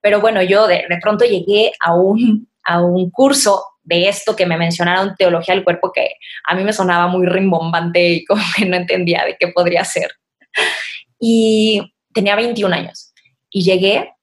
Pero 0.00 0.20
bueno, 0.20 0.42
yo 0.42 0.66
de, 0.66 0.84
pronto 1.00 1.24
llegué 1.24 1.70
a 1.78 1.94
un, 1.94 2.48
a 2.64 2.82
un 2.82 3.12
curso 3.12 3.64
de 3.84 4.08
esto 4.08 4.34
que 4.34 4.46
me 4.46 4.56
mencionaron, 4.56 5.14
teología 5.14 5.54
del 5.54 5.62
cuerpo, 5.62 5.92
que 5.94 6.08
a 6.48 6.56
mí 6.56 6.64
me 6.64 6.72
sonaba 6.72 7.06
muy 7.06 7.26
rimbombante 7.26 8.04
y 8.04 8.24
como 8.24 8.42
que 8.56 8.66
no 8.66 8.74
entendía 8.74 9.24
de 9.24 9.36
qué 9.38 9.46
podría 9.46 9.84
ser. 9.84 10.10
Y 11.20 11.94
tenía 12.12 12.34
21 12.34 12.74
años 12.74 13.12
y 13.48 13.62
llegué 13.62 14.13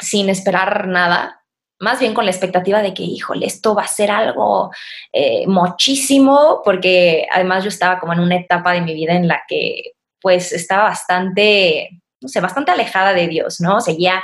sin 0.00 0.28
esperar 0.28 0.88
nada, 0.88 1.38
más 1.80 2.00
bien 2.00 2.14
con 2.14 2.24
la 2.24 2.30
expectativa 2.30 2.82
de 2.82 2.92
que, 2.92 3.04
híjole, 3.04 3.46
esto 3.46 3.74
va 3.74 3.82
a 3.82 3.88
ser 3.88 4.10
algo 4.10 4.70
eh, 5.12 5.46
muchísimo, 5.46 6.60
porque 6.64 7.26
además 7.32 7.62
yo 7.62 7.68
estaba 7.68 8.00
como 8.00 8.12
en 8.12 8.20
una 8.20 8.36
etapa 8.36 8.72
de 8.72 8.80
mi 8.80 8.94
vida 8.94 9.14
en 9.14 9.28
la 9.28 9.42
que 9.48 9.92
pues 10.20 10.52
estaba 10.52 10.84
bastante, 10.84 11.90
no 12.20 12.28
sé, 12.28 12.40
bastante 12.40 12.72
alejada 12.72 13.14
de 13.14 13.28
Dios, 13.28 13.60
¿no? 13.60 13.80
Seguía, 13.80 14.20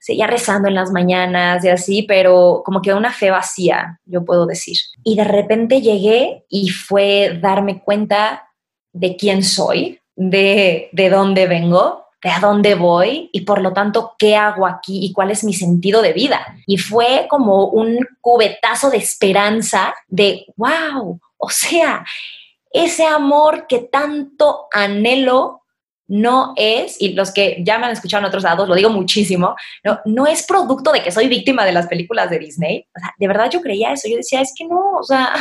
seguía 0.00 0.26
rezando 0.26 0.66
en 0.66 0.74
las 0.74 0.90
mañanas 0.90 1.64
y 1.64 1.68
así, 1.68 2.02
pero 2.02 2.62
como 2.64 2.82
que 2.82 2.92
una 2.92 3.12
fe 3.12 3.30
vacía, 3.30 4.00
yo 4.04 4.24
puedo 4.24 4.46
decir. 4.46 4.76
Y 5.04 5.14
de 5.14 5.24
repente 5.24 5.80
llegué 5.80 6.44
y 6.48 6.70
fue 6.70 7.38
darme 7.40 7.80
cuenta 7.80 8.48
de 8.92 9.14
quién 9.14 9.44
soy, 9.44 10.00
de, 10.16 10.88
de 10.90 11.08
dónde 11.08 11.46
vengo, 11.46 12.06
de 12.22 12.30
a 12.30 12.40
dónde 12.40 12.74
voy 12.74 13.30
y 13.32 13.42
por 13.42 13.60
lo 13.62 13.72
tanto 13.72 14.14
qué 14.18 14.36
hago 14.36 14.66
aquí 14.66 15.04
y 15.04 15.12
cuál 15.12 15.30
es 15.30 15.44
mi 15.44 15.54
sentido 15.54 16.02
de 16.02 16.12
vida. 16.12 16.54
Y 16.66 16.76
fue 16.76 17.26
como 17.28 17.66
un 17.66 18.06
cubetazo 18.20 18.90
de 18.90 18.98
esperanza 18.98 19.94
de, 20.08 20.46
wow, 20.56 21.20
o 21.38 21.48
sea, 21.48 22.04
ese 22.72 23.06
amor 23.06 23.66
que 23.66 23.78
tanto 23.78 24.66
anhelo 24.72 25.62
no 26.06 26.54
es, 26.56 27.00
y 27.00 27.12
los 27.12 27.32
que 27.32 27.62
ya 27.64 27.78
me 27.78 27.86
han 27.86 27.92
escuchado 27.92 28.20
en 28.20 28.26
otros 28.26 28.42
lados, 28.42 28.68
lo 28.68 28.74
digo 28.74 28.90
muchísimo, 28.90 29.54
no, 29.84 30.00
no 30.04 30.26
es 30.26 30.44
producto 30.44 30.90
de 30.90 31.04
que 31.04 31.12
soy 31.12 31.28
víctima 31.28 31.64
de 31.64 31.70
las 31.70 31.86
películas 31.86 32.28
de 32.30 32.40
Disney. 32.40 32.84
O 32.96 32.98
sea, 32.98 33.14
de 33.16 33.28
verdad 33.28 33.48
yo 33.48 33.60
creía 33.60 33.92
eso. 33.92 34.08
Yo 34.08 34.16
decía, 34.16 34.40
es 34.40 34.52
que 34.56 34.64
no, 34.64 34.98
o 34.98 35.04
sea, 35.04 35.32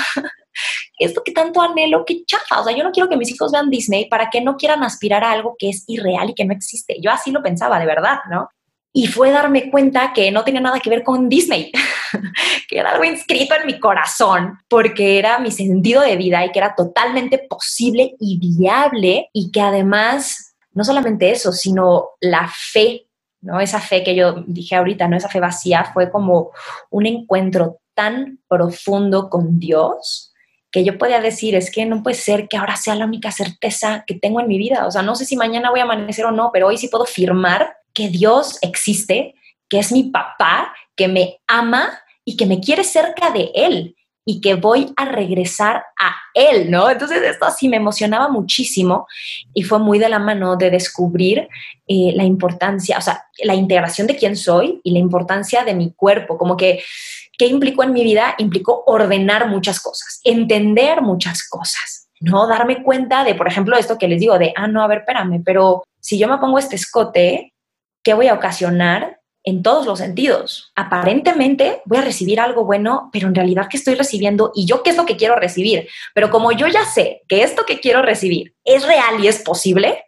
esto 1.00 1.24
que 1.24 1.32
tanto 1.32 1.62
anhelo, 1.62 2.04
qué 2.06 2.24
chafa. 2.26 2.60
O 2.60 2.64
sea, 2.64 2.76
yo 2.76 2.84
no 2.84 2.92
quiero 2.92 3.10
que 3.10 3.18
mis 3.18 3.32
hijos 3.32 3.52
vean 3.52 3.70
Disney 3.70 4.08
para 4.10 4.30
que 4.30 4.42
no 4.42 4.58
quieran 4.58 4.84
aspirar 4.84 5.24
a 5.24 5.32
algo 5.32 5.56
que 5.58 5.70
es 5.70 5.86
irreal 5.88 6.30
y 6.30 6.36
que 6.36 6.46
no 6.46 6.54
existe. 6.54 6.98
Yo 7.02 7.10
así 7.10 7.32
lo 7.32 7.42
pensaba, 7.42 7.80
de 7.80 7.86
verdad, 7.86 8.20
¿no? 8.30 8.50
Y 8.92 9.08
fue 9.08 9.32
darme 9.32 9.70
cuenta 9.72 10.14
que 10.14 10.32
no 10.32 10.44
tenía 10.44 10.62
nada 10.62 10.80
que 10.80 10.90
ver 10.90 11.04
con 11.04 11.30
Disney, 11.30 11.72
que 12.68 12.80
era 12.80 12.92
algo 12.92 13.06
inscrito 13.06 13.56
en 13.56 13.68
mi 13.68 13.80
corazón, 13.80 14.58
porque 14.68 15.20
era 15.20 15.40
mi 15.40 15.52
sentido 15.52 16.02
de 16.02 16.18
vida 16.18 16.44
y 16.44 16.52
que 16.52 16.60
era 16.60 16.76
totalmente 16.76 17.38
posible 17.38 18.16
y 18.20 18.40
viable 18.40 19.30
y 19.32 19.52
que 19.52 19.62
además, 19.62 20.56
no 20.74 20.84
solamente 20.84 21.32
eso, 21.32 21.52
sino 21.52 22.10
la 22.20 22.52
fe, 22.54 23.06
¿no? 23.42 23.62
Esa 23.62 23.80
fe 23.80 24.04
que 24.04 24.16
yo 24.16 24.44
dije 24.48 24.76
ahorita, 24.76 25.08
¿no? 25.08 25.16
Esa 25.16 25.30
fe 25.30 25.40
vacía 25.40 25.92
fue 25.94 26.10
como 26.10 26.52
un 26.90 27.06
encuentro 27.06 27.78
tan 27.94 28.40
profundo 28.48 29.30
con 29.30 29.60
Dios 29.60 30.29
que 30.72 30.84
yo 30.84 30.98
podía 30.98 31.20
decir, 31.20 31.56
es 31.56 31.72
que 31.72 31.86
no 31.86 32.04
puede 32.04 32.16
ser 32.16 32.48
que 32.48 32.58
ahora 32.58 32.76
sea 32.76 32.96
la 32.96 33.06
única 33.06 33.32
certeza 33.32 34.04
que 34.06 34.16
tengo 34.16 34.40
en 34.40 34.48
mi 34.48 34.58
vida. 34.58 34.86
O 34.86 34.92
sea, 34.92 35.02
no 35.02 35.16
sé 35.16 35.26
si 35.26 35.36
mañana 35.36 35.72
voy 35.72 35.80
a 35.80 35.84
amanecer 35.84 36.26
o 36.26 36.32
no, 36.32 36.52
pero 36.54 36.68
hoy 36.68 36.78
sí 36.78 36.88
puedo 36.90 37.06
firmar 37.06 37.76
que 37.94 38.10
Dios 38.10 38.60
existe, 38.62 39.36
que 39.68 39.80
es 39.80 39.92
mi 39.92 40.04
papá, 40.04 40.74
que 40.96 41.08
me 41.08 41.40
ama 41.48 41.90
y 42.24 42.38
que 42.38 42.46
me 42.46 42.60
quiere 42.60 42.84
cerca 42.84 43.32
de 43.32 43.52
Él 43.56 43.96
y 44.26 44.42
que 44.42 44.54
voy 44.54 44.94
a 44.96 45.06
regresar 45.06 45.84
a 46.00 46.16
Él, 46.36 46.70
¿no? 46.70 46.88
Entonces 46.90 47.24
esto 47.24 47.46
así 47.46 47.68
me 47.68 47.78
emocionaba 47.78 48.30
muchísimo 48.30 49.08
y 49.56 49.64
fue 49.64 49.80
muy 49.80 49.98
de 49.98 50.08
la 50.08 50.20
mano 50.20 50.56
de 50.56 50.70
descubrir 50.70 51.48
eh, 51.88 52.12
la 52.14 52.26
importancia, 52.26 53.00
o 53.00 53.02
sea, 53.02 53.24
la 53.44 53.56
integración 53.56 54.06
de 54.06 54.16
quién 54.16 54.36
soy 54.36 54.82
y 54.84 54.92
la 54.92 55.00
importancia 55.00 55.64
de 55.64 55.74
mi 55.74 55.94
cuerpo, 55.94 56.38
como 56.38 56.58
que 56.58 56.84
¿Qué 57.40 57.48
implicó 57.48 57.84
en 57.84 57.94
mi 57.94 58.04
vida? 58.04 58.36
Implicó 58.38 58.84
ordenar 58.86 59.48
muchas 59.48 59.80
cosas, 59.80 60.20
entender 60.26 61.02
muchas 61.02 61.48
cosas, 61.48 62.10
¿no? 62.20 62.46
Darme 62.48 62.84
cuenta 62.84 63.24
de, 63.24 63.34
por 63.34 63.48
ejemplo, 63.48 63.78
esto 63.78 63.98
que 63.98 64.10
les 64.10 64.20
digo 64.20 64.38
de, 64.38 64.52
ah, 64.58 64.68
no, 64.68 64.84
a 64.84 64.88
ver, 64.88 65.00
espérame, 65.00 65.42
pero 65.46 65.84
si 66.02 66.20
yo 66.20 66.28
me 66.28 66.38
pongo 66.38 66.60
este 66.60 66.76
escote, 66.76 67.54
¿qué 68.04 68.14
voy 68.14 68.28
a 68.28 68.34
ocasionar? 68.34 69.22
En 69.46 69.64
todos 69.64 69.86
los 69.86 70.00
sentidos. 70.00 70.74
Aparentemente 70.76 71.82
voy 71.86 72.00
a 72.00 72.02
recibir 72.02 72.42
algo 72.42 72.66
bueno, 72.66 73.10
pero 73.14 73.30
en 73.30 73.36
realidad, 73.36 73.68
¿qué 73.70 73.78
estoy 73.78 73.96
recibiendo? 73.96 74.52
¿Y 74.54 74.66
yo 74.66 74.84
qué 74.84 74.90
es 74.90 74.98
lo 74.98 75.06
que 75.06 75.16
quiero 75.16 75.38
recibir? 75.38 75.88
Pero 76.14 76.30
como 76.30 76.52
yo 76.52 76.68
ya 76.68 76.84
sé 76.84 77.22
que 77.30 77.42
esto 77.42 77.66
que 77.66 77.80
quiero 77.80 78.02
recibir 78.02 78.54
es 78.66 78.86
real 78.86 79.24
y 79.24 79.30
es 79.30 79.42
posible, 79.42 80.04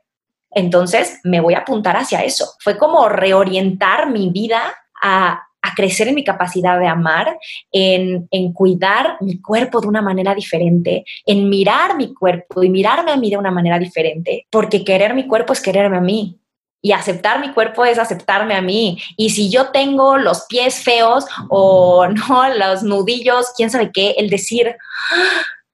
entonces 0.52 1.22
me 1.24 1.40
voy 1.40 1.54
a 1.54 1.60
apuntar 1.60 1.96
hacia 1.96 2.26
eso. 2.26 2.56
Fue 2.60 2.78
como 2.78 3.08
reorientar 3.08 4.12
mi 4.12 4.30
vida 4.30 4.76
a 5.02 5.48
a 5.62 5.76
crecer 5.76 6.08
en 6.08 6.16
mi 6.16 6.24
capacidad 6.24 6.80
de 6.80 6.88
amar, 6.88 7.38
en, 7.72 8.28
en 8.32 8.54
cuidar 8.54 9.18
mi 9.22 9.40
cuerpo 9.40 9.82
de 9.82 9.88
una 9.88 10.02
manera 10.02 10.34
diferente, 10.34 11.06
en 11.26 11.50
mirar 11.50 11.96
mi 11.96 12.14
cuerpo 12.14 12.64
y 12.64 12.70
mirarme 12.70 13.12
a 13.12 13.18
mí 13.18 13.30
de 13.30 13.38
una 13.38 13.52
manera 13.52 13.78
diferente, 13.78 14.48
porque 14.50 14.84
querer 14.84 15.14
mi 15.14 15.28
cuerpo 15.28 15.54
es 15.54 15.62
quererme 15.62 15.98
a 15.98 16.02
mí. 16.02 16.38
Y 16.84 16.94
aceptar 16.94 17.40
mi 17.40 17.52
cuerpo 17.54 17.86
es 17.86 18.00
aceptarme 18.00 18.56
a 18.56 18.62
mí. 18.62 19.00
Y 19.16 19.30
si 19.30 19.52
yo 19.52 19.70
tengo 19.70 20.18
los 20.18 20.48
pies 20.48 20.84
feos 20.84 21.26
o 21.50 22.08
no, 22.08 22.50
los 22.56 22.82
nudillos, 22.82 23.52
quién 23.56 23.70
sabe 23.70 23.92
qué, 23.94 24.16
el 24.18 24.32
decir, 24.32 24.76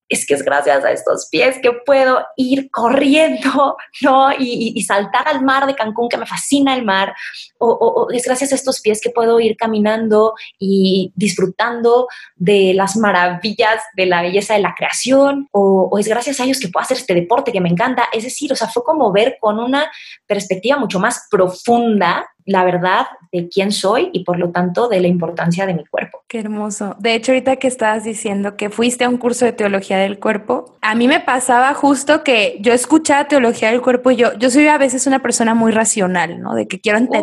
es 0.10 0.26
que 0.26 0.34
es 0.34 0.44
gracias 0.44 0.84
a 0.86 0.92
estos 0.92 1.28
pies 1.30 1.58
que 1.62 1.72
puedo 1.86 2.26
ir 2.36 2.70
corriendo, 2.72 3.78
¿no? 4.02 4.30
Y, 4.38 4.82
saltar 4.88 5.28
al 5.28 5.44
mar 5.44 5.66
de 5.66 5.76
Cancún, 5.76 6.08
que 6.08 6.18
me 6.18 6.26
fascina 6.26 6.74
el 6.74 6.86
mar, 6.86 7.14
o, 7.58 8.08
es 8.14 8.24
gracias 8.24 8.52
a 8.52 8.56
estos 8.56 8.80
pies 8.80 9.02
que 9.02 9.10
puedo 9.10 9.40
ir 9.40 9.58
caminando 9.58 10.34
y 10.60 11.12
disfrutando 11.16 12.08
de 12.36 12.74
las 12.74 12.96
maravillas 12.96 13.82
de 13.96 14.06
la 14.06 14.22
belleza 14.22 14.54
de 14.54 14.62
la 14.62 14.76
creación, 14.78 15.50
o, 15.52 15.90
o 15.92 16.00
es 16.00 16.08
gracias 16.08 16.40
a 16.40 16.46
ellos 16.46 16.60
que 16.60 16.70
puedo 16.70 16.84
hacer 16.84 16.98
este 16.98 17.14
deporte 17.14 17.52
que 17.52 17.62
me 17.62 17.70
encanta. 17.70 18.08
Es 18.14 18.24
decir, 18.24 18.52
o 18.54 18.56
sea, 18.56 18.70
fue 18.70 18.84
como 18.84 19.12
ver 19.12 19.38
con 19.42 19.60
una 19.60 19.92
perspectiva 20.26 20.78
mucho 20.78 21.00
más 21.00 21.28
profunda 21.30 22.30
la 22.48 22.64
verdad 22.64 23.08
de 23.34 23.50
quién 23.50 23.74
soy 23.74 24.10
y 24.14 24.24
por 24.24 24.40
lo 24.40 24.52
tanto 24.52 24.88
de 24.88 25.02
la 25.02 25.08
importancia 25.08 25.66
de 25.66 25.74
mi 25.74 25.86
cuerpo. 25.86 26.24
Qué 26.30 26.40
hermoso. 26.40 26.96
De 26.98 27.14
hecho, 27.14 27.34
ahorita 27.34 27.58
que 27.58 27.68
estabas 27.68 28.06
diciendo 28.06 28.56
que 28.56 28.70
fuiste 28.70 29.04
a 29.04 29.10
un 29.10 29.18
curso 29.18 29.44
de 29.44 29.52
teología 29.52 29.98
del 29.98 30.18
cuerpo, 30.18 30.78
a 30.82 30.96
mí 30.96 31.10
me 31.10 31.20
pasaba 31.20 31.74
justo 31.74 32.24
que 32.24 32.58
yo 32.62 32.72
escuchaba 32.72 33.28
teología 33.28 33.70
del 33.70 33.82
cuerpo 33.82 34.12
y 34.12 34.16
yo, 34.16 34.34
yo 34.40 34.50
soy 34.50 34.68
a 34.70 34.78
veces 34.78 35.06
una 35.08 35.22
persona 35.22 35.54
muy 35.54 35.74
racional, 35.74 36.40
¿no? 36.42 36.56
De 36.56 36.70
que 36.70 36.80
quiero 36.80 37.00
entender 37.00 37.22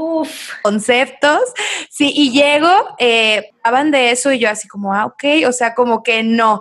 conceptos. 0.62 1.40
Sí, 1.88 2.12
y 2.14 2.30
llego, 2.30 2.68
eh, 2.98 3.50
hablan 3.62 3.90
de 3.90 4.10
eso 4.10 4.30
y 4.30 4.38
yo 4.38 4.50
así 4.50 4.68
como, 4.68 4.92
ah, 4.92 5.06
ok, 5.06 5.24
o 5.48 5.52
sea, 5.52 5.74
como 5.74 6.02
que 6.02 6.22
no. 6.22 6.60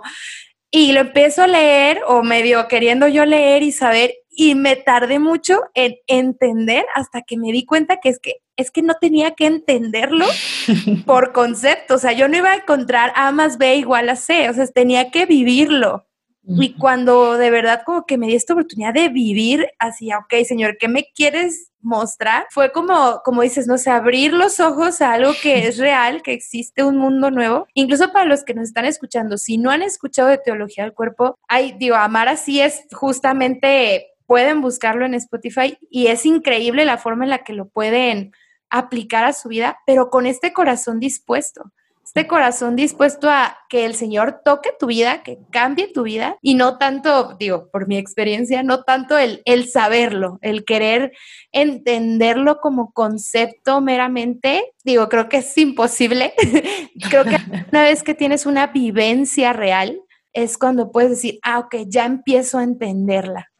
Y 0.70 0.92
lo 0.92 1.00
empiezo 1.00 1.42
a 1.42 1.46
leer 1.46 2.00
o 2.08 2.22
medio 2.22 2.66
queriendo 2.66 3.08
yo 3.08 3.26
leer 3.26 3.62
y 3.62 3.72
saber 3.72 4.14
y 4.30 4.54
me 4.54 4.76
tardé 4.76 5.18
mucho 5.18 5.60
en 5.74 5.94
entender 6.06 6.84
hasta 6.94 7.22
que 7.22 7.36
me 7.36 7.52
di 7.52 7.64
cuenta 7.64 7.98
que 8.00 8.08
es 8.08 8.18
que 8.18 8.38
es 8.56 8.70
que 8.70 8.82
no 8.82 8.94
tenía 8.94 9.32
que 9.32 9.46
entenderlo 9.46 10.26
por 11.06 11.32
concepto, 11.32 11.94
o 11.94 11.98
sea, 11.98 12.12
yo 12.12 12.28
no 12.28 12.36
iba 12.36 12.52
a 12.52 12.56
encontrar 12.56 13.12
A 13.16 13.32
más 13.32 13.58
B 13.58 13.76
igual 13.76 14.08
a 14.08 14.16
C, 14.16 14.48
o 14.48 14.54
sea, 14.54 14.66
tenía 14.66 15.10
que 15.10 15.26
vivirlo. 15.26 16.06
Y 16.46 16.74
cuando 16.74 17.38
de 17.38 17.50
verdad 17.50 17.82
como 17.86 18.04
que 18.04 18.18
me 18.18 18.26
di 18.26 18.34
esta 18.34 18.52
oportunidad 18.52 18.92
de 18.92 19.08
vivir 19.08 19.66
así, 19.78 20.12
ok, 20.12 20.44
señor, 20.44 20.76
¿qué 20.78 20.88
me 20.88 21.06
quieres 21.14 21.70
mostrar? 21.80 22.46
Fue 22.50 22.70
como, 22.70 23.22
como 23.24 23.40
dices, 23.40 23.66
no 23.66 23.78
sé, 23.78 23.90
abrir 23.90 24.34
los 24.34 24.60
ojos 24.60 25.00
a 25.00 25.14
algo 25.14 25.32
que 25.40 25.66
es 25.66 25.78
real, 25.78 26.20
que 26.20 26.34
existe 26.34 26.84
un 26.84 26.98
mundo 26.98 27.30
nuevo. 27.30 27.66
Incluso 27.72 28.12
para 28.12 28.26
los 28.26 28.44
que 28.44 28.52
nos 28.52 28.68
están 28.68 28.84
escuchando, 28.84 29.38
si 29.38 29.56
no 29.56 29.70
han 29.70 29.80
escuchado 29.80 30.28
de 30.28 30.36
teología 30.36 30.84
del 30.84 30.92
cuerpo, 30.92 31.38
hay, 31.48 31.72
digo, 31.78 31.96
amar 31.96 32.28
así 32.28 32.60
es 32.60 32.84
justamente 32.92 34.08
pueden 34.26 34.60
buscarlo 34.60 35.04
en 35.06 35.14
Spotify 35.14 35.78
y 35.90 36.08
es 36.08 36.24
increíble 36.26 36.84
la 36.84 36.98
forma 36.98 37.24
en 37.24 37.30
la 37.30 37.44
que 37.44 37.52
lo 37.52 37.68
pueden 37.68 38.32
aplicar 38.78 39.24
a 39.24 39.32
su 39.32 39.48
vida, 39.48 39.78
pero 39.86 40.10
con 40.10 40.26
este 40.26 40.52
corazón 40.52 41.00
dispuesto, 41.00 41.72
este 42.04 42.26
corazón 42.28 42.76
dispuesto 42.76 43.28
a 43.28 43.56
que 43.68 43.84
el 43.84 43.94
Señor 43.94 44.42
toque 44.44 44.70
tu 44.78 44.86
vida, 44.86 45.22
que 45.22 45.38
cambie 45.50 45.92
tu 45.92 46.02
vida 46.02 46.36
y 46.42 46.54
no 46.54 46.78
tanto, 46.78 47.34
digo, 47.38 47.70
por 47.72 47.88
mi 47.88 47.96
experiencia, 47.96 48.62
no 48.62 48.84
tanto 48.84 49.18
el, 49.18 49.42
el 49.46 49.68
saberlo, 49.68 50.38
el 50.40 50.64
querer 50.64 51.12
entenderlo 51.50 52.60
como 52.60 52.92
concepto 52.92 53.80
meramente, 53.80 54.74
digo, 54.84 55.08
creo 55.08 55.28
que 55.28 55.38
es 55.38 55.58
imposible. 55.58 56.34
creo 57.10 57.24
que 57.24 57.38
una 57.72 57.82
vez 57.82 58.02
que 58.02 58.14
tienes 58.14 58.46
una 58.46 58.68
vivencia 58.68 59.52
real, 59.52 60.00
es 60.32 60.58
cuando 60.58 60.92
puedes 60.92 61.10
decir, 61.10 61.38
ah, 61.42 61.60
ok, 61.60 61.76
ya 61.86 62.04
empiezo 62.04 62.58
a 62.58 62.64
entenderla. 62.64 63.50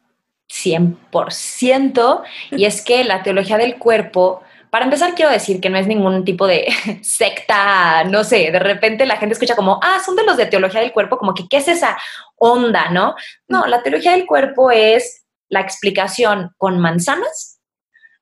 100%, 0.49 2.23
y 2.51 2.65
es 2.65 2.81
que 2.81 3.03
la 3.03 3.23
teología 3.23 3.57
del 3.57 3.77
cuerpo, 3.77 4.43
para 4.75 4.83
empezar 4.83 5.15
quiero 5.15 5.31
decir 5.31 5.61
que 5.61 5.69
no 5.69 5.77
es 5.77 5.87
ningún 5.87 6.25
tipo 6.25 6.45
de 6.45 6.67
secta, 7.01 8.03
no 8.03 8.25
sé, 8.25 8.51
de 8.51 8.59
repente 8.59 9.05
la 9.05 9.15
gente 9.15 9.31
escucha 9.31 9.55
como, 9.55 9.79
ah, 9.81 10.01
son 10.05 10.17
de 10.17 10.25
los 10.25 10.35
de 10.35 10.47
teología 10.47 10.81
del 10.81 10.91
cuerpo, 10.91 11.17
como 11.17 11.33
que, 11.33 11.47
¿qué 11.47 11.55
es 11.55 11.69
esa 11.69 11.97
onda, 12.35 12.89
no? 12.89 13.15
No, 13.47 13.67
la 13.67 13.81
teología 13.83 14.11
del 14.11 14.25
cuerpo 14.25 14.71
es 14.71 15.23
la 15.47 15.61
explicación 15.61 16.51
con 16.57 16.77
manzanas, 16.77 17.61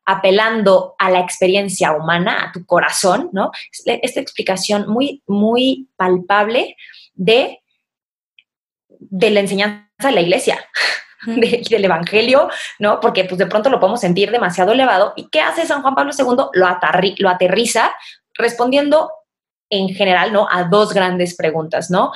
apelando 0.05 0.93
a 0.99 1.09
la 1.09 1.21
experiencia 1.21 1.91
humana, 1.93 2.43
a 2.43 2.51
tu 2.51 2.63
corazón, 2.67 3.31
¿no? 3.33 3.49
Esta 3.71 4.19
explicación 4.19 4.87
muy, 4.87 5.23
muy 5.25 5.89
palpable 5.95 6.77
de, 7.15 7.63
de 8.89 9.29
la 9.31 9.39
enseñanza 9.39 9.87
de 9.97 10.11
la 10.11 10.21
iglesia 10.21 10.63
del 11.69 11.85
Evangelio, 11.85 12.49
¿no? 12.79 12.99
Porque 12.99 13.25
pues 13.25 13.37
de 13.37 13.47
pronto 13.47 13.69
lo 13.69 13.79
podemos 13.79 14.01
sentir 14.01 14.31
demasiado 14.31 14.71
elevado. 14.71 15.13
¿Y 15.15 15.29
qué 15.29 15.41
hace 15.41 15.65
San 15.65 15.81
Juan 15.81 15.95
Pablo 15.95 16.11
II? 16.17 16.25
Lo, 16.53 16.79
lo 17.17 17.29
aterriza 17.29 17.93
respondiendo 18.33 19.11
en 19.69 19.89
general, 19.89 20.33
¿no? 20.33 20.47
A 20.51 20.65
dos 20.65 20.93
grandes 20.93 21.35
preguntas, 21.35 21.89
¿no? 21.89 22.11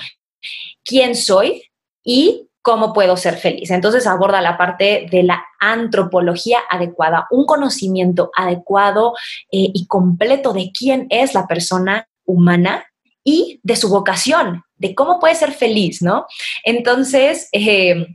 ¿Quién 0.84 1.16
soy? 1.16 1.64
Y 2.04 2.48
cómo 2.68 2.92
puedo 2.92 3.16
ser 3.16 3.38
feliz. 3.38 3.72
Entonces 3.72 4.06
aborda 4.06 4.42
la 4.42 4.58
parte 4.58 5.08
de 5.10 5.24
la 5.24 5.42
antropología 5.58 6.60
adecuada, 6.70 7.26
un 7.32 7.46
conocimiento 7.46 8.30
adecuado 8.36 9.14
eh, 9.52 9.72
y 9.74 9.88
completo 9.88 10.52
de 10.52 10.72
quién 10.78 11.08
es 11.10 11.34
la 11.34 11.48
persona 11.48 12.10
humana 12.26 12.86
y 13.24 13.62
de 13.64 13.78
su 13.78 13.88
vocación, 13.88 14.64
de 14.76 14.94
cómo 14.96 15.18
puede 15.18 15.36
ser 15.36 15.54
feliz, 15.54 16.02
¿no? 16.02 16.26
Entonces, 16.66 17.48
eh, 17.54 18.06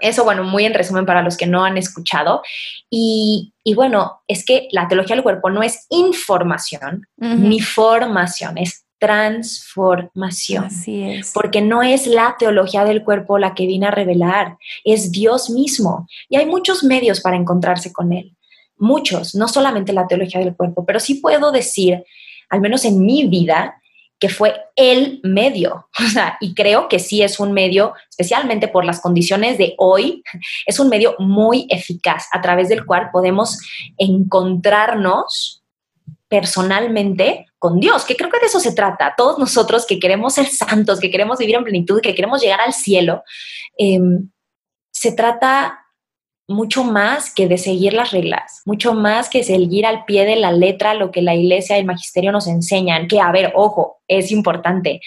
eso, 0.00 0.24
bueno, 0.24 0.44
muy 0.44 0.64
en 0.64 0.74
resumen 0.74 1.06
para 1.06 1.22
los 1.22 1.36
que 1.36 1.46
no 1.46 1.64
han 1.64 1.76
escuchado. 1.76 2.42
Y, 2.90 3.52
bueno, 3.74 4.22
es 4.28 4.44
que 4.44 4.68
la 4.70 4.88
teología 4.88 5.16
del 5.16 5.22
cuerpo 5.22 5.50
no 5.50 5.62
es 5.62 5.86
información 5.90 7.06
ni 7.16 7.60
formación, 7.60 8.58
es 8.58 8.84
transformación. 8.98 10.64
Así 10.64 11.02
es. 11.02 11.32
Porque 11.32 11.60
no 11.60 11.82
es 11.82 12.06
la 12.06 12.36
teología 12.38 12.84
del 12.84 13.04
cuerpo 13.04 13.38
la 13.38 13.54
que 13.54 13.66
viene 13.66 13.86
a 13.86 13.92
revelar, 13.92 14.58
es 14.84 15.12
Dios 15.12 15.50
mismo. 15.50 16.06
Y 16.28 16.36
hay 16.36 16.46
muchos 16.46 16.82
medios 16.84 17.20
para 17.20 17.36
encontrarse 17.36 17.92
con 17.92 18.12
Él. 18.12 18.34
Muchos, 18.76 19.34
no 19.34 19.48
solamente 19.48 19.92
la 19.92 20.06
teología 20.06 20.40
del 20.40 20.54
cuerpo, 20.54 20.84
pero 20.84 21.00
sí 21.00 21.14
puedo 21.14 21.50
decir, 21.50 22.04
al 22.48 22.60
menos 22.60 22.84
en 22.84 23.04
mi 23.04 23.26
vida, 23.26 23.80
que 24.18 24.28
fue 24.28 24.54
el 24.76 25.20
medio. 25.22 25.88
O 25.98 26.10
sea, 26.10 26.38
y 26.40 26.54
creo 26.54 26.88
que 26.88 26.98
sí 26.98 27.22
es 27.22 27.38
un 27.38 27.52
medio, 27.52 27.94
especialmente 28.08 28.68
por 28.68 28.84
las 28.84 29.00
condiciones 29.00 29.58
de 29.58 29.74
hoy, 29.78 30.22
es 30.66 30.80
un 30.80 30.88
medio 30.88 31.14
muy 31.18 31.66
eficaz 31.70 32.26
a 32.32 32.40
través 32.40 32.68
del 32.68 32.86
cual 32.86 33.10
podemos 33.12 33.58
encontrarnos 33.96 35.62
personalmente 36.28 37.46
con 37.58 37.80
Dios, 37.80 38.04
que 38.04 38.16
creo 38.16 38.30
que 38.30 38.38
de 38.38 38.46
eso 38.46 38.60
se 38.60 38.72
trata. 38.72 39.14
Todos 39.16 39.38
nosotros 39.38 39.86
que 39.86 39.98
queremos 39.98 40.34
ser 40.34 40.46
santos, 40.46 41.00
que 41.00 41.10
queremos 41.10 41.38
vivir 41.38 41.56
en 41.56 41.64
plenitud, 41.64 42.00
que 42.00 42.14
queremos 42.14 42.40
llegar 42.42 42.60
al 42.60 42.74
cielo, 42.74 43.22
em, 43.78 44.30
se 44.90 45.12
trata 45.12 45.86
mucho 46.48 46.82
más 46.82 47.32
que 47.32 47.46
de 47.46 47.58
seguir 47.58 47.92
las 47.92 48.10
reglas, 48.10 48.62
mucho 48.64 48.94
más 48.94 49.28
que 49.28 49.44
seguir 49.44 49.84
al 49.84 50.06
pie 50.06 50.24
de 50.24 50.36
la 50.36 50.50
letra 50.50 50.94
lo 50.94 51.10
que 51.10 51.20
la 51.20 51.34
iglesia 51.34 51.76
y 51.76 51.80
el 51.80 51.86
magisterio 51.86 52.32
nos 52.32 52.46
enseñan, 52.46 53.06
que 53.06 53.20
a 53.20 53.30
ver, 53.30 53.52
ojo, 53.54 53.98
es 54.08 54.32
importante, 54.32 55.02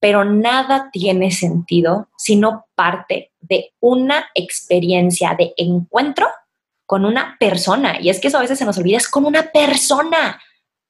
pero 0.00 0.24
nada 0.24 0.88
tiene 0.90 1.30
sentido 1.30 2.08
si 2.16 2.36
no 2.36 2.64
parte 2.74 3.30
de 3.40 3.72
una 3.78 4.26
experiencia 4.34 5.36
de 5.38 5.52
encuentro 5.58 6.26
con 6.86 7.04
una 7.04 7.36
persona. 7.38 8.00
Y 8.00 8.08
es 8.08 8.18
que 8.18 8.28
eso 8.28 8.38
a 8.38 8.42
veces 8.42 8.58
se 8.58 8.64
nos 8.64 8.78
olvida, 8.78 8.96
es 8.96 9.08
con 9.08 9.26
una 9.26 9.42
persona 9.42 10.40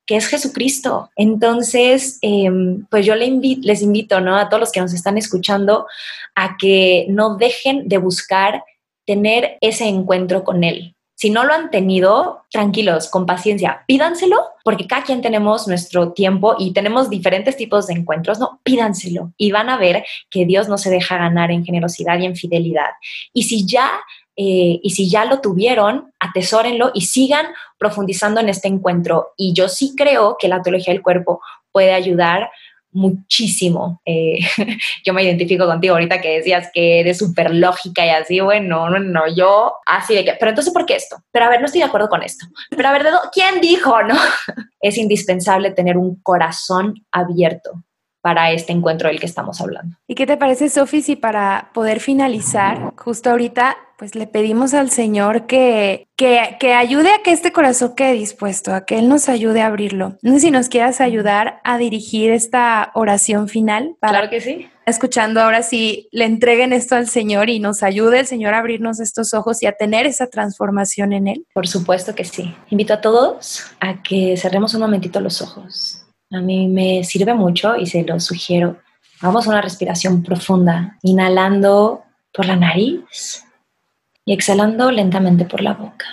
que 0.07 0.17
es 0.17 0.29
Jesucristo. 0.29 1.11
Entonces, 1.17 2.19
em, 2.23 2.87
pues 2.91 3.05
yo 3.05 3.17
les 3.17 3.83
invito 3.83 4.21
¿no? 4.21 4.37
a 4.37 4.49
todos 4.49 4.61
los 4.61 4.73
que 4.73 4.81
nos 4.81 4.95
están 4.95 5.19
escuchando 5.19 5.89
a 6.37 6.57
que 6.57 7.07
no 7.09 7.37
dejen 7.37 7.89
de 7.89 7.99
buscar 7.99 8.63
tener 9.07 9.57
ese 9.61 9.89
encuentro 9.89 10.45
con 10.45 10.65
Él. 10.65 10.97
Si 11.19 11.31
no 11.31 11.45
lo 11.45 11.55
han 11.55 11.71
tenido, 11.71 12.43
tranquilos, 12.51 13.09
con 13.09 13.25
paciencia, 13.25 13.85
pídanselo, 13.87 14.37
porque 14.63 14.87
cada 14.87 15.03
quien 15.03 15.23
tenemos 15.23 15.67
nuestro 15.67 16.13
tiempo 16.13 16.57
y 16.59 16.75
tenemos 16.75 17.09
diferentes 17.09 17.57
tipos 17.57 17.87
de 17.87 17.95
encuentros, 17.95 18.39
no, 18.39 18.61
pídanselo 18.63 19.33
y 19.39 19.51
van 19.51 19.71
a 19.71 19.79
ver 19.79 20.05
que 20.29 20.45
Dios 20.45 20.69
no 20.69 20.77
se 20.77 20.91
deja 20.91 21.17
ganar 21.17 21.51
en 21.51 21.65
generosidad 21.65 22.19
y 22.19 22.27
en 22.27 22.37
fidelidad. 22.37 22.91
Y 23.33 23.45
si 23.45 23.67
ya, 23.67 23.91
eh, 24.37 24.79
y 24.83 24.91
si 24.91 25.09
ya 25.09 25.25
lo 25.25 25.41
tuvieron, 25.41 26.13
atesórenlo 26.21 26.91
y 26.93 27.01
sigan 27.01 27.47
profundizando 27.79 28.41
en 28.41 28.51
este 28.51 28.69
encuentro. 28.69 29.29
Y 29.39 29.55
yo 29.55 29.71
sí 29.71 29.95
creo 29.97 30.37
que 30.39 30.49
la 30.49 30.61
teología 30.61 30.93
del 30.93 31.03
cuerpo 31.03 31.41
puede 31.73 31.95
ayudar 31.95 32.51
muchísimo. 32.97 34.01
Eh, 34.05 34.39
yo 35.05 35.13
me 35.13 35.23
identifico 35.23 35.67
contigo 35.67 35.95
ahorita 35.95 36.21
que 36.21 36.39
decías 36.39 36.71
que 36.73 37.01
eres 37.01 37.19
súper 37.19 37.55
lógica 37.55 38.05
y 38.05 38.09
así, 38.09 38.41
bueno, 38.41 38.91
no, 38.91 38.99
no, 38.99 39.23
yo 39.35 39.75
así 39.87 40.15
de 40.15 40.25
que, 40.25 40.35
pero 40.41 40.51
entonces, 40.51 40.73
¿por 40.73 40.87
qué 40.87 40.97
esto? 40.97 41.17
Pero 41.31 41.45
a 41.45 41.51
ver, 41.51 41.61
no 41.61 41.67
estoy 41.67 41.81
de 41.81 41.87
acuerdo 41.87 42.09
con 42.09 42.23
esto. 42.23 42.47
Pero 42.71 42.89
a 42.89 42.93
ver, 42.93 43.07
¿quién 43.33 43.61
dijo, 43.61 44.03
no? 44.03 44.17
es 44.81 44.99
indispensable 44.99 45.71
tener 45.71 45.97
un 45.97 46.21
corazón 46.23 46.95
abierto 47.13 47.85
para 48.27 48.51
este 48.51 48.73
encuentro 48.73 49.09
del 49.09 49.21
que 49.21 49.27
estamos 49.27 49.61
hablando. 49.61 49.97
¿Y 50.09 50.17
qué 50.17 50.27
te 50.27 50.37
parece, 50.37 50.69
Sofi, 50.69 51.01
si 51.01 51.15
para 51.15 51.71
poder 51.73 52.01
finalizar, 52.01 52.93
justo 52.97 53.31
ahorita, 53.31 53.77
pues 53.97 54.17
le 54.17 54.27
pedimos 54.27 54.75
al 54.75 54.91
Señor 54.91 55.47
que, 55.47 56.09
que, 56.17 56.75
ayude 56.75 57.11
a 57.13 57.23
que 57.23 57.31
este 57.31 57.53
corazón 57.53 57.95
quede 57.95 58.15
dispuesto, 58.15 58.75
a 58.75 58.85
que 58.85 58.99
Él 58.99 59.09
nos 59.09 59.29
ayude 59.29 59.63
a 59.63 59.67
abrirlo? 59.67 60.19
No 60.23 60.33
sé 60.33 60.41
si 60.41 60.51
nos 60.51 60.69
quieras 60.69 61.01
ayudar 61.01 61.61
a 61.63 61.79
dirigir 61.79 62.33
esta 62.33 62.91
oración 62.95 63.49
final. 63.49 63.95
claro 64.01 64.29
que 64.29 64.41
sí. 64.41 64.69
Escuchando 64.87 65.41
ahora 65.41 65.63
si 65.63 66.09
le 66.11 66.25
entreguen 66.25 66.73
esto 66.73 66.97
al 66.97 67.07
Señor 67.07 67.49
y 67.49 67.61
nos 67.61 67.85
ayude 67.85 68.19
el 68.19 68.27
Señor 68.27 68.55
a 68.55 68.59
abrirnos 68.59 68.99
estos 68.99 69.35
ojos 69.35 69.63
y 69.63 69.67
a 69.67 69.73
tener 69.73 70.05
esa 70.05 70.27
transformación 70.27 71.13
en 71.13 71.29
Él. 71.29 71.47
Por 71.55 71.69
supuesto 71.69 72.17
que 72.17 72.25
sí. 72.25 72.57
Invito 72.71 72.95
a 72.95 73.01
todos 73.01 73.63
a 73.79 74.03
que 74.03 74.37
cerremos 74.37 74.75
un 74.75 74.81
momentito 74.81 75.21
los 75.21 75.41
ojos 75.43 76.03
a 76.37 76.41
mí 76.41 76.69
me 76.69 77.03
sirve 77.05 77.35
mucho 77.35 77.77
y 77.77 77.87
se 77.87 78.05
lo 78.05 78.21
sugiero. 78.21 78.77
A 79.23 79.31
una 79.31 79.63
respiración 79.63 80.23
profunda, 80.23 80.99
inhalando 81.03 82.05
por 82.33 82.45
la 82.45 82.57
nariz 82.57 83.45
y 84.25 84.35
exhalando 84.35 84.91
lentamente 84.91 85.47
por 85.47 85.63
la 85.63 85.73
boca. 85.73 86.07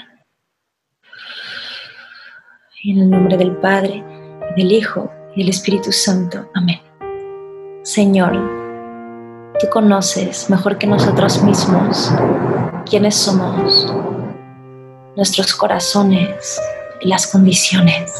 En 2.85 2.99
el 2.99 3.09
nombre 3.09 3.37
del 3.37 3.57
Padre, 3.57 4.03
del 4.55 4.71
Hijo 4.71 5.11
y 5.35 5.41
del 5.41 5.49
Espíritu 5.49 5.91
Santo. 5.91 6.49
Amén. 6.53 6.79
Señor, 7.83 8.33
tú 9.59 9.67
conoces 9.69 10.49
mejor 10.49 10.77
que 10.77 10.87
nosotros 10.87 11.43
mismos 11.43 12.11
quiénes 12.89 13.15
somos, 13.15 13.93
nuestros 15.15 15.53
corazones 15.55 16.61
y 17.01 17.07
las 17.07 17.27
condiciones 17.27 18.13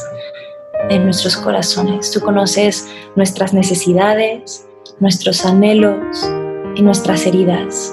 en 0.90 1.04
nuestros 1.04 1.36
corazones. 1.36 2.10
Tú 2.10 2.20
conoces 2.20 2.88
nuestras 3.16 3.52
necesidades, 3.52 4.66
nuestros 5.00 5.44
anhelos 5.44 6.30
y 6.74 6.82
nuestras 6.82 7.26
heridas. 7.26 7.92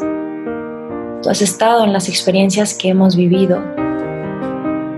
Tú 1.22 1.30
has 1.30 1.42
estado 1.42 1.84
en 1.86 1.94
las 1.94 2.10
experiencias 2.10 2.74
que 2.74 2.90
hemos 2.90 3.16
vivido 3.16 3.62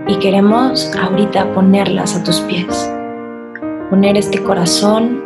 y 0.07 0.17
queremos 0.19 0.91
ahorita 0.95 1.53
ponerlas 1.53 2.15
a 2.15 2.23
tus 2.23 2.39
pies. 2.41 2.91
Poner 3.89 4.17
este 4.17 4.41
corazón 4.41 5.23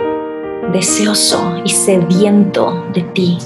deseoso 0.74 1.62
y 1.64 1.70
sediento 1.70 2.86
de 2.94 3.02
ti, 3.02 3.38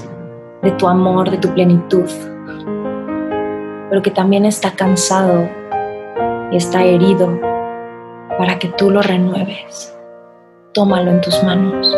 de 0.63 0.71
tu 0.71 0.87
amor, 0.87 1.29
de 1.29 1.37
tu 1.37 1.53
plenitud, 1.53 2.09
pero 3.89 4.01
que 4.01 4.11
también 4.11 4.45
está 4.45 4.71
cansado 4.71 5.47
y 6.51 6.57
está 6.57 6.83
herido 6.83 7.50
para 8.41 8.57
que 8.57 8.69
tú 8.69 8.89
lo 8.89 9.03
renueves. 9.03 9.95
Tómalo 10.73 11.11
en 11.11 11.21
tus 11.21 11.43
manos. 11.43 11.95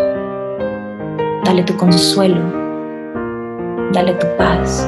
Dale 1.46 1.64
tu 1.64 1.78
consuelo. 1.78 2.42
Dale 3.94 4.12
tu 4.16 4.28
paz. 4.36 4.86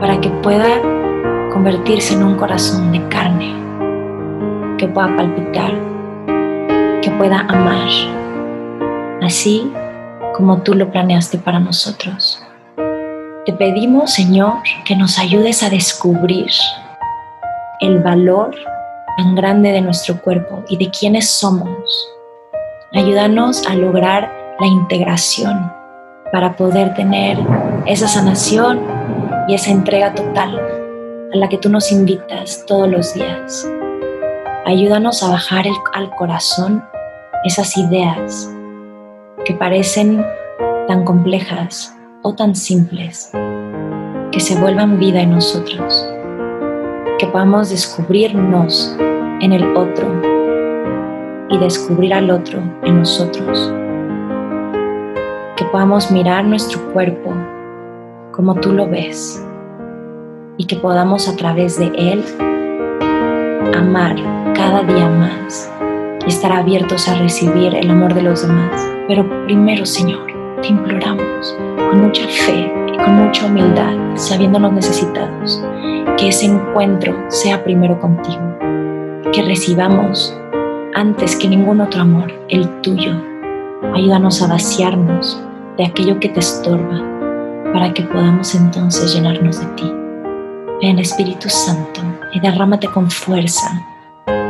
Para 0.00 0.18
que 0.18 0.30
pueda 0.42 0.80
convertirse 1.52 2.14
en 2.14 2.22
un 2.22 2.36
corazón 2.36 2.90
de 2.90 3.06
carne. 3.08 3.54
Que 4.78 4.88
pueda 4.88 5.14
palpitar. 5.14 5.74
Que 7.02 7.10
pueda 7.18 7.40
amar. 7.40 7.90
Así 9.20 9.70
como 10.38 10.62
tú 10.62 10.72
lo 10.72 10.90
planeaste 10.90 11.36
para 11.36 11.60
nosotros. 11.60 12.42
Te 13.44 13.52
pedimos, 13.52 14.14
Señor, 14.14 14.54
que 14.86 14.96
nos 14.96 15.18
ayudes 15.18 15.62
a 15.62 15.68
descubrir 15.68 16.48
el 17.80 18.02
valor 18.02 18.56
tan 19.20 19.34
grande 19.34 19.70
de 19.72 19.82
nuestro 19.82 20.18
cuerpo 20.22 20.64
y 20.66 20.78
de 20.78 20.90
quiénes 20.90 21.28
somos. 21.28 22.08
Ayúdanos 22.94 23.66
a 23.66 23.74
lograr 23.74 24.32
la 24.58 24.66
integración 24.66 25.70
para 26.32 26.56
poder 26.56 26.94
tener 26.94 27.36
esa 27.84 28.08
sanación 28.08 28.80
y 29.46 29.54
esa 29.54 29.72
entrega 29.72 30.14
total 30.14 30.58
a 31.34 31.36
la 31.36 31.48
que 31.50 31.58
tú 31.58 31.68
nos 31.68 31.92
invitas 31.92 32.64
todos 32.66 32.88
los 32.88 33.12
días. 33.12 33.68
Ayúdanos 34.64 35.22
a 35.22 35.32
bajar 35.32 35.66
al 35.92 36.10
corazón 36.16 36.82
esas 37.44 37.76
ideas 37.76 38.50
que 39.44 39.52
parecen 39.52 40.24
tan 40.88 41.04
complejas 41.04 41.94
o 42.22 42.34
tan 42.34 42.54
simples, 42.54 43.30
que 44.32 44.40
se 44.40 44.58
vuelvan 44.58 44.98
vida 44.98 45.20
en 45.20 45.32
nosotros 45.32 46.06
que 47.20 47.26
podamos 47.26 47.68
descubrirnos 47.68 48.96
en 49.42 49.52
el 49.52 49.76
otro 49.76 50.08
y 51.50 51.58
descubrir 51.58 52.14
al 52.14 52.30
otro 52.30 52.62
en 52.82 53.00
nosotros. 53.00 53.70
Que 55.54 55.66
podamos 55.66 56.10
mirar 56.10 56.46
nuestro 56.46 56.80
cuerpo 56.94 57.34
como 58.32 58.54
tú 58.54 58.72
lo 58.72 58.88
ves 58.88 59.46
y 60.56 60.64
que 60.64 60.76
podamos 60.76 61.28
a 61.28 61.36
través 61.36 61.78
de 61.78 61.88
él 61.88 62.24
amar 63.76 64.16
cada 64.54 64.82
día 64.84 65.10
más 65.10 65.70
y 66.24 66.30
estar 66.30 66.52
abiertos 66.52 67.06
a 67.06 67.16
recibir 67.16 67.74
el 67.74 67.90
amor 67.90 68.14
de 68.14 68.22
los 68.22 68.48
demás. 68.48 68.90
Pero 69.08 69.28
primero, 69.44 69.84
Señor, 69.84 70.29
te 70.62 70.68
imploramos 70.68 71.56
con 71.76 72.00
mucha 72.02 72.26
fe 72.26 72.72
y 72.92 72.96
con 72.96 73.26
mucha 73.26 73.46
humildad, 73.46 73.94
sabiéndonos 74.14 74.72
necesitados, 74.72 75.62
que 76.16 76.28
ese 76.28 76.46
encuentro 76.46 77.16
sea 77.28 77.62
primero 77.64 77.98
contigo, 77.98 78.58
que 79.32 79.42
recibamos 79.42 80.36
antes 80.94 81.36
que 81.36 81.48
ningún 81.48 81.80
otro 81.80 82.02
amor 82.02 82.32
el 82.48 82.68
tuyo. 82.80 83.12
Ayúdanos 83.94 84.42
a 84.42 84.48
vaciarnos 84.48 85.42
de 85.76 85.86
aquello 85.86 86.18
que 86.20 86.28
te 86.28 86.40
estorba 86.40 87.00
para 87.72 87.92
que 87.94 88.02
podamos 88.02 88.54
entonces 88.54 89.14
llenarnos 89.14 89.60
de 89.60 89.66
ti. 89.76 89.92
Ven 90.82 90.98
Espíritu 90.98 91.48
Santo 91.48 92.00
y 92.32 92.40
derrámate 92.40 92.88
con 92.88 93.10
fuerza, 93.10 93.70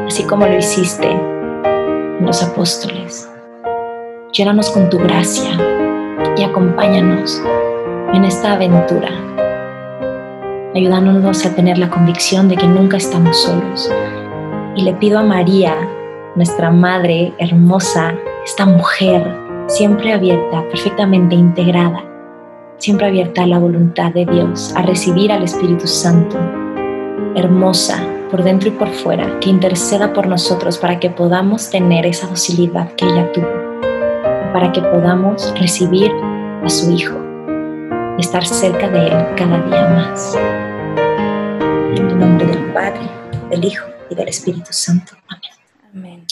así 0.06 0.24
como 0.24 0.46
lo 0.46 0.56
hiciste 0.56 1.10
en 1.10 2.26
los 2.26 2.42
apóstoles. 2.42 3.28
Llénanos 4.32 4.70
con 4.70 4.88
tu 4.88 4.98
gracia 4.98 5.79
y 6.40 6.44
acompáñanos 6.44 7.40
en 8.14 8.24
esta 8.24 8.54
aventura 8.54 9.10
ayudándonos 10.74 11.44
a 11.44 11.54
tener 11.54 11.78
la 11.78 11.90
convicción 11.90 12.48
de 12.48 12.56
que 12.56 12.66
nunca 12.66 12.96
estamos 12.96 13.36
solos. 13.42 13.90
Y 14.76 14.82
le 14.82 14.94
pido 14.94 15.18
a 15.18 15.22
María, 15.22 15.76
nuestra 16.36 16.70
Madre 16.70 17.34
hermosa, 17.38 18.14
esta 18.44 18.66
mujer 18.66 19.36
siempre 19.66 20.12
abierta, 20.12 20.62
perfectamente 20.68 21.34
integrada, 21.34 22.04
siempre 22.78 23.08
abierta 23.08 23.42
a 23.42 23.46
la 23.46 23.58
voluntad 23.58 24.12
de 24.12 24.24
Dios, 24.24 24.72
a 24.76 24.82
recibir 24.82 25.32
al 25.32 25.42
Espíritu 25.42 25.86
Santo, 25.86 26.38
hermosa 27.34 28.02
por 28.30 28.44
dentro 28.44 28.68
y 28.68 28.72
por 28.72 28.88
fuera, 28.88 29.40
que 29.40 29.50
interceda 29.50 30.12
por 30.12 30.28
nosotros 30.28 30.78
para 30.78 31.00
que 31.00 31.10
podamos 31.10 31.68
tener 31.68 32.06
esa 32.06 32.28
docilidad 32.28 32.92
que 32.92 33.04
ella 33.04 33.30
tuvo, 33.32 33.48
para 34.52 34.70
que 34.70 34.80
podamos 34.80 35.52
recibir 35.58 36.12
a 36.62 36.68
su 36.68 36.90
Hijo 36.90 37.16
estar 38.18 38.44
cerca 38.44 38.88
de 38.88 39.06
Él 39.06 39.26
cada 39.36 39.58
día 39.62 39.88
más. 39.88 40.34
En 41.96 42.06
el 42.06 42.18
nombre 42.18 42.46
del 42.46 42.72
Padre, 42.72 43.00
del 43.48 43.64
Hijo 43.64 43.86
y 44.10 44.14
del 44.14 44.28
Espíritu 44.28 44.72
Santo. 44.72 45.14
Amén. 45.28 45.50
Amén. 45.94 46.26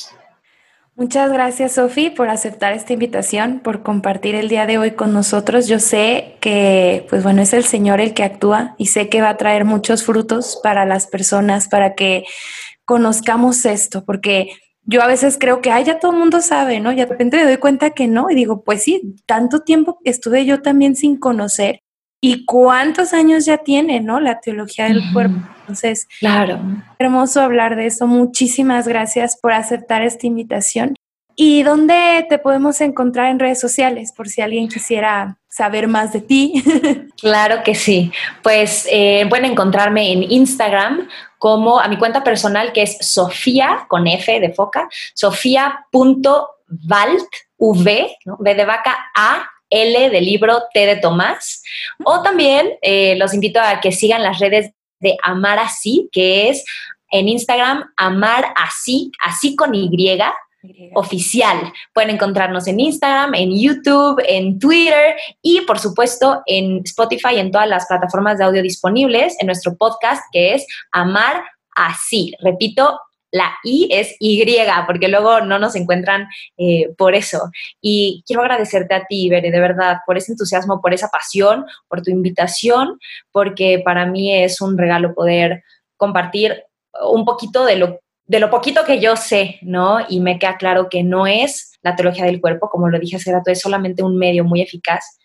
Muchas 0.97 1.33
gracias, 1.33 1.73
Sofi, 1.73 2.11
por 2.11 2.29
aceptar 2.29 2.73
esta 2.73 2.93
invitación, 2.93 3.61
por 3.61 3.83
compartir 3.83 4.35
el 4.35 4.49
día 4.49 4.67
de 4.67 4.79
hoy 4.79 4.91
con 4.91 5.13
nosotros. 5.13 5.67
Yo 5.67 5.79
sé 5.79 6.37
que, 6.41 7.07
pues 7.09 7.23
bueno, 7.23 7.41
es 7.41 7.55
el 7.55 7.65
Señor 7.65 8.01
el 8.01 8.15
que 8.15 8.25
actúa 8.25 8.75
y 8.79 8.87
sé 8.87 9.09
que 9.09 9.23
va 9.23 9.31
a 9.31 9.37
traer 9.37 9.65
muchos 9.65 10.05
frutos 10.05 10.59
para 10.63 10.85
las 10.85 11.07
personas, 11.07 11.69
para 11.69 11.95
que 11.95 12.25
conozcamos 12.85 13.65
esto, 13.65 14.05
porque 14.05 14.51
yo 14.91 15.03
a 15.03 15.07
veces 15.07 15.37
creo 15.39 15.61
que, 15.61 15.71
ay, 15.71 15.85
ya 15.85 15.99
todo 15.99 16.13
el 16.13 16.19
mundo 16.19 16.41
sabe, 16.41 16.81
¿no? 16.81 16.91
Y 16.91 16.97
de 16.97 17.05
repente 17.05 17.37
me 17.37 17.45
doy 17.45 17.59
cuenta 17.59 17.91
que 17.91 18.09
no, 18.09 18.31
y 18.31 18.35
digo, 18.35 18.65
pues 18.65 18.83
sí, 18.83 19.17
tanto 19.27 19.61
tiempo 19.61 19.99
estuve 20.03 20.47
yo 20.47 20.63
también 20.63 20.97
sin 20.97 21.19
conocer. 21.19 21.81
¿Y 22.23 22.47
cuántos 22.47 23.13
años 23.13 23.45
ya 23.45 23.59
tiene, 23.59 24.01
no? 24.01 24.19
La 24.19 24.41
teología 24.41 24.87
del 24.87 25.03
cuerpo. 25.13 25.37
Entonces, 25.61 26.09
claro. 26.19 26.59
Hermoso 26.99 27.43
hablar 27.43 27.77
de 27.77 27.87
eso. 27.87 28.07
Muchísimas 28.07 28.89
gracias 28.89 29.39
por 29.39 29.53
aceptar 29.53 30.03
esta 30.03 30.27
invitación. 30.27 30.95
¿Y 31.37 31.63
dónde 31.63 32.27
te 32.29 32.39
podemos 32.39 32.81
encontrar 32.81 33.31
en 33.31 33.39
redes 33.39 33.61
sociales 33.61 34.13
por 34.17 34.29
si 34.29 34.41
alguien 34.41 34.69
quisiera 34.69 35.38
saber 35.49 35.89
más 35.89 36.13
de 36.13 36.21
ti? 36.21 36.63
claro 37.21 37.63
que 37.65 37.75
sí. 37.75 38.13
Pues 38.43 38.87
eh, 38.91 39.27
pueden 39.29 39.53
encontrarme 39.53 40.13
en 40.13 40.23
Instagram 40.31 41.09
como 41.39 41.81
a 41.81 41.89
mi 41.89 41.97
cuenta 41.99 42.23
personal 42.25 42.73
que 42.73 42.83
es 42.83 42.99
Sofía 43.01 43.87
con 43.89 44.07
F 44.07 44.41
de 44.41 44.53
foca, 44.53 44.89
sofía.valt, 45.15 46.49
V, 47.57 48.17
¿no? 48.25 48.37
V 48.39 48.55
de 48.55 48.65
vaca, 48.65 49.11
A, 49.15 49.49
L 49.71 50.11
de 50.11 50.21
libro, 50.21 50.63
T 50.73 50.87
de 50.87 50.97
Tomás. 50.97 51.63
O 52.05 52.23
también 52.23 52.71
eh, 52.83 53.17
los 53.17 53.35
invito 53.35 53.61
a 53.61 53.81
que 53.81 53.93
sigan 53.93 54.23
las 54.23 54.39
redes 54.39 54.73
de 55.01 55.17
Amar 55.23 55.59
Así, 55.59 56.09
que 56.13 56.49
es 56.49 56.65
en 57.11 57.29
Instagram, 57.29 57.91
amar 57.97 58.53
así, 58.57 59.11
así 59.25 59.57
con 59.57 59.75
Y, 59.75 59.89
oficial. 60.95 61.73
Pueden 61.95 62.11
encontrarnos 62.11 62.67
en 62.67 62.81
Instagram, 62.81 63.35
en 63.35 63.59
YouTube, 63.59 64.23
en 64.27 64.59
Twitter 64.59 65.17
y 65.41 65.61
por 65.63 65.79
supuesto 65.79 66.43
en 66.47 66.83
Spotify 66.85 67.35
y 67.37 67.39
en 67.39 67.51
todas 67.51 67.69
las 67.69 67.87
plataformas 67.87 68.39
de 68.39 68.45
audio 68.45 68.63
disponibles 68.63 69.37
en 69.41 69.47
nuestro 69.47 69.77
podcast 69.77 70.23
que 70.33 70.55
es 70.55 70.67
Amar 70.91 71.45
Así. 71.75 72.33
Repito, 72.43 72.99
la 73.31 73.53
I 73.63 73.89
es 73.93 74.17
Y, 74.19 74.43
porque 74.87 75.09
luego 75.09 75.41
no 75.43 75.59
nos 75.59 75.77
encuentran 75.77 76.27
eh, 76.57 76.91
por 76.97 77.15
eso. 77.15 77.51
Y 77.81 78.25
quiero 78.27 78.43
agradecerte 78.43 78.95
a 78.95 79.05
ti, 79.07 79.29
Bere, 79.29 79.51
de 79.51 79.61
verdad, 79.61 79.99
por 80.07 80.17
ese 80.17 80.33
entusiasmo, 80.33 80.81
por 80.81 80.95
esa 80.95 81.09
pasión, 81.09 81.67
por 81.89 82.03
tu 82.03 82.11
invitación, 82.11 82.99
porque 83.31 83.81
para 83.85 84.07
mí 84.07 84.35
es 84.35 84.61
un 84.61 84.79
regalo 84.79 85.15
poder 85.15 85.63
compartir 85.97 86.65
un 87.03 87.25
poquito 87.25 87.65
de 87.65 87.77
lo 87.77 88.01
de 88.29 88.41
lo 88.41 88.51
poquito 88.51 88.85
que 88.85 89.01
yo 89.01 89.17
sé, 89.17 89.59
¿no? 89.63 89.99
Y 90.09 90.21
me 90.21 90.39
queda 90.39 90.59
claro 90.59 90.89
que 90.89 91.03
no 91.03 91.27
es 91.27 91.73
la 91.83 91.97
teología 91.97 92.27
del 92.27 92.41
cuerpo, 92.41 92.69
como 92.69 92.89
lo 92.89 92.99
dije 92.99 93.17
hace 93.17 93.33
rato, 93.33 93.51
es 93.51 93.61
solamente 93.61 94.03
un 94.03 94.17
medio 94.17 94.45
muy 94.45 94.61
eficaz 94.61 95.19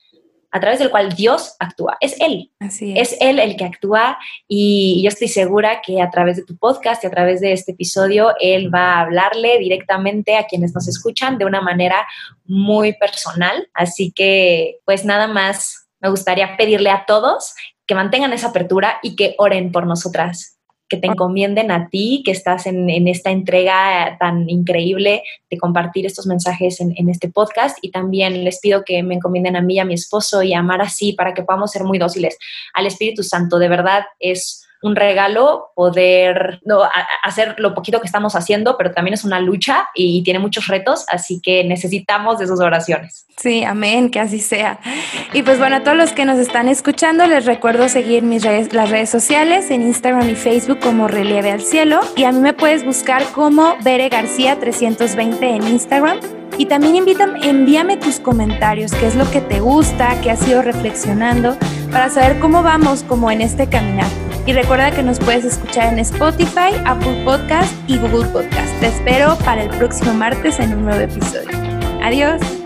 a 0.52 0.60
través 0.60 0.80
del 0.80 0.92
cual 0.92 1.14
Dios 1.14 1.56
actúa. 1.60 1.98
Es 2.00 2.16
Él. 2.22 2.52
Así 2.60 2.94
es. 2.96 3.14
es. 3.14 3.22
Él 3.22 3.40
el 3.40 3.58
que 3.58 3.66
actúa 3.66 4.18
y 4.48 5.02
yo 5.04 5.10
estoy 5.10 5.28
segura 5.28 5.82
que 5.86 6.02
a 6.02 6.12
través 6.12 6.38
de 6.38 6.46
tu 6.46 6.56
podcast 6.58 7.04
y 7.04 7.08
a 7.08 7.12
través 7.12 7.42
de 7.42 7.52
este 7.52 7.74
episodio, 7.74 8.34
Él 8.40 8.74
va 8.74 8.94
a 8.94 9.02
hablarle 9.02 9.58
directamente 9.58 10.38
a 10.38 10.46
quienes 10.46 10.74
nos 10.74 10.88
escuchan 10.88 11.38
de 11.38 11.46
una 11.46 11.60
manera 11.60 12.06
muy 12.46 12.94
personal. 12.94 13.68
Así 13.74 14.14
que, 14.16 14.78
pues 14.86 15.04
nada 15.04 15.28
más, 15.28 15.90
me 16.00 16.10
gustaría 16.10 16.56
pedirle 16.56 16.92
a 16.92 17.06
todos 17.06 17.54
que 17.86 17.96
mantengan 17.96 18.32
esa 18.32 18.50
apertura 18.50 19.00
y 19.02 19.16
que 19.16 19.36
oren 19.40 19.72
por 19.72 19.88
nosotras 19.88 20.53
que 20.94 21.00
te 21.00 21.08
encomienden 21.08 21.72
a 21.72 21.90
ti, 21.90 22.22
que 22.24 22.30
estás 22.30 22.68
en, 22.68 23.08
esta 23.08 23.32
entrega 23.32 24.16
tan 24.20 24.48
increíble 24.48 25.24
de 25.50 25.58
compartir 25.58 26.06
estos 26.06 26.28
mensajes 26.28 26.80
en, 26.80 26.94
en, 26.96 27.10
este 27.10 27.30
podcast. 27.30 27.80
Y 27.82 27.90
también 27.90 28.44
les 28.44 28.60
pido 28.60 28.84
que 28.86 29.02
me 29.02 29.16
encomienden 29.16 29.56
a 29.56 29.62
mí 29.62 29.80
a 29.80 29.86
mi 29.86 29.96
esposo 29.96 30.44
y 30.44 30.54
a 30.54 30.60
amar 30.60 30.84
así 30.84 31.14
para 31.14 31.34
que 31.34 31.42
podamos 31.42 31.72
ser 31.72 31.84
muy 31.84 31.98
dóciles 31.98 32.38
al 32.76 32.86
Espíritu 32.86 33.24
Santo. 33.24 33.58
De 33.58 33.70
verdad 33.70 34.04
es 34.20 34.68
un 34.84 34.96
regalo 34.96 35.72
poder 35.76 36.60
no, 36.66 36.82
hacer 37.24 37.56
lo 37.58 37.74
poquito 37.74 38.00
que 38.00 38.06
estamos 38.06 38.36
haciendo, 38.36 38.78
pero 38.78 38.92
también 38.92 39.14
es 39.14 39.24
una 39.24 39.40
lucha 39.40 39.90
y 39.96 40.24
tiene 40.24 40.40
muchos 40.40 40.68
retos, 40.68 41.06
así 41.10 41.40
que 41.42 41.64
necesitamos 41.64 42.38
de 42.40 42.48
sus 42.48 42.60
oraciones. 42.60 43.26
Sí, 43.38 43.64
amén, 43.64 44.12
que 44.12 44.20
así 44.20 44.40
sea. 44.40 44.80
Y 45.34 45.44
pues 45.44 45.58
bueno, 45.58 45.78
a 45.78 45.84
todos 45.84 45.98
los 45.98 46.12
que 46.12 46.26
nos 46.26 46.38
están 46.38 46.68
escuchando, 46.68 47.26
les 47.26 47.46
recuerdo 47.46 47.90
seguir 47.90 48.24
mis 48.24 48.44
redes, 48.44 48.74
las 48.74 48.90
redes 48.90 49.10
sociales 49.10 49.72
en 49.72 49.82
Instagram 49.82 50.30
y 50.30 50.36
Facebook 50.36 50.80
como 50.80 51.08
Relieve 51.08 51.52
al 51.52 51.62
Cielo. 51.62 52.02
Y 52.16 52.26
a 52.26 52.32
mí 52.32 52.40
me 52.40 52.54
puedes 52.54 52.86
buscar 52.86 53.24
como 53.34 53.76
Bere 53.84 54.10
García 54.10 54.60
320 54.60 55.50
en 55.50 55.68
Instagram. 55.68 56.43
Y 56.58 56.66
también 56.68 56.96
invítame, 56.96 57.48
envíame 57.48 57.98
tus 57.98 58.20
comentarios, 58.20 58.92
qué 58.94 59.08
es 59.08 59.16
lo 59.16 59.30
que 59.30 59.42
te 59.42 59.60
gusta, 59.60 60.20
qué 60.22 60.32
has 60.32 60.48
ido 60.48 60.62
reflexionando, 60.62 61.58
para 61.92 62.10
saber 62.10 62.40
cómo 62.40 62.64
vamos 62.64 63.04
como 63.04 63.32
en 63.32 63.42
este 63.42 63.68
caminar. 63.68 64.08
Y 64.46 64.54
recuerda 64.54 64.92
que 64.92 65.04
nos 65.04 65.20
puedes 65.20 65.46
escuchar 65.46 65.94
en 65.94 66.00
Spotify, 66.00 66.76
Apple 66.86 67.22
Podcast 67.24 67.74
y 67.88 67.98
Google 67.98 68.28
Podcast. 68.28 68.80
Te 68.80 68.88
espero 68.88 69.38
para 69.46 69.64
el 69.64 69.70
próximo 69.70 70.14
martes 70.14 70.60
en 70.60 70.74
un 70.74 70.86
nuevo 70.86 71.00
episodio. 71.00 71.50
Adiós. 72.04 72.63